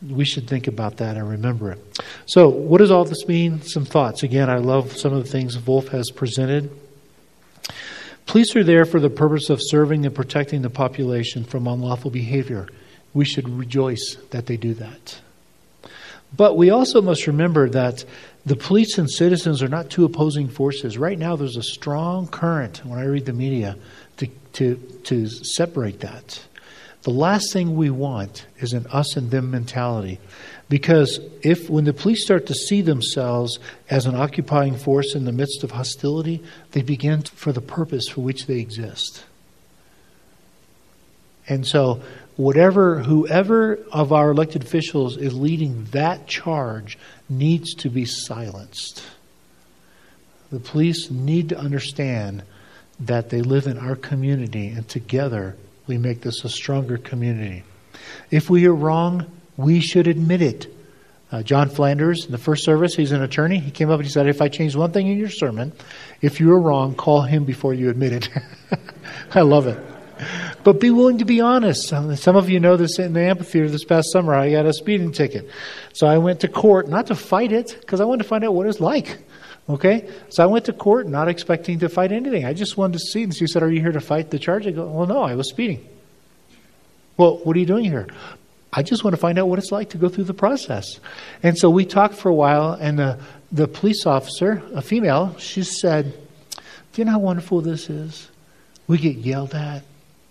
We 0.01 0.25
should 0.25 0.47
think 0.47 0.67
about 0.67 0.97
that 0.97 1.17
and 1.17 1.29
remember 1.29 1.71
it. 1.73 1.99
So, 2.25 2.49
what 2.49 2.79
does 2.79 2.89
all 2.89 3.05
this 3.05 3.27
mean? 3.27 3.61
Some 3.61 3.85
thoughts. 3.85 4.23
Again, 4.23 4.49
I 4.49 4.57
love 4.57 4.97
some 4.97 5.13
of 5.13 5.23
the 5.23 5.29
things 5.29 5.59
Wolf 5.59 5.89
has 5.89 6.09
presented. 6.09 6.71
Police 8.31 8.55
are 8.55 8.63
there 8.63 8.85
for 8.85 9.01
the 9.01 9.09
purpose 9.09 9.49
of 9.49 9.59
serving 9.61 10.05
and 10.05 10.15
protecting 10.15 10.61
the 10.61 10.69
population 10.69 11.43
from 11.43 11.67
unlawful 11.67 12.09
behavior. 12.09 12.69
We 13.13 13.25
should 13.25 13.49
rejoice 13.49 14.15
that 14.29 14.45
they 14.45 14.55
do 14.55 14.73
that. 14.75 15.19
But 16.37 16.55
we 16.55 16.69
also 16.69 17.01
must 17.01 17.27
remember 17.27 17.67
that 17.71 18.05
the 18.45 18.55
police 18.55 18.97
and 18.97 19.11
citizens 19.11 19.61
are 19.61 19.67
not 19.67 19.89
two 19.89 20.05
opposing 20.05 20.47
forces. 20.47 20.97
Right 20.97 21.19
now, 21.19 21.35
there's 21.35 21.57
a 21.57 21.61
strong 21.61 22.25
current 22.25 22.85
when 22.85 22.99
I 22.99 23.03
read 23.03 23.25
the 23.25 23.33
media 23.33 23.75
to, 24.15 24.27
to, 24.53 24.77
to 25.03 25.27
separate 25.27 25.99
that. 25.99 26.41
The 27.01 27.11
last 27.11 27.51
thing 27.51 27.75
we 27.75 27.89
want 27.89 28.45
is 28.59 28.71
an 28.71 28.87
us 28.93 29.17
and 29.17 29.29
them 29.29 29.51
mentality. 29.51 30.21
Because 30.71 31.19
if, 31.41 31.69
when 31.69 31.83
the 31.83 31.91
police 31.91 32.23
start 32.23 32.45
to 32.45 32.53
see 32.53 32.81
themselves 32.81 33.59
as 33.89 34.05
an 34.05 34.15
occupying 34.15 34.77
force 34.77 35.15
in 35.15 35.25
the 35.25 35.33
midst 35.33 35.65
of 35.65 35.71
hostility, 35.71 36.41
they 36.71 36.81
begin 36.81 37.23
for 37.23 37.51
the 37.51 37.59
purpose 37.59 38.07
for 38.07 38.21
which 38.21 38.45
they 38.45 38.59
exist. 38.59 39.25
And 41.49 41.67
so, 41.67 42.01
whatever, 42.37 42.99
whoever 42.99 43.79
of 43.91 44.13
our 44.13 44.31
elected 44.31 44.63
officials 44.63 45.17
is 45.17 45.33
leading 45.33 45.87
that 45.91 46.25
charge 46.25 46.97
needs 47.27 47.73
to 47.73 47.89
be 47.89 48.05
silenced. 48.05 49.03
The 50.53 50.61
police 50.61 51.11
need 51.11 51.49
to 51.49 51.59
understand 51.59 52.43
that 52.97 53.29
they 53.29 53.41
live 53.41 53.67
in 53.67 53.77
our 53.77 53.97
community, 53.97 54.69
and 54.69 54.87
together 54.87 55.57
we 55.85 55.97
make 55.97 56.21
this 56.21 56.45
a 56.45 56.49
stronger 56.49 56.97
community. 56.97 57.63
If 58.29 58.49
we 58.49 58.65
are 58.67 58.73
wrong, 58.73 59.25
we 59.57 59.79
should 59.79 60.07
admit 60.07 60.41
it. 60.41 60.77
Uh, 61.31 61.41
John 61.41 61.69
Flanders, 61.69 62.25
in 62.25 62.31
the 62.31 62.37
first 62.37 62.65
service, 62.65 62.93
he's 62.93 63.13
an 63.13 63.21
attorney. 63.21 63.57
He 63.59 63.71
came 63.71 63.89
up 63.89 63.99
and 63.99 64.05
he 64.05 64.11
said, 64.11 64.27
If 64.27 64.41
I 64.41 64.49
change 64.49 64.75
one 64.75 64.91
thing 64.91 65.07
in 65.07 65.17
your 65.17 65.29
sermon, 65.29 65.71
if 66.21 66.39
you 66.39 66.51
are 66.51 66.59
wrong, 66.59 66.93
call 66.93 67.21
him 67.21 67.45
before 67.45 67.73
you 67.73 67.89
admit 67.89 68.11
it. 68.13 68.29
I 69.33 69.41
love 69.41 69.67
it. 69.67 69.79
But 70.63 70.79
be 70.79 70.91
willing 70.91 71.19
to 71.19 71.25
be 71.25 71.41
honest. 71.41 71.87
Some 71.87 72.35
of 72.35 72.49
you 72.49 72.59
know 72.59 72.77
this 72.77 72.99
in 72.99 73.13
the 73.13 73.21
amphitheater 73.21 73.69
this 73.69 73.85
past 73.85 74.11
summer. 74.11 74.33
I 74.33 74.51
got 74.51 74.65
a 74.65 74.73
speeding 74.73 75.11
ticket. 75.11 75.49
So 75.93 76.05
I 76.05 76.17
went 76.17 76.41
to 76.41 76.47
court, 76.47 76.89
not 76.89 77.07
to 77.07 77.15
fight 77.15 77.51
it, 77.51 77.77
because 77.79 78.01
I 78.01 78.05
wanted 78.05 78.23
to 78.23 78.29
find 78.29 78.43
out 78.43 78.53
what 78.53 78.67
it's 78.67 78.79
like. 78.79 79.19
Okay? 79.69 80.09
So 80.29 80.43
I 80.43 80.47
went 80.47 80.65
to 80.65 80.73
court 80.73 81.07
not 81.07 81.27
expecting 81.27 81.79
to 81.79 81.89
fight 81.89 82.11
anything. 82.11 82.45
I 82.45 82.53
just 82.53 82.77
wanted 82.77 82.93
to 82.93 82.99
see. 82.99 83.23
And 83.23 83.35
she 83.35 83.47
said, 83.47 83.63
Are 83.63 83.71
you 83.71 83.81
here 83.81 83.91
to 83.91 84.01
fight 84.01 84.29
the 84.29 84.37
charge? 84.37 84.67
I 84.67 84.71
go, 84.71 84.85
Well, 84.85 85.07
no, 85.07 85.23
I 85.23 85.35
was 85.35 85.49
speeding. 85.49 85.87
Well, 87.17 87.37
what 87.37 87.55
are 87.55 87.59
you 87.59 87.65
doing 87.65 87.85
here? 87.85 88.07
I 88.73 88.83
just 88.83 89.03
want 89.03 89.13
to 89.13 89.19
find 89.19 89.37
out 89.37 89.49
what 89.49 89.59
it's 89.59 89.71
like 89.71 89.89
to 89.89 89.97
go 89.97 90.07
through 90.07 90.23
the 90.25 90.33
process. 90.33 90.99
And 91.43 91.57
so 91.57 91.69
we 91.69 91.85
talked 91.85 92.15
for 92.15 92.29
a 92.29 92.33
while, 92.33 92.71
and 92.71 92.97
the, 92.97 93.19
the 93.51 93.67
police 93.67 94.05
officer, 94.05 94.63
a 94.73 94.81
female, 94.81 95.35
she 95.37 95.63
said, 95.63 96.13
Do 96.93 97.01
you 97.01 97.05
know 97.05 97.11
how 97.11 97.19
wonderful 97.19 97.61
this 97.61 97.89
is? 97.89 98.29
We 98.87 98.97
get 98.97 99.17
yelled 99.17 99.53
at, 99.53 99.83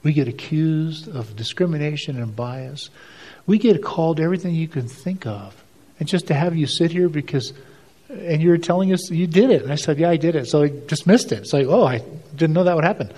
we 0.03 0.14
get 0.14 0.26
accused 0.26 1.09
of 1.09 1.36
discrimination 1.36 2.20
and 2.20 2.34
bias. 2.34 2.88
We 3.47 3.59
get 3.59 3.82
called 3.82 4.20
everything 4.20 4.55
you 4.55 4.68
can 4.68 4.88
think 4.88 5.26
of. 5.26 5.62
And 5.99 6.09
just 6.09 6.28
to 6.28 6.34
have 6.34 6.57
you 6.57 6.66
sit 6.66 6.91
here 6.91 7.11
because, 7.11 7.53
and 8.09 8.41
you're 8.41 8.57
telling 8.57 8.93
us 8.93 9.11
you 9.11 9.26
did 9.26 9.51
it. 9.51 9.62
And 9.62 9.70
I 9.70 9.74
said, 9.74 9.99
yeah, 9.99 10.09
I 10.09 10.16
did 10.16 10.34
it. 10.34 10.47
So 10.47 10.62
I 10.62 10.72
dismissed 10.86 11.32
it. 11.32 11.41
It's 11.41 11.53
like, 11.53 11.66
oh, 11.66 11.84
I 11.84 12.03
didn't 12.41 12.55
know 12.55 12.64
that 12.64 12.74
would 12.74 12.84
happen. 12.84 13.12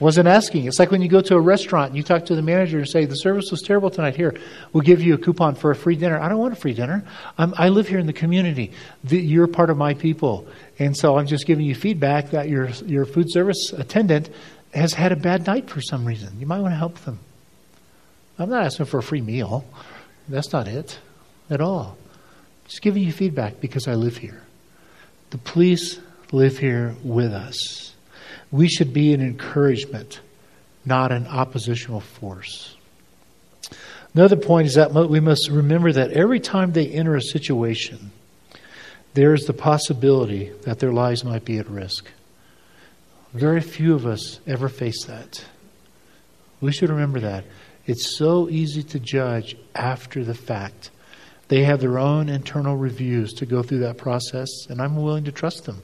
Wasn't 0.00 0.26
asking. 0.26 0.64
It's 0.64 0.80
like 0.80 0.90
when 0.90 1.02
you 1.02 1.08
go 1.08 1.20
to 1.20 1.36
a 1.36 1.40
restaurant 1.40 1.90
and 1.90 1.96
you 1.96 2.02
talk 2.02 2.26
to 2.26 2.34
the 2.34 2.42
manager 2.42 2.78
and 2.78 2.88
say, 2.88 3.04
the 3.04 3.14
service 3.14 3.52
was 3.52 3.62
terrible 3.62 3.90
tonight. 3.90 4.16
Here, 4.16 4.34
we'll 4.72 4.82
give 4.82 5.00
you 5.00 5.14
a 5.14 5.18
coupon 5.18 5.54
for 5.54 5.70
a 5.70 5.76
free 5.76 5.94
dinner. 5.94 6.18
I 6.18 6.28
don't 6.28 6.38
want 6.38 6.54
a 6.54 6.56
free 6.56 6.74
dinner. 6.74 7.04
I'm, 7.38 7.54
i 7.56 7.68
live 7.68 7.86
here 7.86 8.00
in 8.00 8.06
the 8.06 8.12
community. 8.12 8.72
The, 9.04 9.20
you're 9.20 9.46
part 9.46 9.70
of 9.70 9.76
my 9.76 9.94
people. 9.94 10.48
And 10.80 10.96
so 10.96 11.16
I'm 11.18 11.28
just 11.28 11.46
giving 11.46 11.64
you 11.64 11.76
feedback 11.76 12.30
that 12.30 12.48
your, 12.48 12.68
your 12.86 13.04
food 13.04 13.30
service 13.30 13.72
attendant 13.72 14.30
has 14.74 14.94
had 14.94 15.12
a 15.12 15.16
bad 15.16 15.46
night 15.46 15.70
for 15.70 15.80
some 15.80 16.04
reason. 16.04 16.40
You 16.40 16.46
might 16.46 16.60
want 16.60 16.72
to 16.72 16.78
help 16.78 16.98
them. 17.00 17.20
I'm 18.38 18.48
not 18.48 18.64
asking 18.64 18.86
for 18.86 18.98
a 18.98 19.02
free 19.02 19.20
meal. 19.20 19.64
That's 20.28 20.52
not 20.52 20.66
it 20.66 20.98
at 21.50 21.60
all. 21.60 21.96
Just 22.66 22.82
giving 22.82 23.02
you 23.02 23.12
feedback 23.12 23.60
because 23.60 23.86
I 23.86 23.94
live 23.94 24.16
here. 24.16 24.42
The 25.30 25.38
police 25.38 26.00
live 26.32 26.58
here 26.58 26.96
with 27.04 27.32
us. 27.32 27.91
We 28.52 28.68
should 28.68 28.92
be 28.92 29.12
an 29.12 29.20
encouragement, 29.20 30.20
not 30.84 31.10
an 31.10 31.26
oppositional 31.26 32.00
force. 32.00 32.76
Another 34.14 34.36
point 34.36 34.66
is 34.66 34.74
that 34.74 34.92
we 34.92 35.20
must 35.20 35.50
remember 35.50 35.90
that 35.90 36.12
every 36.12 36.38
time 36.38 36.72
they 36.72 36.86
enter 36.86 37.16
a 37.16 37.22
situation, 37.22 38.12
there 39.14 39.32
is 39.32 39.46
the 39.46 39.54
possibility 39.54 40.52
that 40.62 40.78
their 40.78 40.92
lives 40.92 41.24
might 41.24 41.44
be 41.44 41.58
at 41.58 41.68
risk. 41.68 42.06
Very 43.32 43.62
few 43.62 43.94
of 43.94 44.06
us 44.06 44.40
ever 44.46 44.68
face 44.68 45.04
that. 45.06 45.44
We 46.60 46.72
should 46.72 46.90
remember 46.90 47.20
that. 47.20 47.44
It's 47.86 48.16
so 48.16 48.48
easy 48.50 48.82
to 48.82 49.00
judge 49.00 49.56
after 49.74 50.22
the 50.24 50.34
fact. 50.34 50.90
They 51.48 51.64
have 51.64 51.80
their 51.80 51.98
own 51.98 52.28
internal 52.28 52.76
reviews 52.76 53.32
to 53.34 53.46
go 53.46 53.62
through 53.62 53.80
that 53.80 53.96
process, 53.96 54.48
and 54.68 54.80
I'm 54.80 54.96
willing 54.96 55.24
to 55.24 55.32
trust 55.32 55.64
them. 55.64 55.82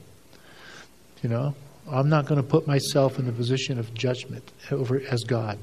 You 1.23 1.29
know, 1.29 1.55
I'm 1.91 2.09
not 2.09 2.25
going 2.25 2.41
to 2.41 2.47
put 2.47 2.67
myself 2.67 3.19
in 3.19 3.25
the 3.25 3.31
position 3.31 3.79
of 3.79 3.93
judgment 3.93 4.51
over 4.71 5.01
as 5.09 5.23
God. 5.23 5.57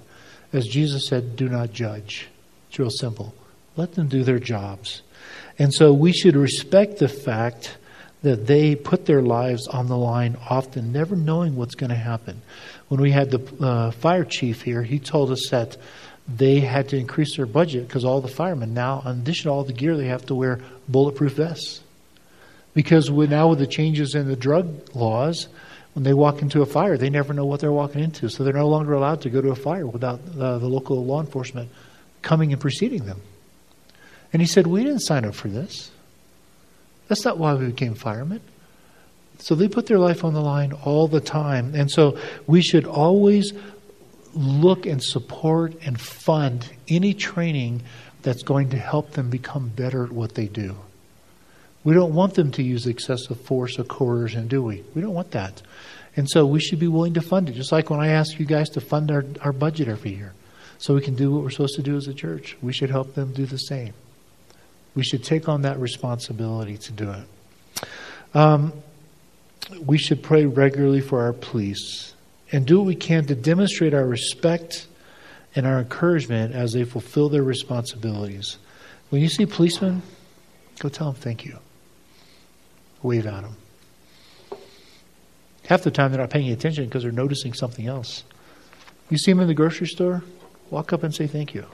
As 0.52 0.66
Jesus 0.66 1.06
said, 1.06 1.36
do 1.36 1.48
not 1.48 1.72
judge. 1.72 2.28
It's 2.68 2.78
real 2.78 2.90
simple. 2.90 3.34
Let 3.76 3.94
them 3.94 4.08
do 4.08 4.24
their 4.24 4.38
jobs. 4.38 5.02
And 5.58 5.72
so 5.72 5.92
we 5.92 6.12
should 6.12 6.36
respect 6.36 6.98
the 6.98 7.08
fact 7.08 7.76
that 8.22 8.46
they 8.46 8.74
put 8.74 9.06
their 9.06 9.22
lives 9.22 9.68
on 9.68 9.86
the 9.86 9.96
line 9.96 10.36
often, 10.48 10.92
never 10.92 11.14
knowing 11.14 11.56
what's 11.56 11.74
going 11.74 11.90
to 11.90 11.96
happen. 11.96 12.42
When 12.88 13.00
we 13.00 13.10
had 13.10 13.30
the 13.30 13.64
uh, 13.64 13.90
fire 13.90 14.24
chief 14.24 14.62
here, 14.62 14.82
he 14.82 14.98
told 14.98 15.30
us 15.30 15.48
that 15.50 15.76
they 16.28 16.60
had 16.60 16.88
to 16.88 16.96
increase 16.96 17.36
their 17.36 17.46
budget 17.46 17.86
because 17.86 18.04
all 18.04 18.20
the 18.20 18.28
firemen 18.28 18.74
now, 18.74 19.02
in 19.06 19.20
addition 19.20 19.44
to 19.44 19.50
all 19.50 19.64
the 19.64 19.72
gear, 19.72 19.96
they 19.96 20.06
have 20.06 20.26
to 20.26 20.34
wear 20.34 20.60
bulletproof 20.88 21.34
vests. 21.34 21.82
Because 22.74 23.08
now 23.10 23.48
with 23.48 23.58
the 23.58 23.66
changes 23.66 24.14
in 24.14 24.28
the 24.28 24.36
drug 24.36 24.94
laws, 24.94 25.48
when 25.96 26.02
they 26.02 26.12
walk 26.12 26.42
into 26.42 26.60
a 26.60 26.66
fire, 26.66 26.98
they 26.98 27.08
never 27.08 27.32
know 27.32 27.46
what 27.46 27.60
they're 27.60 27.72
walking 27.72 28.02
into. 28.02 28.28
So 28.28 28.44
they're 28.44 28.52
no 28.52 28.68
longer 28.68 28.92
allowed 28.92 29.22
to 29.22 29.30
go 29.30 29.40
to 29.40 29.48
a 29.48 29.54
fire 29.54 29.86
without 29.86 30.20
uh, 30.38 30.58
the 30.58 30.68
local 30.68 31.02
law 31.02 31.22
enforcement 31.22 31.70
coming 32.20 32.52
and 32.52 32.60
preceding 32.60 33.06
them. 33.06 33.22
And 34.30 34.42
he 34.42 34.46
said, 34.46 34.66
We 34.66 34.84
didn't 34.84 35.00
sign 35.00 35.24
up 35.24 35.34
for 35.34 35.48
this. 35.48 35.90
That's 37.08 37.24
not 37.24 37.38
why 37.38 37.54
we 37.54 37.68
became 37.68 37.94
firemen. 37.94 38.42
So 39.38 39.54
they 39.54 39.68
put 39.68 39.86
their 39.86 39.98
life 39.98 40.22
on 40.22 40.34
the 40.34 40.42
line 40.42 40.74
all 40.74 41.08
the 41.08 41.20
time. 41.22 41.74
And 41.74 41.90
so 41.90 42.18
we 42.46 42.60
should 42.60 42.84
always 42.84 43.54
look 44.34 44.84
and 44.84 45.02
support 45.02 45.76
and 45.80 45.98
fund 45.98 46.68
any 46.88 47.14
training 47.14 47.80
that's 48.20 48.42
going 48.42 48.68
to 48.68 48.76
help 48.76 49.12
them 49.12 49.30
become 49.30 49.68
better 49.70 50.04
at 50.04 50.12
what 50.12 50.34
they 50.34 50.46
do. 50.46 50.76
We 51.86 51.94
don't 51.94 52.14
want 52.14 52.34
them 52.34 52.50
to 52.50 52.64
use 52.64 52.88
excessive 52.88 53.40
force 53.42 53.78
or 53.78 53.84
coercion, 53.84 54.48
do 54.48 54.60
we? 54.60 54.82
We 54.96 55.02
don't 55.02 55.14
want 55.14 55.30
that. 55.30 55.62
And 56.16 56.28
so 56.28 56.44
we 56.44 56.58
should 56.58 56.80
be 56.80 56.88
willing 56.88 57.14
to 57.14 57.20
fund 57.20 57.48
it, 57.48 57.52
just 57.52 57.70
like 57.70 57.90
when 57.90 58.00
I 58.00 58.08
ask 58.08 58.40
you 58.40 58.44
guys 58.44 58.68
to 58.70 58.80
fund 58.80 59.12
our, 59.12 59.24
our 59.40 59.52
budget 59.52 59.86
every 59.86 60.10
year 60.10 60.32
so 60.78 60.96
we 60.96 61.00
can 61.00 61.14
do 61.14 61.30
what 61.30 61.44
we're 61.44 61.50
supposed 61.50 61.76
to 61.76 61.82
do 61.82 61.96
as 61.96 62.08
a 62.08 62.12
church. 62.12 62.56
We 62.60 62.72
should 62.72 62.90
help 62.90 63.14
them 63.14 63.32
do 63.32 63.46
the 63.46 63.56
same. 63.56 63.94
We 64.96 65.04
should 65.04 65.22
take 65.22 65.48
on 65.48 65.62
that 65.62 65.78
responsibility 65.78 66.76
to 66.76 66.92
do 66.92 67.12
it. 67.12 67.86
Um, 68.34 68.72
we 69.80 69.96
should 69.96 70.24
pray 70.24 70.44
regularly 70.44 71.00
for 71.00 71.22
our 71.22 71.34
police 71.34 72.14
and 72.50 72.66
do 72.66 72.78
what 72.78 72.86
we 72.86 72.96
can 72.96 73.26
to 73.26 73.36
demonstrate 73.36 73.94
our 73.94 74.04
respect 74.04 74.88
and 75.54 75.64
our 75.64 75.78
encouragement 75.78 76.52
as 76.52 76.72
they 76.72 76.82
fulfill 76.82 77.28
their 77.28 77.44
responsibilities. 77.44 78.58
When 79.10 79.22
you 79.22 79.28
see 79.28 79.46
policemen, 79.46 80.02
go 80.80 80.88
tell 80.88 81.12
them 81.12 81.20
thank 81.22 81.44
you. 81.44 81.60
Wave 83.06 83.26
at 83.26 83.42
them. 83.42 83.56
Half 85.66 85.82
the 85.82 85.90
time 85.90 86.12
they're 86.12 86.20
not 86.20 86.30
paying 86.30 86.50
attention 86.50 86.84
because 86.84 87.02
they're 87.02 87.12
noticing 87.12 87.52
something 87.52 87.86
else. 87.86 88.24
You 89.10 89.18
see 89.18 89.32
them 89.32 89.40
in 89.40 89.48
the 89.48 89.54
grocery 89.54 89.86
store, 89.86 90.22
walk 90.70 90.92
up 90.92 91.02
and 91.02 91.14
say 91.14 91.26
thank 91.26 91.54
you. 91.54 91.66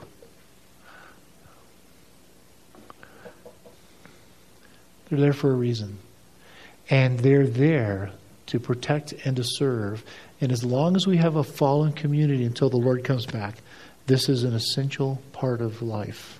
They're 5.09 5.19
there 5.19 5.33
for 5.33 5.51
a 5.51 5.55
reason. 5.55 5.99
And 6.89 7.19
they're 7.19 7.47
there 7.47 8.11
to 8.47 8.59
protect 8.59 9.13
and 9.25 9.35
to 9.35 9.43
serve. 9.43 10.03
And 10.41 10.51
as 10.51 10.63
long 10.63 10.95
as 10.95 11.05
we 11.05 11.17
have 11.17 11.35
a 11.35 11.43
fallen 11.43 11.93
community 11.93 12.45
until 12.45 12.69
the 12.69 12.77
Lord 12.77 13.03
comes 13.03 13.25
back, 13.25 13.57
this 14.07 14.27
is 14.27 14.43
an 14.43 14.53
essential 14.53 15.21
part 15.31 15.61
of 15.61 15.81
life. 15.81 16.39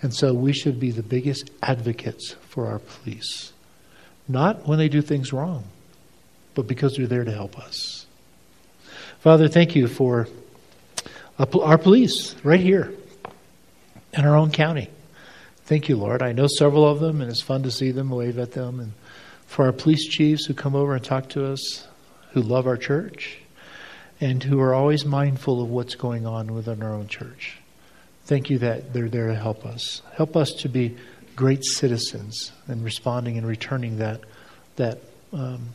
And 0.00 0.12
so 0.12 0.34
we 0.34 0.52
should 0.52 0.80
be 0.80 0.90
the 0.90 1.02
biggest 1.02 1.50
advocates 1.62 2.34
for 2.48 2.66
our 2.66 2.80
police. 2.80 3.52
Not 4.28 4.66
when 4.66 4.78
they 4.78 4.88
do 4.88 5.02
things 5.02 5.32
wrong, 5.32 5.64
but 6.54 6.66
because 6.66 6.96
they're 6.96 7.06
there 7.06 7.24
to 7.24 7.32
help 7.32 7.58
us. 7.58 8.06
Father, 9.20 9.48
thank 9.48 9.74
you 9.74 9.88
for 9.88 10.28
our 11.38 11.78
police 11.78 12.34
right 12.44 12.60
here 12.60 12.92
in 14.12 14.24
our 14.24 14.36
own 14.36 14.50
county. 14.50 14.88
Thank 15.64 15.88
you, 15.88 15.96
Lord. 15.96 16.22
I 16.22 16.32
know 16.32 16.46
several 16.46 16.86
of 16.86 17.00
them, 17.00 17.20
and 17.20 17.30
it's 17.30 17.40
fun 17.40 17.62
to 17.62 17.70
see 17.70 17.92
them, 17.92 18.10
wave 18.10 18.38
at 18.38 18.52
them. 18.52 18.80
And 18.80 18.92
for 19.46 19.66
our 19.66 19.72
police 19.72 20.06
chiefs 20.06 20.44
who 20.44 20.54
come 20.54 20.74
over 20.74 20.94
and 20.94 21.04
talk 21.04 21.28
to 21.30 21.46
us, 21.46 21.86
who 22.32 22.42
love 22.42 22.66
our 22.66 22.76
church, 22.76 23.38
and 24.20 24.42
who 24.42 24.60
are 24.60 24.74
always 24.74 25.04
mindful 25.04 25.62
of 25.62 25.70
what's 25.70 25.94
going 25.94 26.26
on 26.26 26.52
within 26.54 26.82
our 26.82 26.92
own 26.92 27.08
church. 27.08 27.58
Thank 28.24 28.50
you 28.50 28.58
that 28.58 28.92
they're 28.92 29.08
there 29.08 29.28
to 29.28 29.34
help 29.34 29.64
us. 29.66 30.02
Help 30.14 30.36
us 30.36 30.52
to 30.60 30.68
be 30.68 30.96
great 31.36 31.64
citizens 31.64 32.52
and 32.66 32.84
responding 32.84 33.38
and 33.38 33.46
returning 33.46 33.98
that 33.98 34.20
that 34.76 35.00
um, 35.32 35.70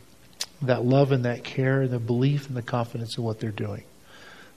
that 0.62 0.84
love 0.84 1.12
and 1.12 1.24
that 1.24 1.44
care 1.44 1.82
and 1.82 1.90
the 1.90 1.98
belief 1.98 2.48
and 2.48 2.56
the 2.56 2.62
confidence 2.62 3.16
in 3.16 3.24
what 3.24 3.40
they're 3.40 3.50
doing. 3.50 3.84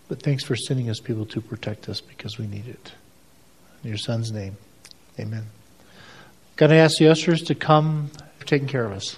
But 0.07 0.21
thanks 0.21 0.43
for 0.43 0.55
sending 0.55 0.89
us 0.89 0.99
people 0.99 1.25
to 1.27 1.41
protect 1.41 1.87
us 1.87 2.01
because 2.01 2.37
we 2.37 2.47
need 2.47 2.67
it. 2.67 2.91
In 3.83 3.89
your 3.89 3.97
son's 3.97 4.31
name, 4.31 4.57
amen. 5.19 5.45
Got 6.55 6.67
to 6.67 6.75
ask 6.75 6.97
the 6.97 7.07
ushers 7.07 7.43
to 7.43 7.55
come 7.55 8.11
taking 8.45 8.67
care 8.67 8.85
of 8.85 8.91
us. 8.91 9.17